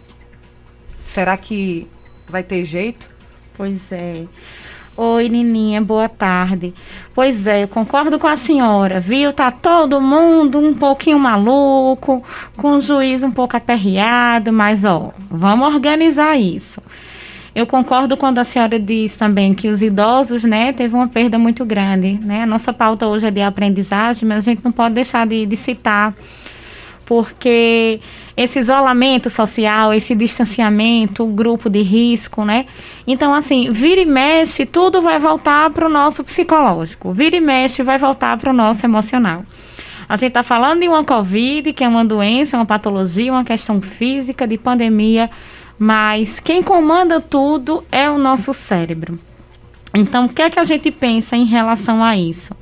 será 1.03 1.35
que 1.35 1.85
vai 2.27 2.41
ter 2.41 2.63
jeito? 2.63 3.13
Pois 3.55 3.91
é. 3.91 4.23
Oi, 4.97 5.27
Nininha, 5.27 5.81
boa 5.81 6.07
tarde. 6.07 6.73
Pois 7.13 7.45
é, 7.45 7.63
eu 7.63 7.67
concordo 7.67 8.17
com 8.17 8.27
a 8.27 8.37
senhora, 8.37 9.01
viu? 9.01 9.33
Tá 9.33 9.51
todo 9.51 9.99
mundo 9.99 10.57
um 10.57 10.73
pouquinho 10.73 11.19
maluco, 11.19 12.23
com 12.55 12.77
o 12.77 12.79
juiz 12.79 13.21
um 13.21 13.31
pouco 13.31 13.57
aperreado, 13.57 14.53
mas 14.53 14.85
ó, 14.85 15.11
vamos 15.29 15.73
organizar 15.73 16.37
isso. 16.37 16.81
Eu 17.55 17.65
concordo 17.65 18.17
quando 18.17 18.37
a 18.37 18.43
senhora 18.43 18.77
diz 18.77 19.15
também 19.15 19.53
que 19.53 19.69
os 19.69 19.81
idosos, 19.81 20.43
né, 20.43 20.73
teve 20.73 20.93
uma 20.93 21.07
perda 21.07 21.39
muito 21.39 21.63
grande, 21.63 22.19
né? 22.21 22.43
A 22.43 22.45
nossa 22.45 22.73
pauta 22.73 23.07
hoje 23.07 23.27
é 23.27 23.31
de 23.31 23.41
aprendizagem, 23.41 24.27
mas 24.27 24.39
a 24.39 24.41
gente 24.41 24.61
não 24.61 24.73
pode 24.73 24.93
deixar 24.93 25.25
de, 25.25 25.45
de 25.45 25.55
citar, 25.55 26.13
porque 27.05 28.01
esse 28.35 28.59
isolamento 28.59 29.29
social, 29.29 29.93
esse 29.93 30.13
distanciamento, 30.13 31.23
o 31.23 31.27
grupo 31.27 31.69
de 31.69 31.81
risco, 31.81 32.43
né? 32.43 32.65
Então, 33.07 33.33
assim, 33.33 33.71
vira 33.71 34.01
e 34.01 34.05
mexe, 34.05 34.65
tudo 34.65 35.01
vai 35.01 35.17
voltar 35.17 35.69
para 35.69 35.85
o 35.85 35.89
nosso 35.89 36.25
psicológico, 36.25 37.13
vira 37.13 37.37
e 37.37 37.41
mexe, 37.41 37.81
vai 37.81 37.97
voltar 37.97 38.37
para 38.37 38.49
o 38.49 38.53
nosso 38.53 38.85
emocional. 38.85 39.45
A 40.09 40.17
gente 40.17 40.27
está 40.27 40.43
falando 40.43 40.81
de 40.81 40.89
uma 40.89 41.05
Covid, 41.05 41.71
que 41.71 41.85
é 41.85 41.87
uma 41.87 42.03
doença, 42.03 42.57
uma 42.57 42.65
patologia, 42.65 43.31
uma 43.31 43.45
questão 43.45 43.81
física, 43.81 44.45
de 44.45 44.57
pandemia, 44.57 45.29
mas 45.77 46.39
quem 46.39 46.63
comanda 46.63 47.19
tudo 47.19 47.83
é 47.91 48.09
o 48.09 48.17
nosso 48.17 48.53
cérebro. 48.53 49.19
Então, 49.93 50.25
o 50.25 50.29
que 50.29 50.41
é 50.41 50.49
que 50.49 50.59
a 50.59 50.63
gente 50.63 50.91
pensa 50.91 51.35
em 51.35 51.45
relação 51.45 52.03
a 52.03 52.17
isso? 52.17 52.55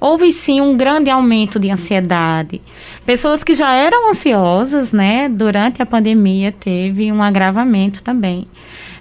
houve 0.00 0.32
sim 0.32 0.60
um 0.60 0.76
grande 0.76 1.10
aumento 1.10 1.58
de 1.58 1.70
ansiedade. 1.70 2.60
Pessoas 3.04 3.42
que 3.42 3.54
já 3.54 3.72
eram 3.72 4.10
ansiosas, 4.10 4.92
né, 4.92 5.28
durante 5.28 5.82
a 5.82 5.86
pandemia, 5.86 6.52
teve 6.52 7.10
um 7.10 7.22
agravamento 7.22 8.02
também. 8.02 8.46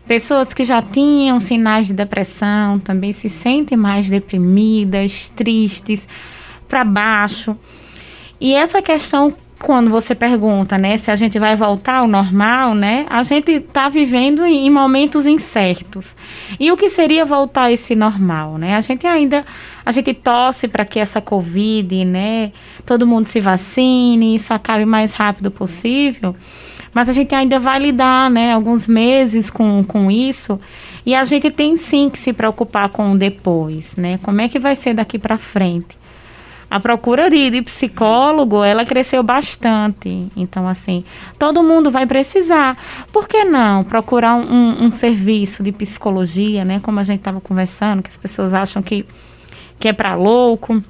Pessoas 0.07 0.53
que 0.53 0.63
já 0.63 0.81
tinham 0.81 1.39
sinais 1.39 1.87
de 1.87 1.93
depressão 1.93 2.79
também 2.79 3.11
se 3.11 3.27
sentem 3.27 3.77
mais 3.77 4.09
deprimidas, 4.09 5.31
tristes, 5.35 6.07
para 6.67 6.83
baixo. 6.83 7.57
E 8.39 8.53
essa 8.53 8.81
questão 8.81 9.35
quando 9.59 9.89
você 9.89 10.13
pergunta, 10.13 10.77
né, 10.77 10.97
se 10.97 11.09
a 11.09 11.15
gente 11.15 11.39
vai 11.39 11.55
voltar 11.55 11.97
ao 11.97 12.07
normal, 12.07 12.75
né, 12.75 13.05
a 13.09 13.23
gente 13.23 13.51
está 13.51 13.89
vivendo 13.89 14.45
em 14.45 14.69
momentos 14.69 15.25
incertos. 15.25 16.15
E 16.59 16.71
o 16.71 16.77
que 16.77 16.89
seria 16.89 17.25
voltar 17.25 17.63
a 17.63 17.71
esse 17.71 17.95
normal, 17.95 18.57
né? 18.57 18.75
A 18.75 18.81
gente 18.81 19.07
ainda, 19.07 19.45
a 19.85 19.91
gente 19.91 20.13
torce 20.13 20.67
para 20.67 20.85
que 20.85 20.99
essa 20.99 21.21
Covid, 21.21 22.05
né, 22.05 22.51
todo 22.85 23.07
mundo 23.07 23.27
se 23.27 23.39
vacine, 23.39 24.35
isso 24.35 24.53
acabe 24.53 24.83
o 24.83 24.87
mais 24.87 25.13
rápido 25.13 25.49
possível. 25.49 26.35
Mas 26.93 27.09
a 27.09 27.13
gente 27.13 27.35
ainda 27.35 27.59
vai 27.59 27.79
lidar, 27.79 28.29
né, 28.29 28.53
alguns 28.53 28.87
meses 28.87 29.49
com, 29.49 29.83
com 29.83 30.09
isso. 30.09 30.59
E 31.05 31.13
a 31.13 31.25
gente 31.25 31.51
tem 31.51 31.75
sim 31.75 32.09
que 32.09 32.17
se 32.17 32.31
preocupar 32.31 32.89
com 32.89 33.11
o 33.11 33.17
depois, 33.17 33.95
né? 33.97 34.17
Como 34.23 34.39
é 34.39 34.47
que 34.47 34.57
vai 34.57 34.75
ser 34.75 34.93
daqui 34.93 35.19
para 35.19 35.37
frente? 35.37 36.04
A 36.69 36.79
procura 36.79 37.29
de, 37.29 37.49
de, 37.49 37.61
psicólogo, 37.61 38.63
ela 38.63 38.85
cresceu 38.85 39.21
bastante. 39.21 40.27
Então, 40.35 40.67
assim, 40.67 41.03
todo 41.37 41.63
mundo 41.63 41.91
vai 41.91 42.05
precisar. 42.05 42.77
Por 43.11 43.27
que 43.27 43.43
não 43.43 43.83
procurar 43.83 44.35
um, 44.35 44.85
um 44.85 44.91
serviço 44.91 45.63
de 45.63 45.71
psicologia, 45.71 46.65
né? 46.65 46.79
Como 46.81 46.99
a 46.99 47.03
gente 47.03 47.19
estava 47.19 47.39
conversando, 47.39 48.01
que 48.01 48.09
as 48.09 48.17
pessoas 48.17 48.53
acham 48.53 48.81
que, 48.81 49.05
que 49.79 49.87
é 49.87 49.93
para 49.93 50.15
louco. 50.15 50.81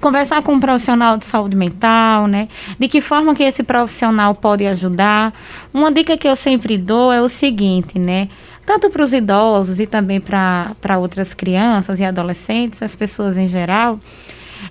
Conversar 0.00 0.42
com 0.42 0.54
um 0.54 0.60
profissional 0.60 1.16
de 1.16 1.24
saúde 1.26 1.56
mental, 1.56 2.26
né? 2.26 2.48
De 2.78 2.88
que 2.88 3.00
forma 3.00 3.34
que 3.34 3.42
esse 3.42 3.62
profissional 3.62 4.34
pode 4.34 4.66
ajudar. 4.66 5.32
Uma 5.72 5.92
dica 5.92 6.16
que 6.16 6.26
eu 6.26 6.34
sempre 6.34 6.76
dou 6.78 7.12
é 7.12 7.20
o 7.20 7.28
seguinte, 7.28 7.98
né? 7.98 8.28
Tanto 8.68 8.90
para 8.90 9.02
os 9.02 9.12
idosos 9.12 9.80
e 9.80 9.86
também 9.86 10.20
para 10.20 10.98
outras 10.98 11.32
crianças 11.32 12.00
e 12.00 12.04
adolescentes, 12.04 12.82
as 12.82 12.94
pessoas 12.94 13.36
em 13.36 13.48
geral, 13.48 13.98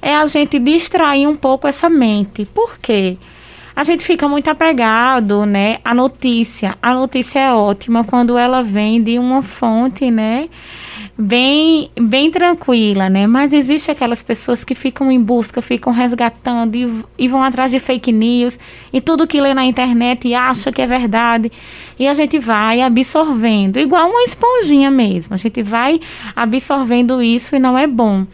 é 0.02 0.16
a 0.16 0.26
gente 0.28 0.60
distrair 0.60 1.28
um 1.28 1.36
pouco 1.36 1.68
essa 1.68 1.90
mente. 1.90 2.46
Por 2.46 2.78
quê? 2.80 3.18
A 3.78 3.84
gente 3.84 4.04
fica 4.04 4.28
muito 4.28 4.50
apegado, 4.50 5.46
né, 5.46 5.78
à 5.86 5.94
notícia. 5.94 6.76
A 6.82 6.96
notícia 6.96 7.40
é 7.40 7.54
ótima 7.54 8.04
quando 8.04 8.36
ela 8.36 8.64
vem 8.64 9.00
de 9.00 9.20
uma 9.20 9.44
fonte, 9.44 10.10
né, 10.10 10.50
bem, 11.16 11.92
bem 11.96 12.32
tranquila, 12.32 13.08
né? 13.08 13.28
Mas 13.28 13.54
existe 13.54 13.92
aquelas 13.92 14.24
pessoas 14.24 14.64
que 14.64 14.74
ficam 14.74 15.12
em 15.12 15.22
busca, 15.22 15.62
ficam 15.62 15.94
resgatando 15.94 16.76
e, 16.76 17.04
e 17.20 17.28
vão 17.28 17.44
atrás 17.44 17.70
de 17.70 17.78
fake 17.78 18.12
news 18.12 18.58
e 18.92 19.00
tudo 19.00 19.28
que 19.28 19.40
lê 19.40 19.54
na 19.54 19.64
internet 19.64 20.28
e 20.28 20.34
acha 20.34 20.72
que 20.72 20.82
é 20.82 20.88
verdade. 20.88 21.52
E 22.00 22.08
a 22.08 22.16
gente 22.16 22.40
vai 22.40 22.82
absorvendo, 22.82 23.78
igual 23.78 24.10
uma 24.10 24.24
esponjinha 24.24 24.90
mesmo. 24.90 25.36
A 25.36 25.38
gente 25.38 25.62
vai 25.62 26.00
absorvendo 26.36 27.22
isso 27.22 27.56
e 27.56 27.60
não 27.60 27.78
é 27.78 27.86
bom 27.86 28.26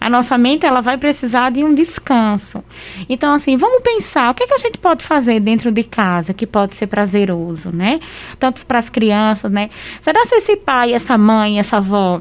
a 0.00 0.08
nossa 0.10 0.36
mente 0.36 0.66
ela 0.66 0.80
vai 0.80 0.96
precisar 0.98 1.50
de 1.50 1.64
um 1.64 1.74
descanso. 1.74 2.62
Então, 3.08 3.34
assim, 3.34 3.56
vamos 3.56 3.82
pensar 3.82 4.30
o 4.30 4.34
que, 4.34 4.42
é 4.42 4.46
que 4.46 4.54
a 4.54 4.58
gente 4.58 4.78
pode 4.78 5.04
fazer 5.04 5.40
dentro 5.40 5.70
de 5.70 5.82
casa 5.82 6.34
que 6.34 6.46
pode 6.46 6.74
ser 6.74 6.86
prazeroso, 6.86 7.70
né? 7.72 8.00
Tanto 8.38 8.64
para 8.66 8.78
as 8.78 8.88
crianças, 8.88 9.50
né? 9.50 9.70
Será 10.00 10.26
que 10.26 10.34
esse 10.34 10.56
pai, 10.56 10.92
essa 10.92 11.16
mãe, 11.16 11.58
essa 11.58 11.78
avó 11.78 12.20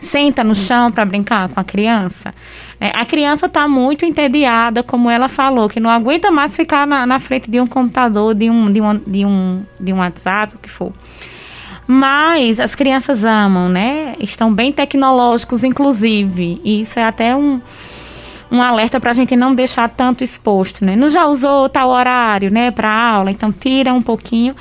senta 0.00 0.44
no 0.44 0.54
chão 0.54 0.92
para 0.92 1.04
brincar 1.04 1.48
com 1.48 1.60
a 1.60 1.64
criança? 1.64 2.34
É, 2.80 2.90
a 2.90 3.04
criança 3.04 3.46
está 3.46 3.66
muito 3.66 4.04
entediada, 4.04 4.82
como 4.82 5.10
ela 5.10 5.28
falou, 5.28 5.68
que 5.68 5.80
não 5.80 5.90
aguenta 5.90 6.30
mais 6.30 6.54
ficar 6.54 6.86
na, 6.86 7.06
na 7.06 7.18
frente 7.18 7.50
de 7.50 7.60
um 7.60 7.66
computador, 7.66 8.34
de 8.34 8.50
um, 8.50 8.66
de, 8.66 8.80
um, 8.80 8.94
de, 9.06 9.24
um, 9.24 9.62
de 9.80 9.92
um 9.92 9.98
WhatsApp, 9.98 10.56
o 10.56 10.58
que 10.58 10.70
for. 10.70 10.92
Mas 11.86 12.58
as 12.58 12.74
crianças 12.74 13.24
amam, 13.24 13.68
né? 13.68 14.14
Estão 14.18 14.52
bem 14.52 14.72
tecnológicos, 14.72 15.62
inclusive. 15.62 16.60
E 16.64 16.80
isso 16.80 16.98
é 16.98 17.04
até 17.04 17.36
um, 17.36 17.60
um 18.50 18.60
alerta 18.60 18.98
para 18.98 19.12
a 19.12 19.14
gente 19.14 19.36
não 19.36 19.54
deixar 19.54 19.88
tanto 19.88 20.24
exposto, 20.24 20.84
né? 20.84 20.96
Não 20.96 21.08
já 21.08 21.26
usou 21.26 21.68
tal 21.68 21.90
horário, 21.90 22.50
né, 22.50 22.70
para 22.70 22.90
aula, 22.90 23.30
então 23.30 23.52
tira 23.52 23.92
um 23.92 24.02
pouquinho. 24.02 24.54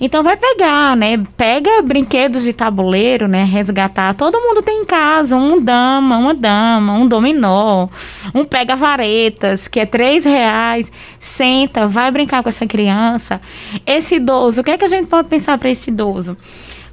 Então 0.00 0.22
vai 0.22 0.34
pegar, 0.34 0.96
né? 0.96 1.22
Pega 1.36 1.82
brinquedos 1.82 2.42
de 2.42 2.54
tabuleiro, 2.54 3.28
né? 3.28 3.44
Resgatar. 3.44 4.14
Todo 4.14 4.40
mundo 4.40 4.62
tem 4.62 4.80
em 4.80 4.84
casa 4.86 5.36
um 5.36 5.62
dama, 5.62 6.16
uma 6.16 6.32
dama, 6.32 6.94
um 6.94 7.06
dominó, 7.06 7.88
um 8.34 8.42
pega 8.42 8.74
varetas, 8.74 9.68
que 9.68 9.78
é 9.78 9.84
três 9.84 10.24
reais. 10.24 10.90
Senta, 11.20 11.86
vai 11.86 12.10
brincar 12.10 12.42
com 12.42 12.48
essa 12.48 12.66
criança. 12.66 13.42
Esse 13.86 14.14
idoso, 14.14 14.62
o 14.62 14.64
que 14.64 14.70
é 14.70 14.78
que 14.78 14.86
a 14.86 14.88
gente 14.88 15.06
pode 15.06 15.28
pensar 15.28 15.58
para 15.58 15.68
esse 15.68 15.90
idoso? 15.90 16.34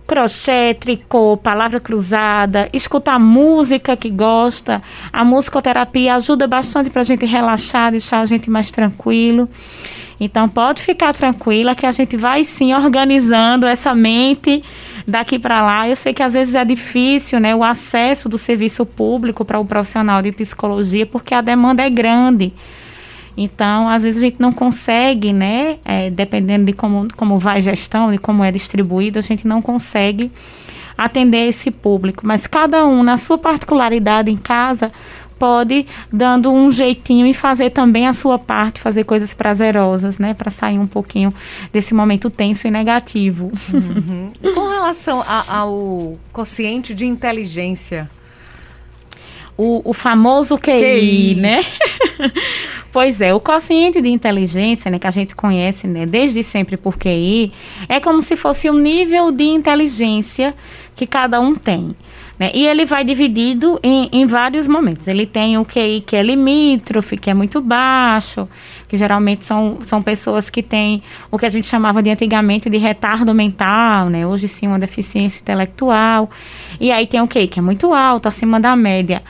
Crochê, 0.08 0.74
tricô, 0.74 1.36
palavra 1.36 1.82
cruzada, 1.82 2.70
escutar 2.72 3.20
música 3.20 3.97
que 3.97 4.10
gosta. 4.10 4.82
A 5.12 5.26
musicoterapia 5.26 6.16
ajuda 6.16 6.47
bastante 6.47 6.89
para 6.89 7.01
a 7.01 7.05
gente 7.05 7.26
relaxar, 7.26 7.91
deixar 7.91 8.22
a 8.22 8.26
gente 8.26 8.49
mais 8.49 8.72
tranquilo. 8.72 9.49
Então 10.20 10.47
pode 10.49 10.82
ficar 10.82 11.14
tranquila 11.14 11.76
que 11.76 11.86
a 11.86 11.91
gente 11.91 12.16
vai 12.16 12.43
sim 12.43 12.74
organizando 12.74 13.68
essa 13.68 13.93
mente 13.93 14.64
daqui 15.05 15.38
para 15.38 15.62
lá. 15.62 15.88
Eu 15.88 15.95
sei 15.95 16.14
que 16.14 16.24
às 16.24 16.34
vezes 16.34 16.55
é 16.55 16.64
difícil, 16.66 17.39
né, 17.39 17.53
o 17.53 17.64
acesso 17.64 18.28
do 18.30 18.38
serviço 18.38 18.86
público 18.86 19.45
para 19.45 19.60
o 19.60 19.66
profissional 19.66 20.22
de 20.22 20.32
psicologia, 20.32 21.05
porque 21.05 21.36
a 21.36 21.41
demanda 21.41 21.84
é 21.84 21.89
grande. 21.89 22.53
Então, 23.38 23.88
às 23.88 24.02
vezes 24.02 24.18
a 24.18 24.26
gente 24.26 24.42
não 24.42 24.52
consegue, 24.52 25.32
né, 25.32 25.78
é, 25.86 26.10
dependendo 26.10 26.66
de 26.66 26.74
como, 26.74 27.08
como 27.16 27.38
vai 27.38 27.60
a 27.60 27.62
gestão, 27.62 28.12
de 28.12 28.18
como 28.18 28.44
é 28.44 28.52
distribuído, 28.52 29.20
a 29.20 29.22
gente 29.22 29.48
não 29.48 29.62
consegue 29.62 30.32
atender 30.98 31.48
esse 31.48 31.70
público. 31.70 32.26
Mas 32.26 32.48
cada 32.48 32.84
um, 32.88 33.04
na 33.04 33.16
sua 33.18 33.38
particularidade 33.38 34.32
em 34.32 34.38
casa, 34.38 34.92
pode 35.38 35.86
dando 36.12 36.52
um 36.52 36.72
jeitinho 36.72 37.28
e 37.28 37.34
fazer 37.34 37.70
também 37.70 38.08
a 38.08 38.14
sua 38.14 38.40
parte, 38.40 38.82
fazer 38.82 39.04
coisas 39.04 39.36
prazerosas, 39.36 40.18
né, 40.18 40.34
para 40.34 40.50
sair 40.50 40.80
um 40.80 40.88
pouquinho 40.88 41.32
desse 41.72 41.94
momento 41.94 42.32
tenso 42.32 42.68
e 42.68 42.72
negativo. 42.72 43.52
Uhum. 43.72 44.32
Com 44.56 44.68
relação 44.68 45.22
a, 45.22 45.60
ao 45.60 46.18
quociente 46.34 46.94
de 46.94 47.06
inteligência, 47.06 48.10
o, 49.58 49.90
o 49.90 49.94
famoso 49.94 50.58
QI, 50.58 50.80
QI. 50.80 51.36
né? 51.36 51.66
pois 52.92 53.22
é, 53.22 53.34
o 53.34 53.40
quociente 53.40 54.02
de 54.02 54.10
inteligência, 54.10 54.90
né, 54.90 55.00
que 55.00 55.08
a 55.08 55.12
gente 55.12 55.36
conhece, 55.36 55.88
né, 55.88 56.06
desde 56.06 56.44
sempre 56.44 56.78
por 56.78 56.98
QI, 56.98 57.52
é 57.88 58.00
como 58.00 58.22
se 58.22 58.36
fosse 58.36 58.70
o 58.70 58.74
nível 58.74 59.32
de 59.32 59.46
inteligência 59.46 60.56
que 60.96 61.06
cada 61.06 61.40
um 61.40 61.54
tem. 61.54 61.96
Né? 62.40 62.52
E 62.54 62.68
ele 62.68 62.86
vai 62.86 63.04
dividido 63.04 63.80
em, 63.82 64.10
em 64.12 64.28
vários 64.28 64.68
momentos. 64.68 65.08
Ele 65.08 65.26
tem 65.26 65.58
o 65.58 65.66
QI 65.66 66.04
que 66.06 66.16
é 66.16 66.22
limítrofe, 66.22 67.18
que 67.18 67.30
é 67.30 67.34
muito 67.34 67.60
baixo, 67.60 68.48
que 68.88 68.96
geralmente 68.96 69.44
são, 69.44 69.80
são 69.82 70.04
pessoas 70.04 70.50
que 70.50 70.62
têm 70.62 71.02
o 71.32 71.38
que 71.38 71.46
a 71.46 71.50
gente 71.50 71.66
chamava 71.66 72.02
de 72.02 72.10
antigamente 72.12 72.70
de 72.70 72.78
retardo 72.78 73.34
mental, 73.34 74.10
né? 74.10 74.26
Hoje 74.26 74.48
sim 74.48 74.68
uma 74.68 74.78
deficiência 74.78 75.42
intelectual. 75.42 76.30
E 76.80 76.92
aí 76.92 77.08
tem 77.08 77.22
o 77.22 77.28
QI 77.28 77.48
que 77.48 77.60
é 77.60 77.62
muito 77.62 77.94
alto, 77.94 78.28
acima 78.28 78.60
da 78.60 78.76
média. 78.76 79.24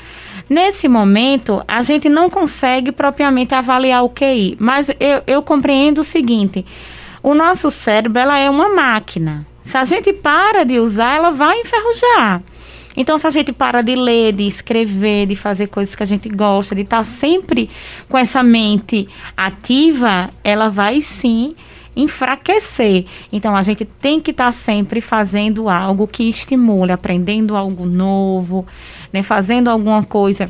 Nesse 0.50 0.88
momento, 0.88 1.62
a 1.68 1.82
gente 1.82 2.08
não 2.08 2.30
consegue 2.30 2.92
propriamente 2.92 3.54
avaliar 3.54 4.04
o 4.04 4.10
QI, 4.10 4.56
mas 4.60 4.90
eu, 5.00 5.22
eu 5.28 5.42
compreendo 5.42 6.02
o 6.02 6.04
seguinte: 6.04 6.66
o 7.22 7.34
nosso 7.34 7.70
cérebro 7.70 8.20
ela 8.20 8.38
é 8.38 8.50
uma 8.50 8.70
máquina. 8.70 9.46
Se 9.62 9.78
a 9.78 9.84
gente 9.84 10.14
para 10.14 10.64
de 10.64 10.80
usar, 10.80 11.18
ela 11.18 11.32
vai 11.32 11.60
enferrujar. 11.60 12.42
Então, 12.96 13.18
se 13.20 13.28
a 13.28 13.30
gente 13.30 13.52
para 13.52 13.84
de 13.84 13.96
ler, 13.96 14.34
de 14.34 14.48
escrever, 14.48 15.28
de 15.28 15.36
fazer 15.36 15.68
coisas 15.68 15.94
que 15.94 16.02
a 16.02 16.06
gente 16.06 16.30
gosta, 16.30 16.74
de 16.74 16.82
estar 16.82 17.04
sempre 17.04 17.70
com 18.10 18.18
essa 18.18 18.42
mente 18.42 19.08
ativa, 19.36 20.30
ela 20.44 20.70
vai 20.70 21.02
sim 21.02 21.54
enfraquecer. 21.98 23.06
Então 23.32 23.56
a 23.56 23.64
gente 23.64 23.84
tem 23.84 24.20
que 24.20 24.32
estar 24.32 24.52
sempre 24.54 25.02
fazendo 25.02 25.70
algo 25.70 26.08
que 26.08 26.30
estimule, 26.30 26.92
aprendendo 26.92 27.56
algo 27.56 27.86
novo, 27.86 28.66
né, 29.12 29.24
fazendo 29.24 29.70
alguma 29.70 30.04
coisa 30.04 30.50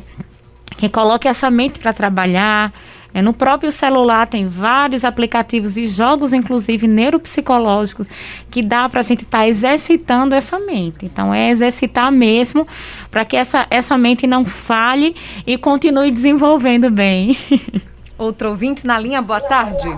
que 0.76 0.88
coloque 0.88 1.26
essa 1.26 1.50
mente 1.50 1.78
para 1.80 1.92
trabalhar, 1.92 2.72
é, 3.12 3.22
no 3.22 3.32
próprio 3.32 3.72
celular 3.72 4.26
tem 4.26 4.46
vários 4.46 5.04
aplicativos 5.04 5.76
e 5.76 5.86
jogos, 5.86 6.32
inclusive 6.32 6.86
neuropsicológicos, 6.86 8.06
que 8.50 8.62
dá 8.62 8.88
para 8.88 9.00
a 9.00 9.02
gente 9.02 9.24
estar 9.24 9.38
tá 9.38 9.48
exercitando 9.48 10.34
essa 10.34 10.58
mente. 10.58 10.98
Então, 11.04 11.32
é 11.32 11.50
exercitar 11.50 12.12
mesmo 12.12 12.66
para 13.10 13.24
que 13.24 13.36
essa, 13.36 13.66
essa 13.70 13.96
mente 13.96 14.26
não 14.26 14.44
falhe 14.44 15.16
e 15.46 15.56
continue 15.56 16.10
desenvolvendo 16.10 16.90
bem. 16.90 17.36
Outro 18.18 18.50
ouvinte 18.50 18.86
na 18.86 18.98
linha, 18.98 19.22
boa 19.22 19.40
tarde. 19.40 19.88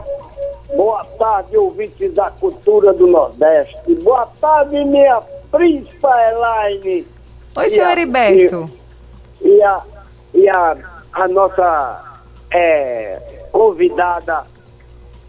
Boa 0.77 1.05
tarde, 1.18 1.57
ouvintes 1.57 2.12
da 2.14 2.31
cultura 2.31 2.93
do 2.93 3.07
Nordeste. 3.07 3.95
Boa 3.97 4.29
tarde, 4.41 4.85
minha 4.85 5.21
príncipa 5.51 6.11
Elaine. 6.31 7.07
Oi, 7.57 7.68
senhor 7.68 7.91
Heriberto. 7.91 8.71
E, 9.41 9.49
e, 9.49 9.62
a, 9.62 9.83
e 10.35 10.49
a, 10.49 10.77
a 11.12 11.29
nossa 11.29 12.21
é, 12.53 13.21
convidada 13.51 14.45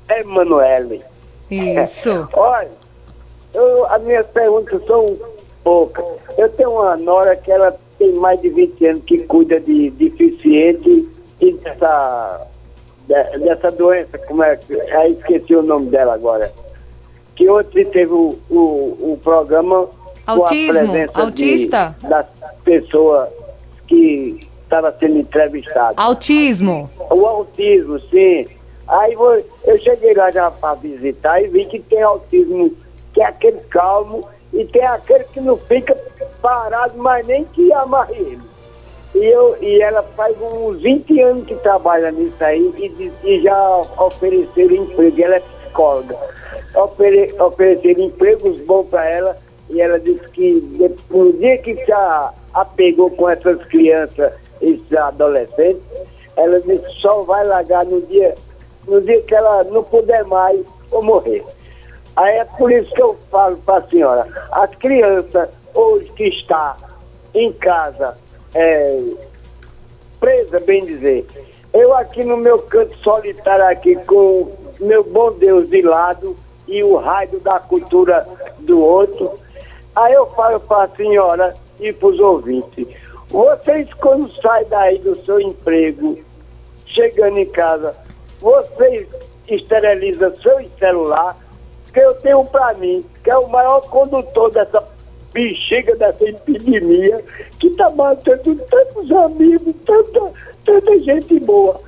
Emanuele. 0.09 1.01
Isso. 1.49 2.27
Olha, 2.33 2.69
eu, 3.53 3.85
as 3.87 4.01
minhas 4.03 4.27
perguntas 4.27 4.85
são 4.85 5.17
poucas. 5.63 6.05
Eu 6.37 6.49
tenho 6.49 6.71
uma 6.71 6.95
nora 6.97 7.35
que 7.35 7.51
ela 7.51 7.75
tem 7.97 8.13
mais 8.13 8.41
de 8.41 8.49
20 8.49 8.85
anos 8.85 9.03
que 9.05 9.17
cuida 9.25 9.59
de 9.59 9.89
deficiente 9.91 11.07
e 11.39 11.53
dessa, 11.53 12.41
de, 12.45 12.50
dessa 13.39 13.71
doença, 13.71 14.17
como 14.17 14.43
é 14.43 14.55
que. 14.55 14.79
Aí 14.91 15.13
esqueci 15.13 15.55
o 15.55 15.61
nome 15.61 15.89
dela 15.89 16.13
agora. 16.13 16.51
Que 17.35 17.49
ontem 17.49 17.85
teve 17.85 18.11
o, 18.11 18.37
o, 18.49 19.13
o 19.13 19.19
programa. 19.23 19.87
Autismo, 20.25 20.93
autista? 21.13 21.95
De, 21.99 22.07
das 22.07 22.25
pessoas 22.63 23.29
que 23.87 24.39
estava 24.63 24.95
sendo 24.99 25.17
entrevistado. 25.17 25.95
Autismo. 25.97 26.89
O 27.09 27.25
autismo, 27.25 27.99
sim. 27.99 28.45
Aí 28.87 29.13
eu 29.63 29.79
cheguei 29.79 30.13
lá 30.13 30.31
já 30.31 30.51
para 30.51 30.75
visitar 30.75 31.41
e 31.41 31.47
vi 31.47 31.65
que 31.65 31.79
tem 31.79 32.01
autismo, 32.01 32.71
que 33.13 33.21
é 33.21 33.25
aquele 33.25 33.59
calmo, 33.69 34.27
e 34.53 34.65
tem 34.65 34.85
aquele 34.85 35.23
que 35.25 35.39
não 35.39 35.57
fica 35.57 35.95
parado, 36.41 36.97
mas 36.97 37.25
nem 37.25 37.43
que 37.45 37.71
amarre 37.73 38.15
ele. 38.15 38.50
E, 39.13 39.25
eu, 39.25 39.57
e 39.61 39.81
ela 39.81 40.03
faz 40.15 40.35
uns 40.41 40.81
20 40.81 41.19
anos 41.21 41.45
que 41.45 41.55
trabalha 41.55 42.11
nisso 42.11 42.41
aí 42.43 42.73
e, 42.77 43.11
e 43.23 43.41
já 43.41 43.81
ofereceram 43.97 44.75
emprego. 44.75 45.21
Ela 45.21 45.35
é 45.35 45.39
psicóloga. 45.39 46.17
Ofere, 46.75 47.33
ofereceram 47.39 48.03
empregos 48.03 48.57
bons 48.61 48.87
para 48.87 49.09
ela 49.09 49.37
e 49.69 49.81
ela 49.81 49.99
disse 49.99 50.27
que 50.29 50.95
no 51.09 51.33
dia 51.33 51.57
que 51.57 51.75
se 51.75 51.91
apegou 52.53 53.09
com 53.11 53.29
essas 53.29 53.63
crianças 53.65 54.33
esses 54.61 54.93
adolescentes, 54.93 55.81
ela 56.35 56.59
disse 56.61 56.85
só 56.99 57.23
vai 57.23 57.45
largar 57.45 57.85
no 57.85 58.01
dia, 58.03 58.35
no 58.87 59.01
dia 59.01 59.21
que 59.23 59.33
ela 59.33 59.63
não 59.65 59.83
puder 59.83 60.23
mais 60.25 60.59
ou 60.91 61.01
morrer. 61.01 61.43
Aí 62.15 62.37
é 62.37 62.45
por 62.45 62.71
isso 62.71 62.93
que 62.93 63.01
eu 63.01 63.17
falo 63.29 63.57
para 63.57 63.83
a 63.83 63.89
senhora, 63.89 64.27
as 64.51 64.69
crianças 64.75 65.49
hoje 65.73 66.11
que 66.15 66.25
está 66.25 66.77
em 67.33 67.51
casa, 67.53 68.17
é, 68.53 69.01
presa, 70.19 70.59
bem 70.59 70.85
dizer, 70.85 71.25
eu 71.73 71.93
aqui 71.93 72.23
no 72.23 72.37
meu 72.37 72.59
canto 72.59 72.95
solitário 72.97 73.65
aqui 73.65 73.95
com 74.05 74.51
meu 74.79 75.03
bom 75.03 75.31
Deus 75.31 75.69
de 75.69 75.81
lado 75.81 76.35
e 76.67 76.83
o 76.83 76.97
raio 76.97 77.39
da 77.39 77.59
cultura 77.59 78.27
do 78.59 78.83
outro, 78.83 79.33
aí 79.95 80.13
eu 80.13 80.25
falo 80.27 80.59
para 80.59 80.83
a 80.83 80.95
senhora 80.95 81.55
e 81.79 81.91
para 81.91 82.07
os 82.09 82.19
ouvintes, 82.19 82.87
vocês, 83.29 83.91
quando 83.93 84.29
saem 84.41 84.67
daí 84.67 84.99
do 84.99 85.15
seu 85.23 85.39
emprego, 85.39 86.19
chegando 86.85 87.37
em 87.37 87.45
casa, 87.45 87.95
vocês 88.39 89.07
esterilizam 89.47 90.35
seu 90.37 90.69
celular, 90.77 91.37
que 91.93 91.99
eu 91.99 92.13
tenho 92.15 92.43
para 92.45 92.73
mim, 92.73 93.05
que 93.23 93.29
é 93.29 93.37
o 93.37 93.47
maior 93.47 93.81
condutor 93.81 94.51
dessa 94.51 94.81
bexiga, 95.33 95.95
dessa 95.95 96.23
epidemia, 96.23 97.23
que 97.59 97.67
está 97.67 97.89
matando 97.89 98.55
tantos 98.55 99.11
amigos, 99.11 99.75
tanta, 99.85 100.31
tanta 100.65 100.97
gente 100.99 101.39
boa. 101.39 101.79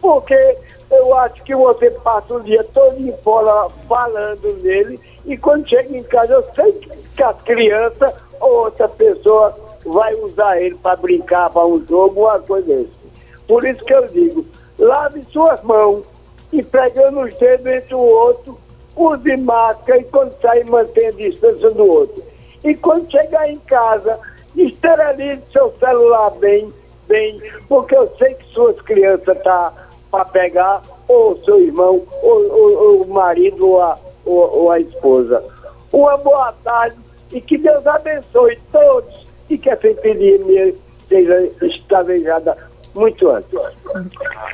Porque 0.00 0.56
eu 0.90 1.14
acho 1.16 1.42
que 1.44 1.54
você 1.54 1.90
passa 1.90 2.34
o 2.34 2.42
dia 2.42 2.64
todo 2.72 3.12
fora 3.22 3.68
falando 3.88 4.62
nele, 4.62 5.00
e 5.26 5.36
quando 5.36 5.68
chega 5.68 5.96
em 5.96 6.02
casa, 6.02 6.34
eu 6.34 6.44
sei 6.54 6.72
que 7.16 7.22
as 7.22 7.40
crianças 7.42 8.12
ou 8.40 8.64
outra 8.64 8.88
pessoa 8.88 9.56
vai 9.84 10.14
usar 10.14 10.60
ele 10.60 10.76
para 10.76 10.96
brincar, 10.96 11.50
para 11.50 11.66
um 11.66 11.84
jogo, 11.86 12.22
uma 12.22 12.38
coisa 12.40 12.66
desse. 12.66 13.04
Por 13.46 13.64
isso 13.64 13.84
que 13.84 13.94
eu 13.94 14.06
digo, 14.08 14.44
lave 14.78 15.22
suas 15.30 15.62
mãos 15.62 16.04
e 16.52 16.62
pegando 16.62 17.20
os 17.20 17.34
dedos 17.34 17.66
entre 17.66 17.94
o 17.94 17.98
outro, 17.98 18.58
use 18.96 19.36
máscara 19.36 20.00
e 20.00 20.04
quando 20.04 20.40
sair 20.40 20.64
mantenha 20.64 21.08
a 21.08 21.12
distância 21.12 21.70
do 21.70 21.86
outro. 21.86 22.23
E 22.64 22.74
quando 22.74 23.10
chegar 23.10 23.48
em 23.48 23.58
casa, 23.60 24.18
esterilize 24.56 25.42
seu 25.52 25.74
celular 25.78 26.30
bem, 26.40 26.72
bem, 27.06 27.40
porque 27.68 27.94
eu 27.94 28.10
sei 28.18 28.34
que 28.34 28.46
suas 28.52 28.80
crianças 28.82 29.36
estão 29.36 29.42
tá 29.42 29.72
para 30.10 30.24
pegar, 30.24 30.82
ou 31.06 31.40
seu 31.44 31.60
irmão, 31.60 32.02
ou, 32.22 32.52
ou, 32.52 32.72
ou, 32.72 33.02
o 33.02 33.12
marido, 33.12 33.68
ou 33.68 33.82
a, 33.82 33.98
ou, 34.24 34.62
ou 34.62 34.70
a 34.70 34.80
esposa. 34.80 35.44
uma 35.92 36.16
boa 36.16 36.52
tarde 36.64 36.96
e 37.32 37.40
que 37.40 37.58
Deus 37.58 37.86
abençoe 37.86 38.58
todos 38.72 39.26
e 39.50 39.58
que 39.58 39.68
essa 39.68 39.88
epidemia 39.88 40.74
seja 41.08 41.50
estabelejada 41.62 42.56
muito 42.94 43.28
antes. 43.28 43.50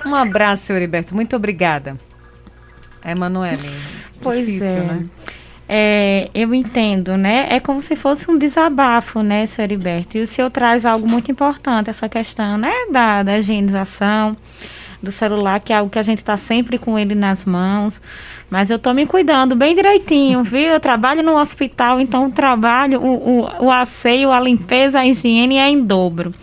Um 0.05 0.15
abraço, 0.15 0.73
Heriberto. 0.73 1.15
Muito 1.15 1.37
obrigada. 1.37 1.97
Emanuele. 3.05 3.69
Pois 4.23 4.45
difícil, 4.45 4.67
é. 4.67 4.83
né? 4.83 5.11
É, 5.73 6.29
eu 6.35 6.53
entendo, 6.53 7.17
né? 7.17 7.47
É 7.49 7.61
como 7.61 7.81
se 7.81 7.95
fosse 7.95 8.29
um 8.29 8.37
desabafo, 8.37 9.23
né, 9.23 9.47
senhor 9.47 9.67
Heriberto? 9.67 10.19
E 10.19 10.23
o 10.23 10.27
senhor 10.27 10.51
traz 10.51 10.85
algo 10.85 11.09
muito 11.09 11.31
importante, 11.31 11.89
essa 11.89 12.09
questão, 12.09 12.59
né, 12.59 12.73
da, 12.91 13.23
da 13.23 13.39
higienização 13.39 14.37
do 15.01 15.13
celular, 15.13 15.61
que 15.61 15.73
é 15.73 15.77
algo 15.77 15.89
que 15.89 16.01
a 16.01 16.03
gente 16.03 16.19
está 16.19 16.37
sempre 16.37 16.77
com 16.77 16.99
ele 16.99 17.15
nas 17.15 17.45
mãos. 17.45 18.03
Mas 18.51 18.69
eu 18.69 18.79
estou 18.79 18.93
me 18.93 19.07
cuidando 19.07 19.55
bem 19.55 19.73
direitinho, 19.73 20.43
viu? 20.45 20.73
Eu 20.73 20.81
trabalho 20.81 21.23
no 21.23 21.37
hospital, 21.41 22.01
então 22.01 22.27
o 22.27 22.33
trabalho, 22.33 23.01
o, 23.01 23.43
o, 23.43 23.67
o 23.67 23.71
asseio, 23.71 24.33
a 24.33 24.41
limpeza, 24.41 24.99
a 24.99 25.07
higiene 25.07 25.57
é 25.57 25.69
em 25.69 25.81
dobro 25.85 26.35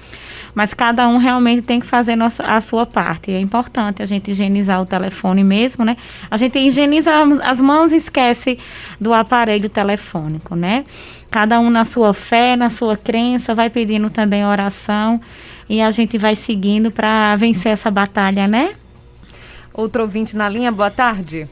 mas 0.58 0.74
cada 0.74 1.08
um 1.08 1.18
realmente 1.18 1.62
tem 1.62 1.80
que 1.80 1.86
fazer 1.86 2.16
nossa, 2.16 2.42
a 2.42 2.60
sua 2.60 2.84
parte. 2.84 3.32
É 3.32 3.40
importante 3.40 4.02
a 4.02 4.08
gente 4.08 4.32
higienizar 4.32 4.82
o 4.82 4.88
telefone 4.88 5.44
mesmo, 5.44 5.86
né? 5.86 5.96
A 6.32 6.36
gente 6.36 6.58
higieniza 6.58 7.12
as 7.44 7.62
mãos 7.62 7.92
e 7.92 7.98
esquece 7.98 8.58
do 9.00 9.14
aparelho 9.14 9.70
telefônico, 9.70 10.56
né? 10.56 10.84
Cada 11.30 11.60
um 11.60 11.70
na 11.70 11.86
sua 11.86 12.12
fé, 12.12 12.56
na 12.56 12.72
sua 12.72 12.98
crença, 12.98 13.54
vai 13.54 13.70
pedindo 13.70 14.10
também 14.10 14.44
oração 14.44 15.22
e 15.70 15.80
a 15.80 15.92
gente 15.92 16.18
vai 16.18 16.36
seguindo 16.36 16.90
para 16.90 17.36
vencer 17.36 17.74
essa 17.74 17.92
batalha, 17.92 18.48
né? 18.48 18.74
Outro 19.72 20.02
ouvinte 20.02 20.36
na 20.36 20.50
linha, 20.50 20.72
boa 20.72 20.90
tarde. 20.90 21.48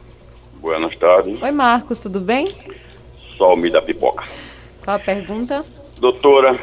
Boas 0.60 0.96
tardes. 0.96 1.40
Oi, 1.40 1.52
Marcos, 1.52 2.02
tudo 2.02 2.20
bem? 2.20 2.48
Só 3.38 3.56
me 3.56 3.70
da 3.70 3.84
pipoca. 3.84 4.24
Qual 4.84 4.96
a 4.96 5.00
pergunta? 5.00 5.64
Doutora, 6.00 6.60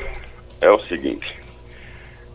é 0.60 0.68
o 0.68 0.80
seguinte 0.88 1.41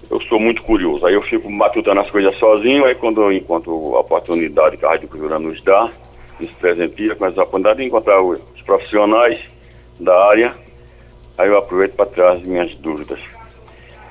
eu 0.09 0.21
sou 0.21 0.39
muito 0.39 0.61
curioso. 0.63 1.05
Aí 1.05 1.13
eu 1.13 1.21
fico 1.21 1.49
matutando 1.49 2.01
as 2.01 2.09
coisas 2.09 2.35
sozinho, 2.37 2.85
aí 2.85 2.95
quando 2.95 3.21
eu 3.21 3.31
encontro 3.31 3.95
a 3.95 3.99
oportunidade 3.99 4.77
que 4.77 4.85
a 4.85 4.89
Rádio 4.89 5.07
Cultura 5.07 5.37
nos 5.37 5.61
dá, 5.61 5.89
nos 6.39 6.51
presenteia 6.53 7.15
com 7.15 7.25
essa 7.25 7.41
oportunidade 7.41 7.79
de 7.79 7.85
encontrar 7.85 8.21
os 8.21 8.39
profissionais 8.65 9.39
da 9.99 10.27
área, 10.27 10.55
aí 11.37 11.49
eu 11.49 11.57
aproveito 11.57 11.93
para 11.93 12.05
trazer 12.05 12.45
minhas 12.45 12.73
dúvidas. 12.75 13.19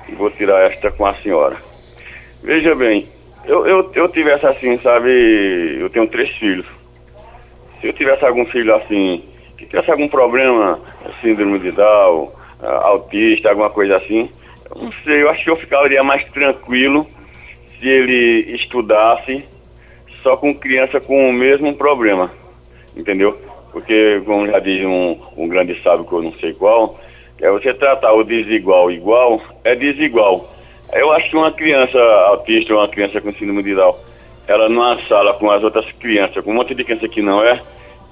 E 0.07 0.15
vou 0.15 0.29
tirar 0.29 0.71
esta 0.71 0.91
com 0.91 1.05
a 1.05 1.15
senhora. 1.15 1.57
Veja 2.43 2.75
bem, 2.75 3.07
eu, 3.45 3.65
eu, 3.65 3.91
eu 3.93 4.09
tivesse 4.09 4.45
assim, 4.45 4.77
sabe, 4.79 5.77
eu 5.79 5.89
tenho 5.89 6.07
três 6.07 6.29
filhos. 6.29 6.65
Se 7.81 7.87
eu 7.87 7.93
tivesse 7.93 8.25
algum 8.25 8.45
filho 8.45 8.75
assim, 8.75 9.23
que 9.57 9.65
tivesse 9.65 9.89
algum 9.89 10.07
problema, 10.07 10.79
síndrome 11.21 11.59
de 11.59 11.71
Down, 11.71 12.31
autista, 12.61 13.49
alguma 13.49 13.69
coisa 13.69 13.97
assim, 13.97 14.29
não 14.75 14.91
sei, 15.03 15.23
eu 15.23 15.29
acho 15.29 15.43
que 15.43 15.49
eu 15.49 15.55
ficaria 15.55 16.03
mais 16.03 16.23
tranquilo 16.25 17.07
se 17.79 17.87
ele 17.87 18.51
estudasse 18.53 19.45
só 20.21 20.35
com 20.35 20.53
criança 20.53 20.99
com 20.99 21.29
o 21.29 21.33
mesmo 21.33 21.75
problema, 21.75 22.31
entendeu? 22.95 23.39
Porque, 23.71 24.21
como 24.25 24.47
já 24.47 24.59
diz 24.59 24.83
um, 24.83 25.17
um 25.37 25.47
grande 25.47 25.79
sábio 25.81 26.05
que 26.05 26.13
eu 26.13 26.21
não 26.21 26.33
sei 26.33 26.53
qual, 26.53 26.99
é 27.39 27.49
você 27.51 27.73
tratar 27.73 28.13
o 28.13 28.23
desigual 28.23 28.91
igual, 28.91 29.41
é 29.63 29.75
desigual. 29.75 30.53
Eu 30.91 31.11
acho 31.11 31.29
que 31.29 31.35
uma 31.35 31.51
criança 31.51 31.99
autista 31.99 32.73
uma 32.73 32.87
criança 32.87 33.21
com 33.21 33.31
síndrome 33.33 33.61
de 33.63 33.75
Down, 33.75 33.95
ela 34.47 34.69
numa 34.69 34.99
sala 35.07 35.33
com 35.33 35.51
as 35.51 35.63
outras 35.63 35.91
crianças, 35.93 36.43
com 36.43 36.51
um 36.51 36.55
monte 36.55 36.73
de 36.73 36.83
criança 36.83 37.07
que 37.07 37.21
não 37.21 37.43
é, 37.43 37.61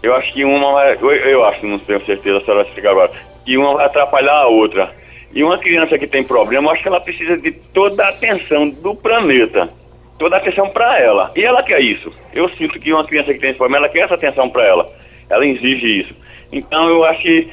eu 0.04 0.16
acho 0.16 0.34
que 0.34 0.44
uma 0.44 0.74
vai, 0.74 0.94
eu, 0.94 1.12
eu 1.12 1.46
acho, 1.46 1.66
não 1.66 1.80
tenho 1.80 2.06
certeza 2.06 2.40
se 2.40 2.46
ela 2.46 2.60
vai 2.60 2.68
explicar 2.68 2.92
agora, 2.92 3.12
que 3.44 3.58
uma 3.58 3.74
vai 3.74 3.86
atrapalhar 3.86 4.36
a 4.36 4.48
outra. 4.48 4.92
E 5.34 5.44
uma 5.44 5.58
criança 5.58 5.98
que 5.98 6.08
tem 6.08 6.24
problema, 6.24 6.68
eu 6.68 6.72
acho 6.74 6.82
que 6.82 6.88
ela 6.88 7.02
precisa 7.02 7.38
de 7.38 7.52
toda 7.52 8.06
a 8.06 8.10
atenção 8.10 8.70
do 8.70 8.96
planeta. 8.96 9.70
Toda 10.18 10.38
a 10.38 10.40
atenção 10.40 10.70
para 10.70 10.98
ela. 11.00 11.32
E 11.36 11.44
ela 11.44 11.62
quer 11.62 11.82
isso. 11.82 12.12
Eu 12.34 12.48
sinto 12.50 12.80
que 12.80 12.94
uma 12.94 13.04
criança 13.04 13.34
que 13.34 13.40
tem 13.40 13.50
esse 13.50 13.58
problema, 13.58 13.86
ela 13.86 13.94
quer 13.94 14.06
essa 14.06 14.14
atenção 14.14 14.50
para 14.50 14.66
ela. 14.66 14.90
Ela 15.30 15.46
exige 15.46 16.00
isso. 16.00 16.16
Então 16.52 16.88
eu 16.88 17.04
acho 17.04 17.22
que 17.22 17.50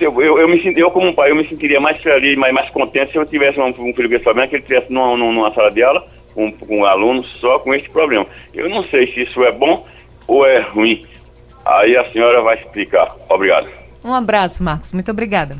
eu, 0.00 0.20
eu, 0.20 0.48
me, 0.48 0.60
eu, 0.76 0.90
como 0.90 1.12
pai, 1.12 1.30
eu 1.30 1.36
me 1.36 1.46
sentiria 1.46 1.80
mais 1.80 2.00
feliz, 2.00 2.36
mais, 2.36 2.52
mais 2.52 2.70
contente 2.70 3.12
se 3.12 3.18
eu 3.18 3.26
tivesse 3.26 3.58
um, 3.58 3.68
um 3.68 3.94
filho 3.94 4.08
com 4.08 4.14
esse 4.14 4.24
problema, 4.24 4.48
que 4.48 4.56
ele 4.56 4.62
estivesse 4.62 4.92
numa, 4.92 5.16
numa 5.16 5.52
sala 5.54 5.70
de 5.70 5.82
aula 5.82 6.06
com, 6.34 6.52
com 6.52 6.78
um 6.78 6.84
aluno 6.84 7.24
só 7.24 7.58
com 7.58 7.74
esse 7.74 7.88
problema. 7.88 8.26
Eu 8.54 8.68
não 8.68 8.84
sei 8.84 9.06
se 9.06 9.22
isso 9.22 9.42
é 9.42 9.50
bom 9.50 9.86
ou 10.26 10.46
é 10.46 10.60
ruim. 10.60 11.04
Aí 11.64 11.96
a 11.96 12.04
senhora 12.12 12.42
vai 12.42 12.56
explicar. 12.56 13.16
Obrigado. 13.28 13.68
Um 14.04 14.14
abraço, 14.14 14.62
Marcos. 14.62 14.92
Muito 14.92 15.10
obrigada. 15.10 15.56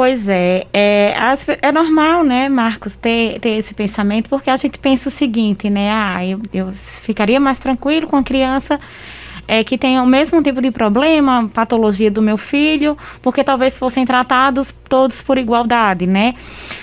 Pois 0.00 0.26
é, 0.30 0.66
é, 0.72 1.14
é 1.60 1.70
normal, 1.70 2.24
né, 2.24 2.48
Marcos, 2.48 2.96
ter, 2.96 3.38
ter 3.38 3.50
esse 3.50 3.74
pensamento, 3.74 4.30
porque 4.30 4.48
a 4.48 4.56
gente 4.56 4.78
pensa 4.78 5.10
o 5.10 5.12
seguinte, 5.12 5.68
né, 5.68 5.92
ah, 5.92 6.24
eu, 6.24 6.40
eu 6.54 6.72
ficaria 6.72 7.38
mais 7.38 7.58
tranquilo 7.58 8.06
com 8.06 8.16
a 8.16 8.22
criança 8.22 8.80
é, 9.46 9.62
que 9.62 9.76
tem 9.76 10.00
o 10.00 10.06
mesmo 10.06 10.42
tipo 10.42 10.62
de 10.62 10.70
problema, 10.70 11.50
patologia 11.52 12.10
do 12.10 12.22
meu 12.22 12.38
filho, 12.38 12.96
porque 13.20 13.44
talvez 13.44 13.78
fossem 13.78 14.06
tratados 14.06 14.74
todos 14.88 15.20
por 15.20 15.36
igualdade, 15.36 16.06
né? 16.06 16.34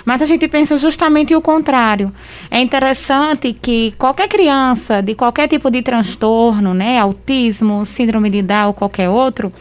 Mas 0.05 0.21
a 0.21 0.25
gente 0.27 0.47
pensa 0.47 0.77
justamente 0.77 1.33
o 1.33 1.41
contrário. 1.41 2.13
É 2.51 2.59
interessante 2.59 3.51
que 3.51 3.95
qualquer 3.97 4.27
criança 4.27 5.01
de 5.01 5.15
qualquer 5.15 5.47
tipo 5.47 5.71
de 5.71 5.81
transtorno, 5.81 6.71
né, 6.71 6.99
autismo, 6.99 7.83
síndrome 7.83 8.29
de 8.29 8.43
Down, 8.43 8.73
qualquer 8.73 9.09
outro, 9.09 9.51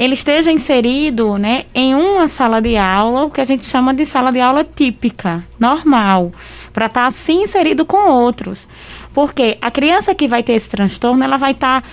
ele 0.00 0.14
esteja 0.14 0.50
inserido 0.50 1.36
né, 1.36 1.66
em 1.74 1.94
uma 1.94 2.26
sala 2.26 2.58
de 2.58 2.74
aula, 2.74 3.24
o 3.24 3.30
que 3.30 3.38
a 3.38 3.44
gente 3.44 3.66
chama 3.66 3.92
de 3.92 4.06
sala 4.06 4.32
de 4.32 4.40
aula 4.40 4.64
típica, 4.64 5.44
normal, 5.58 6.32
para 6.72 6.86
estar 6.86 7.02
tá, 7.02 7.06
assim 7.06 7.42
inserido 7.42 7.84
com 7.84 8.08
outros. 8.08 8.66
Porque 9.12 9.58
a 9.60 9.70
criança 9.70 10.14
que 10.14 10.26
vai 10.26 10.42
ter 10.42 10.54
esse 10.54 10.70
transtorno, 10.70 11.22
ela 11.22 11.36
vai 11.36 11.50
estar 11.50 11.82
tá 11.82 11.88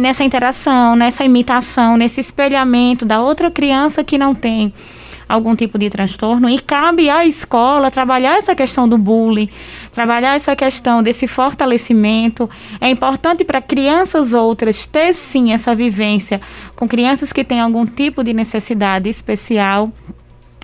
nessa 0.00 0.24
interação, 0.24 0.96
nessa 0.96 1.24
imitação, 1.24 1.98
nesse 1.98 2.22
espelhamento 2.22 3.04
da 3.04 3.20
outra 3.20 3.50
criança 3.50 4.02
que 4.02 4.16
não 4.16 4.34
tem 4.34 4.72
algum 5.32 5.56
tipo 5.56 5.78
de 5.78 5.88
transtorno 5.88 6.48
e 6.48 6.58
cabe 6.58 7.08
à 7.08 7.24
escola 7.24 7.90
trabalhar 7.90 8.36
essa 8.36 8.54
questão 8.54 8.86
do 8.86 8.98
bullying, 8.98 9.48
trabalhar 9.90 10.36
essa 10.36 10.54
questão 10.54 11.02
desse 11.02 11.26
fortalecimento. 11.26 12.50
É 12.78 12.90
importante 12.90 13.42
para 13.42 13.62
crianças 13.62 14.34
outras 14.34 14.84
ter 14.84 15.14
sim 15.14 15.52
essa 15.52 15.74
vivência 15.74 16.38
com 16.76 16.86
crianças 16.86 17.32
que 17.32 17.42
têm 17.42 17.60
algum 17.60 17.86
tipo 17.86 18.22
de 18.22 18.34
necessidade 18.34 19.08
especial. 19.08 19.90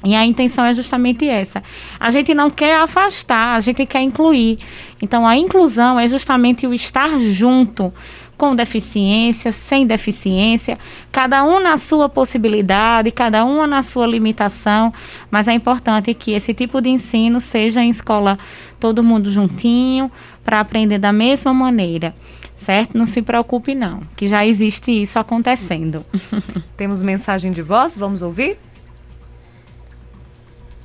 E 0.05 0.15
a 0.15 0.25
intenção 0.25 0.65
é 0.65 0.75
justamente 0.75 1.27
essa. 1.27 1.63
A 1.99 2.11
gente 2.11 2.33
não 2.33 2.51
quer 2.51 2.77
afastar, 2.77 3.57
a 3.57 3.61
gente 3.61 3.85
quer 3.85 4.01
incluir. 4.01 4.59
Então, 5.03 5.27
a 5.27 5.37
inclusão 5.37 5.99
é 5.99 6.07
justamente 6.07 6.67
o 6.67 6.75
estar 6.75 7.19
junto 7.19 7.93
com 8.39 8.55
deficiência, 8.55 9.51
sem 9.51 9.85
deficiência, 9.85 10.79
cada 11.11 11.45
um 11.45 11.59
na 11.59 11.77
sua 11.77 12.09
possibilidade, 12.09 13.11
cada 13.11 13.45
uma 13.45 13.67
na 13.67 13.83
sua 13.83 14.07
limitação, 14.07 14.95
mas 15.29 15.49
é 15.49 15.53
importante 15.53 16.15
que 16.15 16.31
esse 16.31 16.55
tipo 16.55 16.81
de 16.81 16.89
ensino 16.89 17.41
seja 17.41 17.83
em 17.83 17.91
escola 17.91 18.39
todo 18.79 19.03
mundo 19.03 19.29
juntinho, 19.29 20.11
para 20.45 20.61
aprender 20.61 20.99
da 20.99 21.13
mesma 21.13 21.53
maneira. 21.53 22.15
Certo? 22.57 22.97
Não 22.97 23.07
se 23.07 23.23
preocupe 23.23 23.75
não, 23.75 24.03
que 24.17 24.27
já 24.27 24.47
existe 24.47 24.91
isso 24.91 25.19
acontecendo. 25.19 26.05
Temos 26.77 27.03
mensagem 27.03 27.53
de 27.53 27.63
voz, 27.63 27.99
vamos 27.99 28.23
ouvir? 28.23 28.59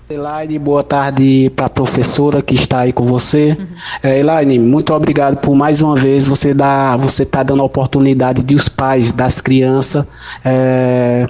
Elaine, 0.10 0.60
boa 0.60 0.84
tarde 0.84 1.49
para 1.56 1.68
a 1.68 1.70
professora 1.70 2.41
que 2.41 2.56
está 2.56 2.80
aí 2.80 2.91
com 2.91 3.04
você. 3.04 3.56
Uhum. 3.58 3.66
É, 4.04 4.20
Elaine, 4.20 4.60
muito 4.60 4.93
obrigado 4.93 5.38
por 5.38 5.56
mais 5.56 5.82
uma 5.82 5.95
vez 5.95 6.28
você 6.28 6.54
dar, 6.54 6.97
você 6.97 7.26
tá 7.26 7.41
dando 7.41 7.62
a 7.62 7.66
oportunidade 7.66 8.43
de 8.43 8.54
os 8.54 8.68
pais 8.68 9.14
das 9.14 9.39
crianças 9.39 10.06
é, 10.43 11.30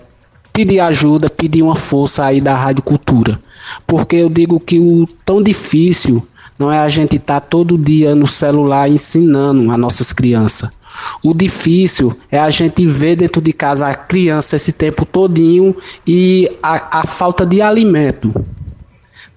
pedir 0.52 0.80
ajuda, 0.80 1.30
pedir 1.30 1.62
uma 1.62 1.76
força 1.76 2.26
aí 2.26 2.42
da 2.42 2.56
Rádio 2.56 2.84
Cultura, 2.84 3.40
porque 3.86 4.16
eu 4.16 4.30
digo 4.30 4.60
que 4.60 4.80
o 4.80 5.08
tão 5.24 5.42
difícil 5.42 6.28
não 6.58 6.72
é 6.72 6.80
a 6.80 6.90
gente 6.90 7.18
estar 7.18 7.42
tá 7.42 7.48
todo 7.48 7.78
dia 7.78 8.16
no 8.16 8.28
celular 8.28 8.90
ensinando 8.90 9.72
as 9.72 9.78
nossas 9.78 10.12
crianças. 10.12 10.70
O 11.24 11.34
difícil 11.34 12.16
é 12.32 12.40
a 12.40 12.50
gente 12.50 12.86
ver 12.86 13.16
dentro 13.16 13.42
de 13.42 13.52
casa 13.52 13.88
a 13.88 13.96
criança 13.96 14.56
esse 14.56 14.72
tempo 14.72 15.06
todinho 15.06 15.76
e 16.06 16.52
a, 16.62 17.00
a 17.00 17.08
falta 17.08 17.46
de 17.46 17.62
alimento. 17.62 18.34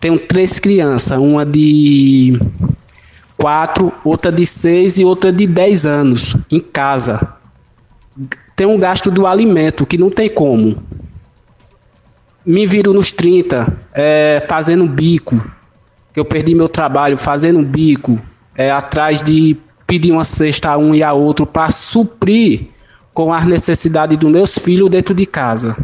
Tenho 0.06 0.20
três 0.20 0.60
crianças, 0.60 1.18
uma 1.18 1.44
de 1.44 2.38
quatro, 3.36 3.92
outra 4.04 4.30
de 4.30 4.46
seis 4.46 4.98
e 4.98 5.04
outra 5.04 5.32
de 5.32 5.48
dez 5.48 5.84
anos 5.84 6.36
em 6.48 6.60
casa. 6.60 7.34
Tem 8.54 8.68
um 8.68 8.78
gasto 8.78 9.10
do 9.10 9.26
alimento 9.26 9.84
que 9.84 9.98
não 9.98 10.08
tem 10.08 10.28
como. 10.28 10.80
Me 12.44 12.68
viro 12.68 12.94
nos 12.94 13.10
30, 13.10 13.80
é, 13.92 14.40
fazendo 14.46 14.86
bico. 14.86 15.44
Eu 16.14 16.24
perdi 16.24 16.54
meu 16.54 16.68
trabalho 16.68 17.18
fazendo 17.18 17.60
bico, 17.62 18.16
é, 18.56 18.70
atrás 18.70 19.20
de 19.20 19.56
pedir 19.88 20.12
uma 20.12 20.22
cesta 20.22 20.70
a 20.70 20.78
um 20.78 20.94
e 20.94 21.02
a 21.02 21.12
outro 21.12 21.44
para 21.44 21.72
suprir 21.72 22.68
com 23.12 23.32
as 23.32 23.44
necessidades 23.44 24.16
dos 24.16 24.30
meus 24.30 24.56
filhos 24.56 24.88
dentro 24.88 25.12
de 25.12 25.26
casa. 25.26 25.76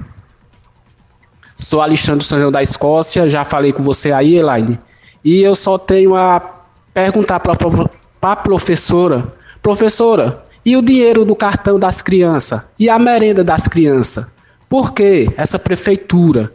Sou 1.62 1.80
Alexandre 1.80 2.24
São 2.24 2.40
João 2.40 2.50
da 2.50 2.60
Escócia, 2.60 3.28
já 3.28 3.44
falei 3.44 3.72
com 3.72 3.84
você 3.84 4.10
aí, 4.10 4.34
Elaine, 4.34 4.80
e 5.24 5.40
eu 5.40 5.54
só 5.54 5.78
tenho 5.78 6.16
a 6.16 6.40
perguntar 6.92 7.38
para 7.38 7.52
a 8.20 8.36
professora: 8.36 9.32
professora, 9.62 10.42
e 10.66 10.76
o 10.76 10.82
dinheiro 10.82 11.24
do 11.24 11.36
cartão 11.36 11.78
das 11.78 12.02
crianças? 12.02 12.62
E 12.78 12.90
a 12.90 12.98
merenda 12.98 13.44
das 13.44 13.68
crianças? 13.68 14.26
Por 14.68 14.92
que 14.92 15.32
essa 15.36 15.56
prefeitura 15.56 16.52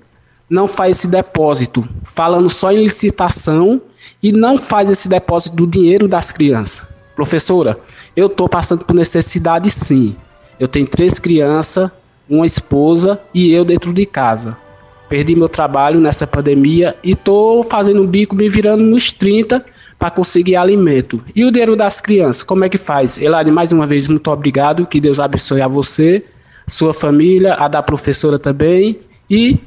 não 0.49 0.67
faz 0.67 0.97
esse 0.97 1.07
depósito, 1.07 1.87
falando 2.03 2.49
só 2.49 2.69
em 2.71 2.83
licitação 2.83 3.81
e 4.21 4.33
não 4.33 4.57
faz 4.57 4.89
esse 4.89 5.07
depósito 5.07 5.55
do 5.55 5.65
dinheiro 5.65 6.07
das 6.07 6.33
crianças? 6.33 6.89
Professora, 7.15 7.77
eu 8.13 8.27
estou 8.27 8.49
passando 8.49 8.83
por 8.83 8.93
necessidade 8.93 9.69
sim. 9.69 10.17
Eu 10.59 10.67
tenho 10.67 10.85
três 10.85 11.17
crianças, 11.17 11.89
uma 12.29 12.45
esposa 12.45 13.21
e 13.33 13.53
eu 13.53 13.63
dentro 13.63 13.93
de 13.93 14.05
casa. 14.05 14.66
Perdi 15.09 15.35
meu 15.35 15.47
trabalho 15.47 15.99
nessa 15.99 16.27
pandemia 16.27 16.95
e 17.03 17.11
estou 17.11 17.63
fazendo 17.63 18.05
bico, 18.05 18.35
me 18.35 18.49
virando 18.49 18.83
nos 18.83 19.11
30 19.11 19.63
para 19.97 20.11
conseguir 20.11 20.55
alimento. 20.55 21.23
E 21.35 21.43
o 21.45 21.51
dinheiro 21.51 21.75
das 21.75 21.99
crianças, 21.99 22.43
como 22.43 22.63
é 22.63 22.69
que 22.69 22.77
faz? 22.77 23.17
Elane, 23.17 23.51
mais 23.51 23.71
uma 23.71 23.87
vez, 23.87 24.07
muito 24.07 24.29
obrigado. 24.29 24.85
Que 24.85 24.99
Deus 24.99 25.19
abençoe 25.19 25.61
a 25.61 25.67
você, 25.67 26.23
sua 26.67 26.93
família, 26.93 27.55
a 27.55 27.67
da 27.67 27.81
professora 27.81 28.37
também. 28.37 28.99
E 29.29 29.57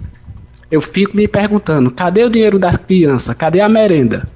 eu 0.71 0.81
fico 0.81 1.17
me 1.17 1.27
perguntando: 1.27 1.91
cadê 1.91 2.25
o 2.25 2.31
dinheiro 2.31 2.59
das 2.59 2.77
crianças? 2.77 3.35
Cadê 3.35 3.61
a 3.61 3.69
merenda? 3.69 4.29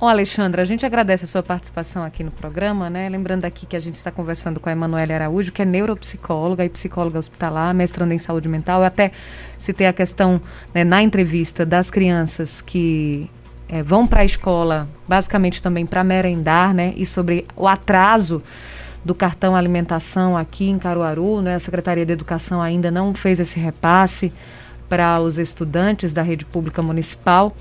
Ô 0.00 0.06
Alexandra, 0.06 0.62
a 0.62 0.64
gente 0.64 0.86
agradece 0.86 1.24
a 1.24 1.26
sua 1.26 1.42
participação 1.42 2.04
aqui 2.04 2.22
no 2.22 2.30
programa, 2.30 2.88
né? 2.88 3.08
Lembrando 3.08 3.44
aqui 3.44 3.66
que 3.66 3.74
a 3.74 3.80
gente 3.80 3.96
está 3.96 4.12
conversando 4.12 4.60
com 4.60 4.68
a 4.68 4.72
Emanuele 4.72 5.12
Araújo, 5.12 5.50
que 5.50 5.60
é 5.60 5.64
neuropsicóloga 5.64 6.64
e 6.64 6.68
psicóloga 6.68 7.18
hospitalar, 7.18 7.74
mestrando 7.74 8.14
em 8.14 8.18
saúde 8.18 8.48
mental. 8.48 8.82
Eu 8.82 8.86
até 8.86 9.10
citei 9.58 9.88
a 9.88 9.92
questão 9.92 10.40
né, 10.72 10.84
na 10.84 11.02
entrevista 11.02 11.66
das 11.66 11.90
crianças 11.90 12.60
que 12.60 13.28
é, 13.68 13.82
vão 13.82 14.06
para 14.06 14.20
a 14.20 14.24
escola 14.24 14.88
basicamente 15.08 15.60
também 15.60 15.84
para 15.84 16.04
merendar, 16.04 16.72
né? 16.72 16.94
E 16.96 17.04
sobre 17.04 17.44
o 17.56 17.66
atraso 17.66 18.40
do 19.04 19.16
cartão 19.16 19.56
alimentação 19.56 20.36
aqui 20.36 20.70
em 20.70 20.78
Caruaru, 20.78 21.42
né? 21.42 21.56
A 21.56 21.60
Secretaria 21.60 22.06
de 22.06 22.12
Educação 22.12 22.62
ainda 22.62 22.88
não 22.88 23.12
fez 23.14 23.40
esse 23.40 23.58
repasse 23.58 24.32
para 24.88 25.20
os 25.20 25.38
estudantes 25.38 26.12
da 26.12 26.22
rede 26.22 26.44
pública 26.44 26.80
municipal. 26.82 27.52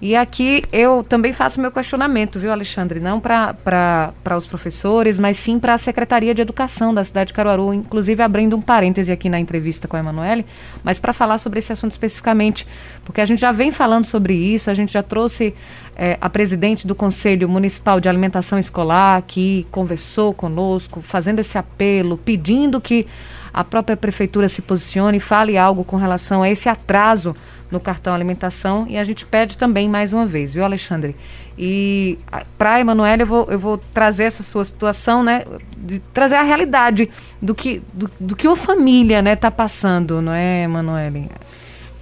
E 0.00 0.14
aqui 0.14 0.62
eu 0.70 1.02
também 1.02 1.32
faço 1.32 1.58
meu 1.58 1.72
questionamento, 1.72 2.38
viu, 2.38 2.52
Alexandre? 2.52 3.00
Não 3.00 3.18
para 3.18 4.12
os 4.36 4.46
professores, 4.46 5.18
mas 5.18 5.38
sim 5.38 5.58
para 5.58 5.72
a 5.72 5.78
Secretaria 5.78 6.34
de 6.34 6.42
Educação 6.42 6.92
da 6.92 7.02
cidade 7.02 7.28
de 7.28 7.32
Caruaru, 7.32 7.72
inclusive 7.72 8.22
abrindo 8.22 8.54
um 8.54 8.60
parêntese 8.60 9.10
aqui 9.10 9.30
na 9.30 9.40
entrevista 9.40 9.88
com 9.88 9.96
a 9.96 10.00
Emanuele, 10.00 10.44
mas 10.84 10.98
para 10.98 11.14
falar 11.14 11.38
sobre 11.38 11.60
esse 11.60 11.72
assunto 11.72 11.92
especificamente, 11.92 12.66
porque 13.06 13.22
a 13.22 13.26
gente 13.26 13.40
já 13.40 13.52
vem 13.52 13.70
falando 13.70 14.04
sobre 14.04 14.34
isso, 14.34 14.70
a 14.70 14.74
gente 14.74 14.92
já 14.92 15.02
trouxe 15.02 15.54
é, 15.96 16.18
a 16.20 16.28
presidente 16.28 16.86
do 16.86 16.94
Conselho 16.94 17.48
Municipal 17.48 17.98
de 17.98 18.06
Alimentação 18.06 18.58
Escolar, 18.58 19.22
que 19.26 19.66
conversou 19.70 20.34
conosco, 20.34 21.00
fazendo 21.00 21.38
esse 21.38 21.56
apelo, 21.56 22.18
pedindo 22.18 22.82
que 22.82 23.06
a 23.52 23.64
própria 23.64 23.96
prefeitura 23.96 24.46
se 24.50 24.60
posicione 24.60 25.16
e 25.16 25.20
fale 25.20 25.56
algo 25.56 25.82
com 25.82 25.96
relação 25.96 26.42
a 26.42 26.50
esse 26.50 26.68
atraso 26.68 27.34
no 27.70 27.80
cartão 27.80 28.14
alimentação 28.14 28.86
e 28.88 28.96
a 28.96 29.04
gente 29.04 29.26
pede 29.26 29.58
também 29.58 29.88
mais 29.88 30.12
uma 30.12 30.24
vez, 30.24 30.54
viu, 30.54 30.64
Alexandre? 30.64 31.16
E 31.58 32.18
para 32.58 32.80
Emanuele 32.80 33.22
eu 33.22 33.26
vou, 33.26 33.46
eu 33.48 33.58
vou 33.58 33.78
trazer 33.78 34.24
essa 34.24 34.42
sua 34.42 34.64
situação, 34.64 35.24
né? 35.24 35.44
De 35.76 35.98
trazer 35.98 36.36
a 36.36 36.42
realidade 36.42 37.10
do 37.40 37.54
que, 37.54 37.82
do, 37.92 38.10
do 38.20 38.36
que 38.36 38.46
uma 38.46 38.56
família 38.56 39.22
né, 39.22 39.34
tá 39.34 39.50
passando, 39.50 40.20
não 40.20 40.32
é, 40.32 40.64
Emanuele? 40.64 41.30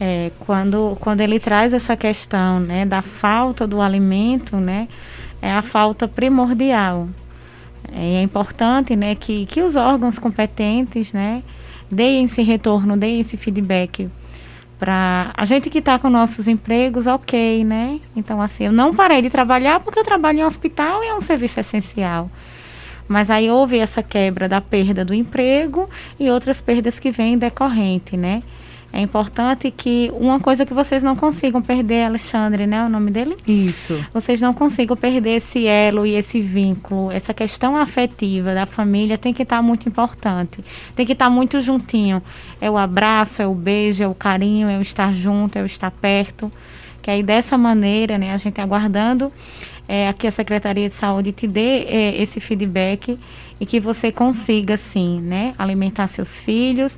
É, 0.00 0.32
quando, 0.40 0.96
quando 1.00 1.20
ele 1.20 1.38
traz 1.38 1.72
essa 1.72 1.96
questão 1.96 2.58
né, 2.58 2.84
da 2.84 3.00
falta 3.00 3.66
do 3.66 3.80
alimento, 3.80 4.56
né, 4.56 4.88
é 5.40 5.52
a 5.52 5.62
falta 5.62 6.08
primordial. 6.08 7.08
É 7.92 8.22
importante 8.22 8.96
né, 8.96 9.14
que, 9.14 9.46
que 9.46 9.62
os 9.62 9.76
órgãos 9.76 10.18
competentes 10.18 11.12
né, 11.12 11.44
deem 11.88 12.24
esse 12.24 12.42
retorno, 12.42 12.96
deem 12.96 13.20
esse 13.20 13.36
feedback 13.36 14.10
para 14.84 15.32
a 15.34 15.46
gente 15.46 15.70
que 15.70 15.78
está 15.78 15.98
com 15.98 16.10
nossos 16.10 16.46
empregos, 16.46 17.06
ok, 17.06 17.64
né? 17.64 17.98
Então, 18.14 18.42
assim, 18.42 18.66
eu 18.66 18.72
não 18.72 18.94
parei 18.94 19.22
de 19.22 19.30
trabalhar 19.30 19.80
porque 19.80 19.98
eu 19.98 20.04
trabalho 20.04 20.40
em 20.40 20.44
um 20.44 20.46
hospital 20.46 21.02
e 21.02 21.06
é 21.06 21.14
um 21.14 21.22
serviço 21.22 21.58
essencial. 21.58 22.30
Mas 23.08 23.30
aí 23.30 23.50
houve 23.50 23.78
essa 23.78 24.02
quebra 24.02 24.46
da 24.46 24.60
perda 24.60 25.02
do 25.02 25.14
emprego 25.14 25.88
e 26.20 26.28
outras 26.28 26.60
perdas 26.60 27.00
que 27.00 27.10
vêm 27.10 27.38
decorrente, 27.38 28.14
né? 28.14 28.42
É 28.96 29.00
importante 29.00 29.72
que 29.72 30.08
uma 30.14 30.38
coisa 30.38 30.64
que 30.64 30.72
vocês 30.72 31.02
não 31.02 31.16
consigam 31.16 31.60
perder, 31.60 32.04
Alexandre, 32.04 32.64
né? 32.64 32.86
O 32.86 32.88
nome 32.88 33.10
dele? 33.10 33.36
Isso. 33.44 33.92
Vocês 34.14 34.40
não 34.40 34.54
consigam 34.54 34.96
perder 34.96 35.38
esse 35.38 35.66
elo 35.66 36.06
e 36.06 36.14
esse 36.14 36.40
vínculo, 36.40 37.10
essa 37.10 37.34
questão 37.34 37.76
afetiva 37.76 38.54
da 38.54 38.66
família 38.66 39.18
tem 39.18 39.34
que 39.34 39.42
estar 39.42 39.56
tá 39.56 39.62
muito 39.62 39.88
importante. 39.88 40.64
Tem 40.94 41.04
que 41.04 41.10
estar 41.10 41.24
tá 41.24 41.30
muito 41.30 41.60
juntinho. 41.60 42.22
É 42.60 42.70
o 42.70 42.78
abraço, 42.78 43.42
é 43.42 43.46
o 43.48 43.52
beijo, 43.52 44.00
é 44.00 44.06
o 44.06 44.14
carinho, 44.14 44.68
é 44.68 44.78
o 44.78 44.80
estar 44.80 45.12
junto, 45.12 45.58
é 45.58 45.62
o 45.62 45.66
estar 45.66 45.90
perto. 45.90 46.48
Que 47.02 47.10
aí 47.10 47.20
dessa 47.20 47.58
maneira, 47.58 48.16
né, 48.16 48.32
a 48.32 48.36
gente 48.36 48.60
aguardando 48.60 49.32
é, 49.88 50.08
aqui 50.08 50.28
a 50.28 50.30
Secretaria 50.30 50.88
de 50.88 50.94
Saúde 50.94 51.32
te 51.32 51.48
dê 51.48 51.82
é, 51.82 52.22
esse 52.22 52.38
feedback 52.38 53.18
e 53.58 53.66
que 53.66 53.80
você 53.80 54.12
consiga, 54.12 54.76
sim, 54.76 55.20
né, 55.20 55.52
alimentar 55.58 56.06
seus 56.06 56.38
filhos 56.38 56.96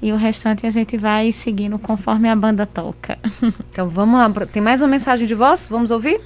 e 0.00 0.12
o 0.12 0.16
restante 0.16 0.66
a 0.66 0.70
gente 0.70 0.96
vai 0.96 1.32
seguindo 1.32 1.78
conforme 1.78 2.28
a 2.28 2.36
banda 2.36 2.66
toca. 2.66 3.18
Então 3.70 3.88
vamos 3.88 4.18
lá, 4.18 4.46
tem 4.46 4.60
mais 4.60 4.82
uma 4.82 4.88
mensagem 4.88 5.26
de 5.26 5.34
voz? 5.34 5.68
Vamos 5.70 5.90
ouvir? 5.90 6.20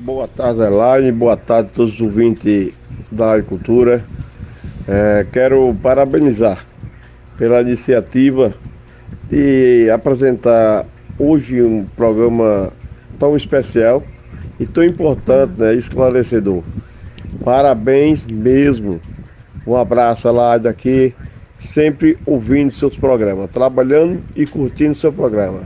Boa 0.00 0.26
tarde, 0.26 0.60
Elaine, 0.60 1.12
boa 1.12 1.36
tarde 1.36 1.70
a 1.70 1.74
todos 1.74 1.94
os 1.94 2.00
ouvintes 2.00 2.72
da 3.10 3.32
agricultura. 3.32 4.04
É, 4.86 5.26
quero 5.30 5.76
parabenizar 5.82 6.64
pela 7.36 7.60
iniciativa 7.60 8.54
e 9.30 9.90
apresentar 9.92 10.86
hoje 11.18 11.62
um 11.62 11.84
programa 11.84 12.72
tão 13.18 13.36
especial 13.36 14.02
e 14.58 14.66
tão 14.66 14.82
importante, 14.82 15.52
né, 15.58 15.74
esclarecedor. 15.74 16.62
Parabéns 17.44 18.24
mesmo. 18.24 19.00
Um 19.66 19.76
abraço 19.76 20.30
lá 20.32 20.56
daqui 20.56 21.14
sempre 21.60 22.18
ouvindo 22.24 22.70
seus 22.72 22.96
programas, 22.96 23.50
trabalhando 23.50 24.22
e 24.34 24.46
curtindo 24.46 24.94
seu 24.94 25.12
programa. 25.12 25.62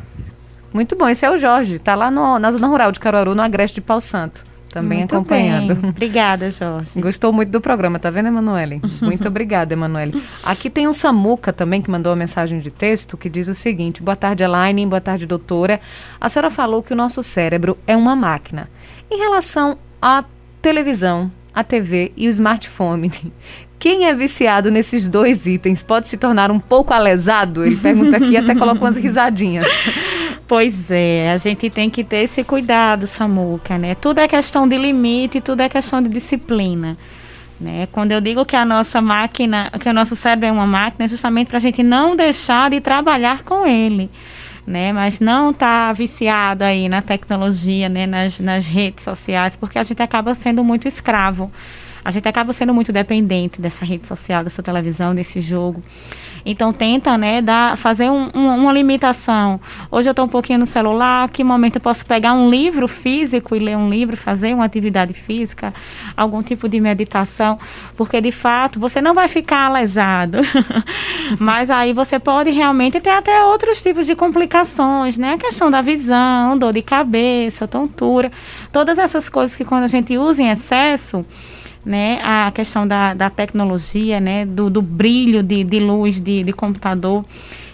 Muito 0.72 0.96
bom, 0.96 1.08
esse 1.08 1.24
é 1.24 1.30
o 1.30 1.36
Jorge, 1.36 1.76
está 1.76 1.94
lá 1.94 2.10
no, 2.10 2.38
na 2.38 2.50
zona 2.50 2.66
rural 2.66 2.92
de 2.92 2.98
Caruaru, 2.98 3.34
no 3.34 3.42
Agreste 3.42 3.76
de 3.76 3.80
Pau 3.82 4.00
Santo. 4.00 4.44
Também 4.72 5.00
muito 5.00 5.14
acompanhando. 5.14 5.74
Bem. 5.74 5.90
Obrigada, 5.90 6.50
Jorge. 6.50 6.98
Gostou 6.98 7.30
muito 7.30 7.50
do 7.50 7.60
programa, 7.60 7.98
tá 7.98 8.08
vendo, 8.08 8.28
Emanuele? 8.28 8.80
Muito 9.02 9.28
obrigada, 9.28 9.74
Emanuele. 9.74 10.22
Aqui 10.42 10.70
tem 10.70 10.88
um 10.88 10.94
Samuca 10.94 11.52
também 11.52 11.82
que 11.82 11.90
mandou 11.90 12.10
uma 12.10 12.16
mensagem 12.16 12.58
de 12.58 12.70
texto 12.70 13.18
que 13.18 13.28
diz 13.28 13.48
o 13.48 13.54
seguinte: 13.54 14.02
Boa 14.02 14.16
tarde, 14.16 14.42
Elaine. 14.42 14.86
Boa 14.86 15.00
tarde, 15.00 15.26
doutora. 15.26 15.78
A 16.18 16.26
senhora 16.30 16.48
falou 16.48 16.82
que 16.82 16.94
o 16.94 16.96
nosso 16.96 17.22
cérebro 17.22 17.76
é 17.86 17.94
uma 17.94 18.16
máquina. 18.16 18.70
Em 19.10 19.18
relação 19.18 19.76
à 20.00 20.24
televisão, 20.62 21.30
a 21.54 21.62
TV 21.62 22.10
e 22.16 22.26
o 22.26 22.30
smartphone, 22.30 23.12
quem 23.82 24.04
é 24.04 24.14
viciado 24.14 24.70
nesses 24.70 25.08
dois 25.08 25.44
itens 25.44 25.82
pode 25.82 26.06
se 26.06 26.16
tornar 26.16 26.52
um 26.52 26.60
pouco 26.60 26.94
alesado? 26.94 27.64
Ele 27.64 27.74
pergunta 27.74 28.16
aqui 28.16 28.30
e 28.30 28.36
até 28.36 28.54
coloca 28.54 28.80
umas 28.80 28.96
risadinhas. 28.96 29.66
Pois 30.46 30.90
é, 30.90 31.32
a 31.32 31.38
gente 31.38 31.70
tem 31.70 31.88
que 31.88 32.04
ter 32.04 32.24
esse 32.24 32.44
cuidado, 32.44 33.06
Samuca, 33.06 33.78
né? 33.78 33.94
Tudo 33.94 34.18
é 34.18 34.28
questão 34.28 34.68
de 34.68 34.76
limite, 34.76 35.40
tudo 35.40 35.62
é 35.62 35.68
questão 35.68 36.02
de 36.02 36.10
disciplina. 36.10 36.98
Né? 37.58 37.88
Quando 37.90 38.12
eu 38.12 38.20
digo 38.20 38.44
que 38.44 38.54
a 38.54 38.64
nossa 38.64 39.00
máquina, 39.00 39.70
que 39.80 39.88
o 39.88 39.94
nosso 39.94 40.14
cérebro 40.14 40.48
é 40.48 40.52
uma 40.52 40.66
máquina, 40.66 41.06
é 41.06 41.08
justamente 41.08 41.48
para 41.48 41.56
a 41.56 41.60
gente 41.60 41.82
não 41.82 42.14
deixar 42.14 42.68
de 42.68 42.80
trabalhar 42.80 43.44
com 43.44 43.66
ele. 43.66 44.10
Né, 44.66 44.92
mas 44.92 45.20
não 45.20 45.52
tá 45.52 45.92
viciado 45.92 46.62
aí 46.62 46.88
na 46.88 47.00
tecnologia, 47.00 47.88
né, 47.88 48.06
nas, 48.06 48.38
nas 48.38 48.66
redes 48.66 49.02
sociais, 49.02 49.56
porque 49.56 49.78
a 49.78 49.82
gente 49.82 50.02
acaba 50.02 50.34
sendo 50.34 50.62
muito 50.62 50.86
escravo 50.86 51.50
a 52.04 52.10
gente 52.10 52.28
acaba 52.28 52.52
sendo 52.52 52.74
muito 52.74 52.92
dependente 52.92 53.60
dessa 53.60 53.84
rede 53.84 54.06
social, 54.06 54.42
dessa 54.42 54.62
televisão, 54.62 55.14
desse 55.14 55.40
jogo. 55.40 55.82
Então 56.44 56.72
tenta, 56.72 57.16
né, 57.16 57.40
dar, 57.40 57.76
fazer 57.76 58.10
um, 58.10 58.30
um, 58.34 58.56
uma 58.56 58.72
limitação. 58.72 59.60
Hoje 59.90 60.08
eu 60.08 60.12
estou 60.12 60.24
um 60.24 60.28
pouquinho 60.28 60.58
no 60.58 60.66
celular, 60.66 61.28
que 61.28 61.44
momento 61.44 61.76
eu 61.76 61.80
posso 61.80 62.04
pegar 62.04 62.32
um 62.32 62.50
livro 62.50 62.88
físico 62.88 63.54
e 63.54 63.60
ler 63.60 63.76
um 63.76 63.88
livro, 63.88 64.16
fazer 64.16 64.52
uma 64.54 64.64
atividade 64.64 65.12
física, 65.14 65.72
algum 66.16 66.42
tipo 66.42 66.68
de 66.68 66.80
meditação, 66.80 67.58
porque 67.96 68.20
de 68.20 68.32
fato 68.32 68.80
você 68.80 69.00
não 69.00 69.14
vai 69.14 69.28
ficar 69.28 69.72
lesado. 69.72 70.38
Mas 71.38 71.70
aí 71.70 71.92
você 71.92 72.18
pode 72.18 72.50
realmente 72.50 73.00
ter 73.00 73.10
até 73.10 73.44
outros 73.44 73.80
tipos 73.80 74.06
de 74.06 74.16
complicações, 74.16 75.16
né? 75.16 75.34
A 75.34 75.38
questão 75.38 75.70
da 75.70 75.80
visão, 75.80 76.58
dor 76.58 76.72
de 76.72 76.82
cabeça, 76.82 77.68
tontura, 77.68 78.32
todas 78.72 78.98
essas 78.98 79.28
coisas 79.28 79.54
que 79.54 79.64
quando 79.64 79.84
a 79.84 79.88
gente 79.88 80.18
usa 80.18 80.42
em 80.42 80.50
excesso, 80.50 81.24
né, 81.84 82.20
a 82.22 82.50
questão 82.52 82.86
da, 82.86 83.14
da 83.14 83.28
tecnologia, 83.28 84.20
né, 84.20 84.44
do, 84.44 84.70
do 84.70 84.80
brilho 84.80 85.42
de, 85.42 85.64
de 85.64 85.80
luz 85.80 86.20
de, 86.20 86.44
de 86.44 86.52
computador, 86.52 87.24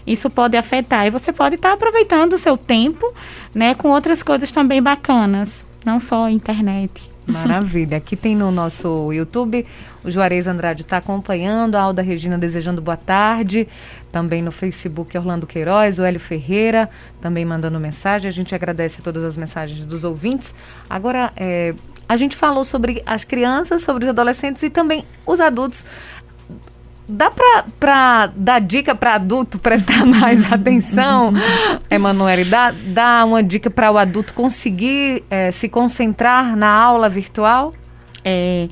isso 0.06 0.30
pode 0.30 0.56
afetar. 0.56 1.06
E 1.06 1.10
você 1.10 1.32
pode 1.32 1.56
estar 1.56 1.70
tá 1.70 1.74
aproveitando 1.74 2.32
o 2.32 2.38
seu 2.38 2.56
tempo, 2.56 3.12
né, 3.54 3.74
com 3.74 3.88
outras 3.88 4.22
coisas 4.22 4.50
também 4.50 4.82
bacanas, 4.82 5.64
não 5.84 6.00
só 6.00 6.24
a 6.24 6.30
internet. 6.30 7.08
Maravilha. 7.28 7.98
Aqui 7.98 8.16
tem 8.16 8.34
no 8.34 8.50
nosso 8.50 9.12
YouTube, 9.12 9.66
o 10.02 10.10
Juarez 10.10 10.46
Andrade 10.46 10.80
está 10.80 10.96
acompanhando, 10.96 11.76
a 11.76 11.82
Alda 11.82 12.00
Regina 12.00 12.38
desejando 12.38 12.80
boa 12.80 12.96
tarde. 12.96 13.68
Também 14.10 14.40
no 14.40 14.50
Facebook, 14.50 15.16
Orlando 15.18 15.46
Queiroz, 15.46 15.98
o 15.98 16.02
Hélio 16.02 16.18
Ferreira 16.18 16.88
também 17.20 17.44
mandando 17.44 17.78
mensagem. 17.78 18.26
A 18.26 18.32
gente 18.32 18.54
agradece 18.54 19.02
todas 19.02 19.22
as 19.22 19.36
mensagens 19.36 19.84
dos 19.84 20.02
ouvintes. 20.04 20.54
Agora, 20.88 21.30
é, 21.36 21.74
a 22.08 22.16
gente 22.16 22.36
falou 22.36 22.64
sobre 22.64 23.02
as 23.04 23.24
crianças, 23.24 23.82
sobre 23.82 24.04
os 24.04 24.08
adolescentes 24.08 24.62
e 24.62 24.70
também 24.70 25.04
os 25.26 25.40
adultos. 25.40 25.84
Dá 27.10 27.30
para 27.80 28.26
dar 28.34 28.60
dica 28.60 28.94
para 28.94 29.14
adulto 29.14 29.58
prestar 29.58 30.04
mais 30.06 30.50
atenção, 30.50 31.32
Emanuele? 31.90 32.44
Dá, 32.44 32.70
dá 32.70 33.24
uma 33.24 33.42
dica 33.42 33.70
para 33.70 33.90
o 33.90 33.98
adulto 33.98 34.34
conseguir 34.34 35.24
é, 35.30 35.50
se 35.50 35.68
concentrar 35.68 36.56
na 36.56 36.70
aula 36.70 37.08
virtual? 37.08 37.72
É 38.24 38.68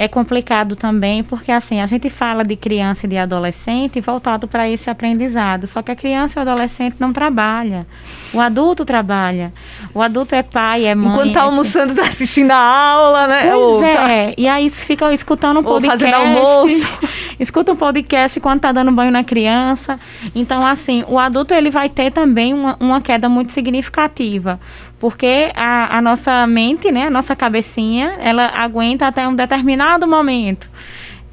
é 0.00 0.08
complicado 0.08 0.76
também, 0.76 1.22
porque 1.22 1.52
assim, 1.52 1.78
a 1.78 1.86
gente 1.86 2.08
fala 2.08 2.42
de 2.42 2.56
criança 2.56 3.04
e 3.04 3.08
de 3.10 3.18
adolescente 3.18 4.00
voltado 4.00 4.48
para 4.48 4.66
esse 4.66 4.88
aprendizado, 4.88 5.66
só 5.66 5.82
que 5.82 5.92
a 5.92 5.94
criança 5.94 6.38
e 6.38 6.42
o 6.42 6.48
adolescente 6.48 6.96
não 6.98 7.12
trabalha. 7.12 7.86
O 8.32 8.40
adulto 8.40 8.82
trabalha. 8.86 9.52
O 9.92 10.00
adulto 10.00 10.34
é 10.34 10.42
pai, 10.42 10.86
é 10.86 10.94
mãe. 10.94 11.12
Enquanto 11.12 11.28
está 11.28 11.40
é 11.40 11.42
almoçando, 11.42 11.92
está 11.92 12.06
assistindo 12.08 12.50
a 12.50 12.56
aula, 12.56 13.26
né? 13.26 13.50
Pois 13.50 13.54
Ou 13.54 13.84
é. 13.84 14.28
Tá... 14.28 14.34
E 14.38 14.48
aí 14.48 14.70
fica 14.70 15.12
escutando 15.12 15.60
um 15.60 15.62
podcast. 15.62 16.02
Ou 16.02 16.10
fazendo 16.10 16.26
almoço. 16.26 16.88
escuta 17.38 17.70
um 17.70 17.76
podcast 17.76 18.40
quando 18.40 18.56
está 18.56 18.72
dando 18.72 18.92
banho 18.92 19.10
na 19.10 19.22
criança. 19.22 19.96
Então, 20.34 20.66
assim, 20.66 21.04
o 21.08 21.18
adulto 21.18 21.52
ele 21.52 21.70
vai 21.70 21.90
ter 21.90 22.10
também 22.10 22.54
uma, 22.54 22.74
uma 22.80 23.02
queda 23.02 23.28
muito 23.28 23.52
significativa 23.52 24.58
porque 25.00 25.50
a, 25.56 25.96
a 25.96 26.02
nossa 26.02 26.46
mente, 26.46 26.92
né, 26.92 27.06
a 27.06 27.10
nossa 27.10 27.34
cabecinha, 27.34 28.18
ela 28.20 28.48
aguenta 28.54 29.06
até 29.06 29.26
um 29.26 29.34
determinado 29.34 30.06
momento. 30.06 30.68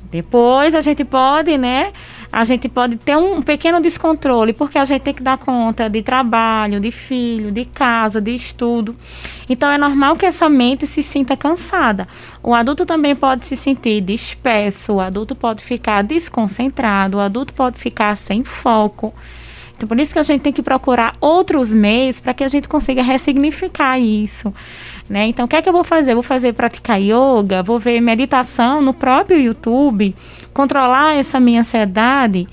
Depois 0.09 0.73
a 0.73 0.81
gente 0.81 1.03
pode, 1.03 1.57
né, 1.57 1.91
a 2.31 2.45
gente 2.45 2.69
pode 2.69 2.95
ter 2.95 3.17
um 3.17 3.41
pequeno 3.41 3.81
descontrole, 3.81 4.53
porque 4.53 4.77
a 4.77 4.85
gente 4.85 5.01
tem 5.01 5.13
que 5.13 5.21
dar 5.21 5.37
conta 5.37 5.89
de 5.89 6.01
trabalho, 6.01 6.79
de 6.79 6.91
filho, 6.91 7.51
de 7.51 7.65
casa, 7.65 8.21
de 8.21 8.33
estudo. 8.33 8.95
Então 9.49 9.69
é 9.69 9.77
normal 9.77 10.15
que 10.15 10.25
essa 10.25 10.47
mente 10.47 10.87
se 10.87 11.03
sinta 11.03 11.35
cansada. 11.35 12.07
O 12.41 12.53
adulto 12.53 12.85
também 12.85 13.17
pode 13.17 13.45
se 13.45 13.57
sentir 13.57 13.99
disperso, 13.99 14.93
o 14.93 15.01
adulto 15.01 15.35
pode 15.35 15.61
ficar 15.61 16.03
desconcentrado, 16.03 17.17
o 17.17 17.19
adulto 17.19 17.53
pode 17.53 17.77
ficar 17.77 18.15
sem 18.15 18.45
foco. 18.45 19.13
Então, 19.77 19.87
por 19.87 19.99
isso 19.99 20.11
que 20.11 20.17
a 20.17 20.23
gente 20.23 20.41
tem 20.41 20.51
que 20.51 20.63
procurar 20.63 21.15
outros 21.21 21.71
meios 21.71 22.19
para 22.19 22.33
que 22.33 22.43
a 22.43 22.47
gente 22.47 22.67
consiga 22.67 23.03
ressignificar 23.03 23.99
isso. 23.99 24.51
Né? 25.07 25.27
Então, 25.27 25.45
o 25.45 25.47
que 25.47 25.55
é 25.55 25.61
que 25.61 25.69
eu 25.69 25.73
vou 25.73 25.83
fazer? 25.83 26.15
Vou 26.15 26.23
fazer 26.23 26.53
praticar 26.53 26.99
yoga, 26.99 27.61
vou 27.61 27.79
ver 27.79 28.01
meditação 28.01 28.81
no 28.81 28.91
próprio 28.91 29.39
YouTube, 29.39 30.15
controlar 30.51 31.15
essa 31.15 31.39
minha 31.39 31.61
ansiedade, 31.61 32.47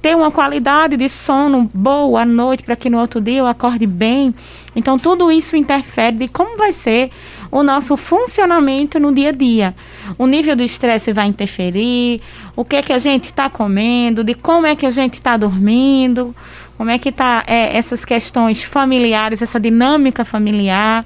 ter 0.00 0.16
uma 0.16 0.30
qualidade 0.30 0.96
de 0.96 1.08
sono 1.08 1.68
boa 1.74 2.22
à 2.22 2.24
noite 2.24 2.62
para 2.62 2.76
que 2.76 2.88
no 2.88 3.00
outro 3.00 3.20
dia 3.20 3.38
eu 3.38 3.46
acorde 3.48 3.84
bem. 3.84 4.32
Então, 4.76 4.96
tudo 4.96 5.32
isso 5.32 5.56
interfere 5.56 6.16
de 6.16 6.28
como 6.28 6.56
vai 6.56 6.70
ser 6.70 7.10
o 7.50 7.64
nosso 7.64 7.96
funcionamento 7.96 9.00
no 9.00 9.12
dia 9.12 9.30
a 9.30 9.32
dia. 9.32 9.74
O 10.16 10.26
nível 10.26 10.54
do 10.54 10.62
estresse 10.62 11.12
vai 11.12 11.26
interferir, 11.26 12.20
o 12.54 12.64
que 12.64 12.76
é 12.76 12.82
que 12.82 12.92
a 12.92 12.98
gente 12.98 13.24
está 13.24 13.50
comendo, 13.50 14.22
de 14.22 14.34
como 14.34 14.66
é 14.66 14.76
que 14.76 14.86
a 14.86 14.90
gente 14.90 15.14
está 15.14 15.36
dormindo, 15.36 16.34
como 16.78 16.90
é 16.90 16.98
que 16.98 17.08
está 17.08 17.42
é, 17.48 17.76
essas 17.76 18.04
questões 18.04 18.62
familiares, 18.62 19.42
essa 19.42 19.58
dinâmica 19.58 20.24
familiar. 20.24 21.04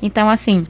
Então, 0.00 0.30
assim, 0.30 0.64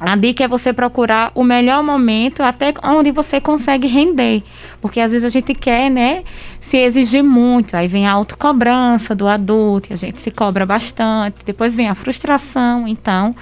a 0.00 0.16
dica 0.16 0.42
é 0.42 0.48
você 0.48 0.72
procurar 0.72 1.30
o 1.36 1.44
melhor 1.44 1.84
momento 1.84 2.42
até 2.42 2.74
onde 2.82 3.12
você 3.12 3.40
consegue 3.40 3.86
render. 3.86 4.42
Porque 4.80 4.98
às 4.98 5.12
vezes 5.12 5.24
a 5.24 5.30
gente 5.30 5.54
quer, 5.54 5.88
né, 5.88 6.24
se 6.60 6.76
exigir 6.76 7.22
muito. 7.22 7.76
Aí 7.76 7.86
vem 7.86 8.08
a 8.08 8.12
autocobrança 8.12 9.14
do 9.14 9.28
adulto, 9.28 9.90
e 9.90 9.94
a 9.94 9.96
gente 9.96 10.18
se 10.18 10.32
cobra 10.32 10.66
bastante. 10.66 11.36
Depois 11.46 11.72
vem 11.72 11.88
a 11.88 11.94
frustração. 11.94 12.88
Então, 12.88 13.36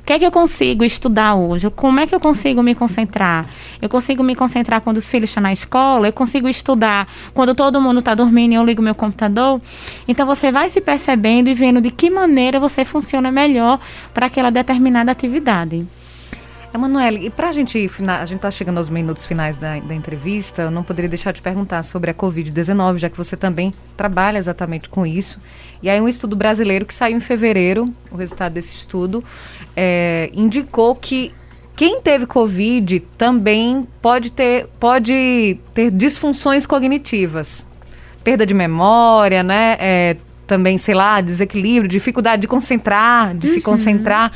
o 0.00 0.02
que 0.02 0.14
é 0.14 0.18
que 0.18 0.26
eu 0.26 0.30
consigo 0.30 0.82
estudar 0.82 1.34
hoje? 1.34 1.70
Como 1.70 2.00
é 2.00 2.06
que 2.06 2.14
eu 2.14 2.20
consigo 2.20 2.62
me 2.62 2.74
concentrar? 2.74 3.46
Eu 3.80 3.88
consigo 3.88 4.22
me 4.22 4.34
concentrar 4.34 4.80
quando 4.80 4.96
os 4.96 5.08
filhos 5.08 5.30
estão 5.30 5.42
na 5.42 5.52
escola? 5.52 6.08
Eu 6.08 6.12
consigo 6.12 6.48
estudar 6.48 7.06
quando 7.32 7.54
todo 7.54 7.80
mundo 7.80 8.00
está 8.00 8.14
dormindo 8.14 8.52
e 8.52 8.54
eu 8.56 8.64
ligo 8.64 8.82
meu 8.82 8.94
computador? 8.94 9.60
Então 10.08 10.26
você 10.26 10.50
vai 10.50 10.68
se 10.68 10.80
percebendo 10.80 11.48
e 11.48 11.54
vendo 11.54 11.80
de 11.80 11.90
que 11.90 12.10
maneira 12.10 12.58
você 12.58 12.84
funciona 12.84 13.30
melhor 13.30 13.78
para 14.12 14.26
aquela 14.26 14.50
determinada 14.50 15.12
atividade. 15.12 15.86
Emanuele, 16.72 17.26
e 17.26 17.30
para 17.30 17.48
a 17.48 17.52
gente, 17.52 17.90
a 18.06 18.24
gente 18.24 18.36
está 18.36 18.50
chegando 18.50 18.78
aos 18.78 18.88
minutos 18.88 19.26
finais 19.26 19.58
da, 19.58 19.80
da, 19.80 19.94
entrevista, 19.94 20.62
eu 20.62 20.70
não 20.70 20.84
poderia 20.84 21.08
deixar 21.08 21.32
de 21.32 21.42
perguntar 21.42 21.82
sobre 21.82 22.10
a 22.12 22.14
Covid-19, 22.14 22.98
já 22.98 23.10
que 23.10 23.16
você 23.16 23.36
também 23.36 23.74
trabalha 23.96 24.38
exatamente 24.38 24.88
com 24.88 25.04
isso. 25.04 25.40
E 25.82 25.90
aí 25.90 26.00
um 26.00 26.08
estudo 26.08 26.36
brasileiro 26.36 26.86
que 26.86 26.94
saiu 26.94 27.16
em 27.16 27.20
fevereiro, 27.20 27.92
o 28.10 28.16
resultado 28.16 28.52
desse 28.52 28.76
estudo, 28.76 29.24
é, 29.76 30.30
indicou 30.32 30.94
que 30.94 31.34
quem 31.74 32.00
teve 32.00 32.26
Covid 32.26 33.00
também 33.18 33.88
pode 34.00 34.30
ter, 34.30 34.66
pode 34.78 35.58
ter 35.74 35.90
disfunções 35.90 36.66
cognitivas. 36.66 37.66
Perda 38.22 38.46
de 38.46 38.54
memória, 38.54 39.42
né? 39.42 39.76
É, 39.80 40.16
também, 40.46 40.78
sei 40.78 40.94
lá, 40.94 41.20
desequilíbrio, 41.20 41.88
dificuldade 41.88 42.42
de 42.42 42.48
concentrar, 42.48 43.34
de 43.34 43.48
uhum. 43.48 43.54
se 43.54 43.60
concentrar. 43.60 44.30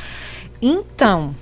Então, 0.61 1.35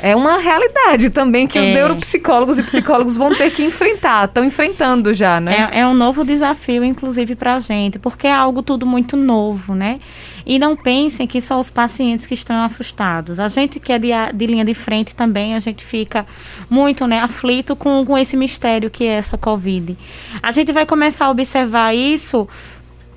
é 0.00 0.14
uma 0.14 0.38
realidade 0.38 1.10
também 1.10 1.46
que 1.46 1.58
é. 1.58 1.62
os 1.62 1.68
neuropsicólogos 1.68 2.58
e 2.58 2.62
psicólogos 2.62 3.16
vão 3.16 3.34
ter 3.34 3.50
que 3.50 3.64
enfrentar, 3.64 4.26
estão 4.26 4.44
enfrentando 4.44 5.12
já, 5.12 5.40
né? 5.40 5.70
É, 5.72 5.80
é, 5.80 5.86
um 5.86 5.94
novo 5.94 6.24
desafio, 6.24 6.84
inclusive, 6.84 7.34
para 7.34 7.54
a 7.54 7.60
gente, 7.60 7.98
porque 7.98 8.26
é 8.26 8.32
algo 8.32 8.62
tudo 8.62 8.86
muito 8.86 9.16
novo, 9.16 9.74
né? 9.74 9.98
E 10.46 10.58
não 10.58 10.76
pensem 10.76 11.26
que 11.26 11.40
são 11.40 11.60
os 11.60 11.68
pacientes 11.68 12.26
que 12.26 12.34
estão 12.34 12.64
assustados. 12.64 13.38
A 13.38 13.48
gente 13.48 13.78
que 13.80 13.92
é 13.92 13.98
de, 13.98 14.08
de 14.34 14.46
linha 14.46 14.64
de 14.64 14.72
frente 14.72 15.14
também, 15.14 15.54
a 15.54 15.58
gente 15.58 15.84
fica 15.84 16.26
muito 16.70 17.06
né, 17.06 17.18
aflito 17.20 17.76
com, 17.76 18.04
com 18.06 18.16
esse 18.16 18.36
mistério 18.36 18.88
que 18.88 19.04
é 19.04 19.14
essa 19.14 19.36
Covid. 19.36 19.98
A 20.42 20.52
gente 20.52 20.72
vai 20.72 20.86
começar 20.86 21.26
a 21.26 21.30
observar 21.30 21.94
isso 21.94 22.48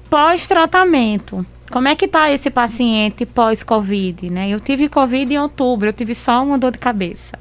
pós-tratamento. 0.10 1.46
Como 1.72 1.88
é 1.88 1.96
que 1.96 2.06
está 2.06 2.32
esse 2.32 2.50
paciente 2.50 3.26
pós-Covid, 3.26 4.30
né? 4.30 4.50
Eu 4.50 4.60
tive 4.60 4.90
Covid 4.90 5.34
em 5.34 5.38
outubro, 5.40 5.88
eu 5.88 5.94
tive 5.94 6.14
só 6.14 6.44
uma 6.44 6.58
dor 6.58 6.72
de 6.72 6.78
cabeça. 6.78 7.40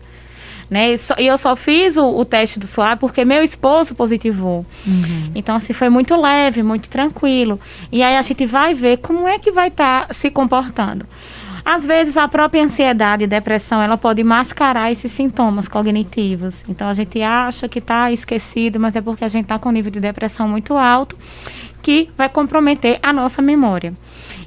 Né? 0.71 0.97
E 1.19 1.27
eu 1.27 1.37
só 1.37 1.57
fiz 1.57 1.97
o, 1.97 2.17
o 2.17 2.25
teste 2.25 2.61
do 2.61 2.67
suave 2.67 3.01
porque 3.01 3.25
meu 3.25 3.43
esposo 3.43 3.93
positivou. 3.93 4.65
Uhum. 4.87 5.33
Então, 5.35 5.57
assim, 5.57 5.73
foi 5.73 5.89
muito 5.89 6.15
leve, 6.15 6.63
muito 6.63 6.89
tranquilo. 6.89 7.59
E 7.91 8.05
aí 8.05 8.17
a 8.17 8.23
gente 8.23 8.47
vai 8.47 8.73
ver 8.73 8.99
como 8.99 9.27
é 9.27 9.37
que 9.37 9.51
vai 9.51 9.67
estar 9.67 10.07
tá 10.07 10.15
se 10.15 10.31
comportando. 10.31 11.05
Às 11.65 11.87
vezes 11.87 12.17
a 12.17 12.27
própria 12.29 12.63
ansiedade 12.63 13.25
e 13.25 13.27
depressão, 13.27 13.83
ela 13.83 13.97
pode 13.97 14.23
mascarar 14.25 14.91
esses 14.91 15.13
sintomas 15.13 15.69
cognitivos. 15.69 16.65
Então 16.69 16.89
a 16.89 16.95
gente 16.95 17.21
acha 17.23 17.69
que 17.69 17.79
está 17.79 18.11
esquecido, 18.11 18.79
mas 18.79 18.97
é 18.97 19.01
porque 19.01 19.25
a 19.25 19.29
gente 19.29 19.45
está 19.45 19.59
com 19.59 19.69
um 19.69 19.73
nível 19.73 19.91
de 19.91 20.01
depressão 20.01 20.49
muito 20.49 20.75
alto 20.75 21.17
que 21.83 22.11
vai 22.17 22.29
comprometer 22.29 22.99
a 23.03 23.13
nossa 23.13 23.41
memória. 23.41 23.95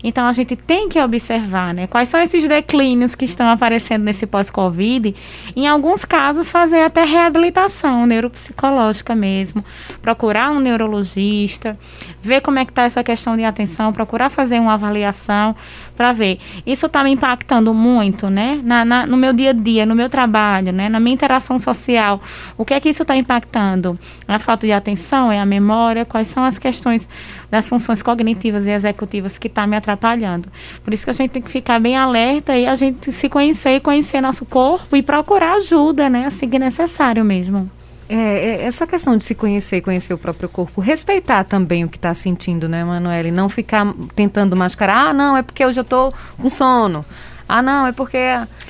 Então 0.04 0.28
a 0.28 0.34
gente 0.34 0.56
tem 0.56 0.90
que 0.90 1.00
observar, 1.00 1.74
né, 1.74 1.88
quais 1.88 2.10
são 2.10 2.20
esses 2.20 2.48
declínios 2.48 3.16
que 3.16 3.26
estão 3.26 3.50
aparecendo 3.50 4.04
nesse 4.04 4.26
pós-Covid. 4.26 5.16
Em 5.56 5.68
alguns 5.68 6.04
casos, 6.04 6.52
fazer 6.52 6.82
até 6.82 7.04
reabilitação 7.04 8.06
neuropsicológica 8.06 9.16
mesmo, 9.16 9.64
procurar 10.02 10.52
um 10.52 10.60
neurologista, 10.60 11.78
ver 12.22 12.42
como 12.42 12.60
é 12.60 12.66
que 12.66 12.72
está 12.72 12.84
essa 12.84 13.04
questão 13.04 13.38
de 13.38 13.46
atenção, 13.46 13.94
procurar 13.94 14.30
fazer 14.30 14.60
uma 14.60 14.74
avaliação 14.74 15.56
para 15.96 16.12
ver. 16.14 16.40
Isso 16.66 16.88
está 16.88 17.04
me 17.04 17.12
impactando 17.12 17.74
muito, 17.74 18.30
né, 18.30 18.60
na, 18.64 18.84
na, 18.84 19.06
no 19.06 19.18
meu 19.18 19.34
dia 19.34 19.52
a 19.52 19.54
dia, 19.54 19.86
no 19.86 19.96
meu 19.96 20.10
trabalho, 20.10 20.72
né, 20.72 20.90
na 20.90 21.00
minha 21.00 21.14
interação 21.14 21.60
social. 21.60 22.22
O 22.58 22.66
que 22.66 22.74
é 22.74 22.80
que 22.80 22.90
isso 22.90 23.04
está 23.04 23.16
impactando? 23.16 23.98
A 24.28 24.40
falta 24.40 24.66
de 24.66 24.74
atenção, 24.74 25.32
é 25.32 25.40
a 25.40 25.46
memória, 25.46 26.06
quais 26.06 26.28
são 26.28 26.44
as 26.44 26.58
questões 26.58 27.08
das 27.52 27.70
funções 27.70 28.02
cognitivas 28.02 28.66
e 28.66 28.72
executivas 28.72 29.38
que 29.38 29.48
está 29.48 29.68
me 29.68 29.76
atrapalhando. 29.76 30.50
Por 30.84 30.94
isso 30.94 31.04
que 31.04 31.12
a 31.12 31.14
gente 31.14 31.32
tem 31.32 31.42
que 31.42 31.52
ficar 31.52 31.80
bem 31.80 31.96
alerta 31.96 32.58
e 32.58 32.66
a 32.66 32.76
gente 32.76 33.12
se 33.12 33.30
conhecer 33.30 33.80
conhecer 33.82 34.22
nosso 34.22 34.46
corpo 34.46 34.96
e 34.96 35.04
procurar 35.04 35.56
ajuda, 35.56 36.10
né? 36.10 36.26
Assim 36.26 36.50
que 36.50 36.56
é 36.56 36.60
necessário 36.60 37.24
mesmo. 37.24 37.70
É, 38.16 38.16
é, 38.16 38.66
essa 38.66 38.86
questão 38.86 39.18
de 39.18 39.24
se 39.24 39.34
conhecer 39.34 39.78
e 39.78 39.82
conhecer 39.82 40.14
o 40.14 40.20
próprio 40.20 40.48
corpo, 40.48 40.80
respeitar 40.80 41.44
também 41.46 41.84
o 41.84 41.90
que 41.90 41.98
está 41.98 42.14
sentindo, 42.14 42.70
né, 42.70 42.86
Manoel? 42.86 43.26
E 43.26 43.32
não 43.32 43.50
ficar 43.50 43.92
tentando 44.16 44.56
mascarar, 44.56 45.08
ah, 45.08 45.14
não, 45.14 45.36
é 45.36 45.42
porque 45.42 45.64
eu 45.64 45.74
já 45.74 45.82
estou 45.82 46.14
com 46.38 46.48
sono. 46.48 47.04
Ah, 47.50 47.64
não, 47.64 47.88
é 47.88 47.92
porque. 47.92 48.20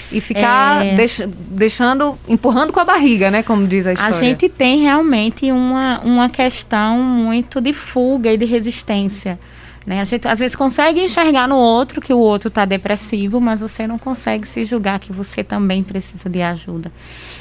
E 0.09 0.21
ficar 0.21 0.85
é... 0.85 0.95
deix, 0.95 1.21
deixando, 1.27 2.17
empurrando 2.25 2.71
com 2.71 2.79
a 2.79 2.85
barriga, 2.85 3.29
né? 3.29 3.43
Como 3.43 3.67
diz 3.67 3.85
a 3.85 3.91
história. 3.91 4.15
A 4.15 4.17
gente 4.17 4.47
tem 4.47 4.79
realmente 4.79 5.51
uma, 5.51 5.99
uma 5.99 6.29
questão 6.29 7.03
muito 7.03 7.59
de 7.59 7.73
fuga 7.73 8.31
e 8.31 8.37
de 8.37 8.45
resistência. 8.45 9.37
Né? 9.85 9.99
A 9.99 10.05
gente 10.05 10.25
às 10.25 10.39
vezes 10.39 10.55
consegue 10.55 11.01
enxergar 11.01 11.49
no 11.49 11.57
outro 11.57 11.99
que 11.99 12.13
o 12.13 12.17
outro 12.17 12.47
está 12.47 12.63
depressivo, 12.63 13.41
mas 13.41 13.59
você 13.59 13.85
não 13.85 13.97
consegue 13.97 14.47
se 14.47 14.63
julgar 14.63 14.99
que 14.99 15.11
você 15.11 15.43
também 15.43 15.83
precisa 15.83 16.29
de 16.29 16.41
ajuda. 16.41 16.89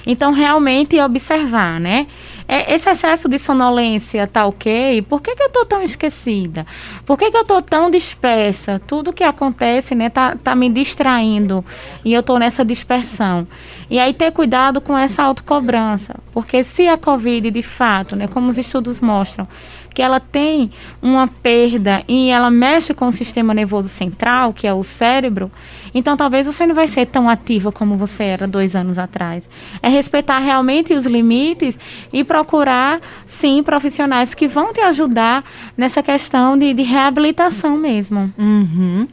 Então, 0.07 0.33
realmente 0.33 1.01
observar, 1.01 1.81
né? 1.81 2.07
É, 2.49 2.75
esse 2.75 2.89
excesso 2.91 3.29
de 3.29 3.39
sonolência 3.39 4.27
tá 4.27 4.45
ok? 4.45 5.03
Por 5.03 5.23
que, 5.23 5.35
que 5.35 5.43
eu 5.43 5.47
estou 5.47 5.65
tão 5.65 5.83
esquecida? 5.83 6.67
Por 7.07 7.17
que, 7.17 7.31
que 7.31 7.37
eu 7.37 7.43
estou 7.43 7.63
tão 7.63 7.91
dispersa? 7.91 8.81
Tudo 8.87 9.13
que 9.13 9.25
acontece, 9.25 9.95
né, 9.95 10.11
tá, 10.11 10.37
tá 10.37 10.55
me 10.55 10.69
distraindo 10.69 11.65
e 12.05 12.13
eu 12.13 12.21
estou 12.21 12.39
nessa 12.39 12.65
dispersão. 12.65 13.47
E 13.89 13.99
aí 13.99 14.13
ter 14.13 14.33
cuidado 14.33 14.81
com 14.81 14.97
essa 14.97 15.23
autocobrança, 15.23 16.17
porque 16.33 16.65
se 16.65 16.89
a 16.89 16.97
Covid, 16.97 17.51
de 17.51 17.63
fato, 17.63 18.17
né, 18.17 18.27
como 18.27 18.49
os 18.49 18.59
estudos 18.59 19.01
mostram, 19.01 19.47
que 19.95 20.03
ela 20.03 20.19
tem 20.19 20.71
uma 21.01 21.29
perda 21.29 22.03
e 22.09 22.31
ela 22.31 22.51
mexe 22.51 22.95
com 22.95 23.09
o 23.09 23.13
sistema 23.13 23.53
nervoso 23.53 23.89
central, 23.89 24.53
que 24.53 24.67
é 24.67 24.73
o 24.73 24.83
cérebro, 24.83 25.51
então 25.95 26.17
talvez 26.17 26.47
você 26.47 26.67
não 26.67 26.75
vai 26.75 26.89
ser 26.89 27.07
tão 27.07 27.29
ativa 27.29 27.71
como 27.71 27.97
você 27.97 28.25
era 28.25 28.47
dois 28.47 28.75
anos 28.75 28.99
atrás. 28.99 29.49
É 29.83 29.89
respeitar 29.93 30.39
realmente 30.39 30.95
os 30.95 31.07
limites 31.07 31.79
e 32.13 32.25
procurar, 32.25 33.01
sim, 33.27 33.63
profissionais 33.63 34.35
que 34.35 34.49
vão 34.49 34.73
te 34.73 34.81
ajudar 34.81 35.45
nessa 35.77 36.03
questão 36.03 36.59
de, 36.59 36.73
de 36.75 36.83
reabilitação 36.83 37.77
mesmo. 37.77 38.33
Uhum 38.37 39.07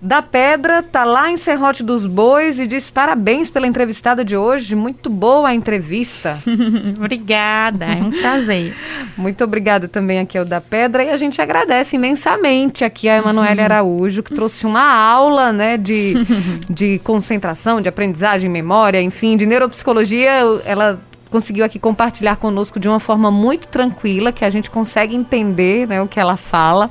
da 0.00 0.22
Pedra 0.22 0.82
tá 0.82 1.04
lá 1.04 1.30
em 1.30 1.36
Serrote 1.36 1.82
dos 1.82 2.06
Bois 2.06 2.58
e 2.58 2.66
diz 2.66 2.88
parabéns 2.88 3.50
pela 3.50 3.66
entrevistada 3.66 4.24
de 4.24 4.36
hoje. 4.36 4.74
Muito 4.74 5.10
boa 5.10 5.50
a 5.50 5.54
entrevista. 5.54 6.38
obrigada, 6.96 7.84
é 7.84 8.02
um 8.02 8.10
prazer. 8.10 8.74
Muito 9.16 9.44
obrigada 9.44 9.88
também 9.88 10.18
aqui 10.18 10.38
ao 10.38 10.44
da 10.44 10.60
Pedra 10.60 11.04
e 11.04 11.10
a 11.10 11.16
gente 11.16 11.40
agradece 11.42 11.96
imensamente 11.96 12.84
aqui 12.84 13.08
a 13.08 13.18
Emanuele 13.18 13.60
Araújo 13.60 14.22
que 14.22 14.34
trouxe 14.34 14.64
uma 14.64 14.82
aula, 14.82 15.52
né, 15.52 15.76
de, 15.76 16.14
de 16.68 16.98
concentração, 17.00 17.80
de 17.80 17.88
aprendizagem, 17.88 18.50
memória, 18.50 19.02
enfim, 19.02 19.36
de 19.36 19.44
neuropsicologia. 19.44 20.30
Ela 20.64 20.98
conseguiu 21.30 21.64
aqui 21.64 21.78
compartilhar 21.78 22.36
conosco 22.36 22.80
de 22.80 22.88
uma 22.88 23.00
forma 23.00 23.30
muito 23.30 23.68
tranquila, 23.68 24.32
que 24.32 24.44
a 24.44 24.50
gente 24.50 24.68
consegue 24.68 25.14
entender 25.14 25.86
né, 25.86 26.02
o 26.02 26.08
que 26.08 26.18
ela 26.18 26.36
fala. 26.36 26.90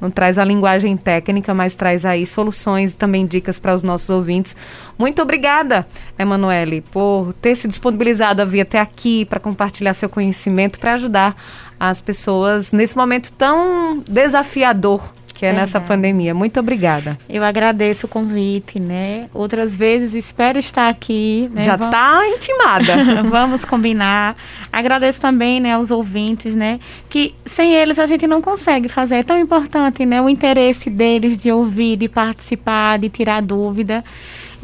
Não 0.00 0.10
traz 0.10 0.38
a 0.38 0.44
linguagem 0.44 0.96
técnica, 0.96 1.54
mas 1.54 1.74
traz 1.74 2.04
aí 2.04 2.26
soluções 2.26 2.92
e 2.92 2.94
também 2.94 3.26
dicas 3.26 3.58
para 3.58 3.74
os 3.74 3.82
nossos 3.82 4.08
ouvintes. 4.10 4.56
Muito 4.98 5.20
obrigada, 5.22 5.86
Emanuele, 6.18 6.80
por 6.80 7.32
ter 7.34 7.54
se 7.54 7.68
disponibilizado 7.68 8.40
a 8.40 8.44
vir 8.44 8.62
até 8.62 8.80
aqui 8.80 9.24
para 9.24 9.38
compartilhar 9.38 9.94
seu 9.94 10.08
conhecimento, 10.08 10.78
para 10.78 10.94
ajudar 10.94 11.36
as 11.78 12.00
pessoas 12.00 12.72
nesse 12.72 12.96
momento 12.96 13.32
tão 13.32 13.98
desafiador 14.08 15.12
que 15.34 15.44
é 15.44 15.52
nessa 15.52 15.80
pandemia. 15.80 16.32
Muito 16.32 16.60
obrigada. 16.60 17.18
Eu 17.28 17.42
agradeço 17.42 18.06
o 18.06 18.08
convite, 18.08 18.78
né? 18.78 19.28
Outras 19.34 19.74
vezes 19.74 20.14
espero 20.14 20.58
estar 20.58 20.88
aqui. 20.88 21.50
Né? 21.52 21.64
Já 21.64 21.74
está 21.74 22.22
intimada. 22.28 23.22
Vamos 23.28 23.64
combinar. 23.64 24.36
Agradeço 24.72 25.20
também, 25.20 25.60
né, 25.60 25.72
aos 25.72 25.90
ouvintes, 25.90 26.54
né? 26.54 26.78
Que 27.10 27.34
sem 27.44 27.74
eles 27.74 27.98
a 27.98 28.06
gente 28.06 28.26
não 28.26 28.40
consegue 28.40 28.88
fazer. 28.88 29.16
É 29.16 29.22
tão 29.24 29.38
importante, 29.38 30.06
né? 30.06 30.22
O 30.22 30.28
interesse 30.28 30.88
deles 30.88 31.36
de 31.36 31.50
ouvir, 31.50 31.96
de 31.96 32.08
participar, 32.08 32.98
de 32.98 33.08
tirar 33.08 33.42
dúvida 33.42 34.04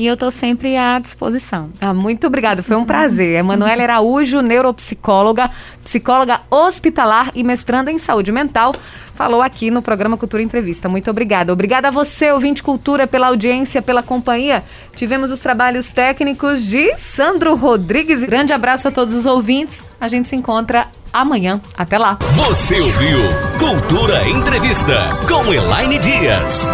e 0.00 0.06
eu 0.06 0.14
estou 0.14 0.30
sempre 0.30 0.78
à 0.78 0.98
disposição. 0.98 1.68
Ah, 1.78 1.92
muito 1.92 2.26
obrigada, 2.26 2.62
foi 2.62 2.74
um 2.74 2.86
prazer. 2.86 3.36
Emanuela 3.40 3.82
Araújo, 3.82 4.40
neuropsicóloga, 4.40 5.50
psicóloga 5.84 6.40
hospitalar 6.50 7.30
e 7.34 7.44
mestranda 7.44 7.92
em 7.92 7.98
saúde 7.98 8.32
mental, 8.32 8.74
falou 9.14 9.42
aqui 9.42 9.70
no 9.70 9.82
programa 9.82 10.16
Cultura 10.16 10.42
Entrevista. 10.42 10.88
Muito 10.88 11.10
obrigada. 11.10 11.52
Obrigada 11.52 11.88
a 11.88 11.90
você, 11.90 12.32
ouvinte 12.32 12.62
Cultura, 12.62 13.06
pela 13.06 13.26
audiência, 13.26 13.82
pela 13.82 14.02
companhia. 14.02 14.64
Tivemos 14.96 15.30
os 15.30 15.38
trabalhos 15.38 15.90
técnicos 15.90 16.64
de 16.64 16.96
Sandro 16.96 17.54
Rodrigues. 17.54 18.24
Grande 18.24 18.54
abraço 18.54 18.88
a 18.88 18.90
todos 18.90 19.14
os 19.14 19.26
ouvintes. 19.26 19.84
A 20.00 20.08
gente 20.08 20.30
se 20.30 20.34
encontra 20.34 20.86
amanhã. 21.12 21.60
Até 21.76 21.98
lá. 21.98 22.18
Você 22.22 22.80
ouviu 22.80 23.18
Cultura 23.58 24.26
Entrevista 24.26 25.14
com 25.28 25.52
Elaine 25.52 25.98
Dias. 25.98 26.72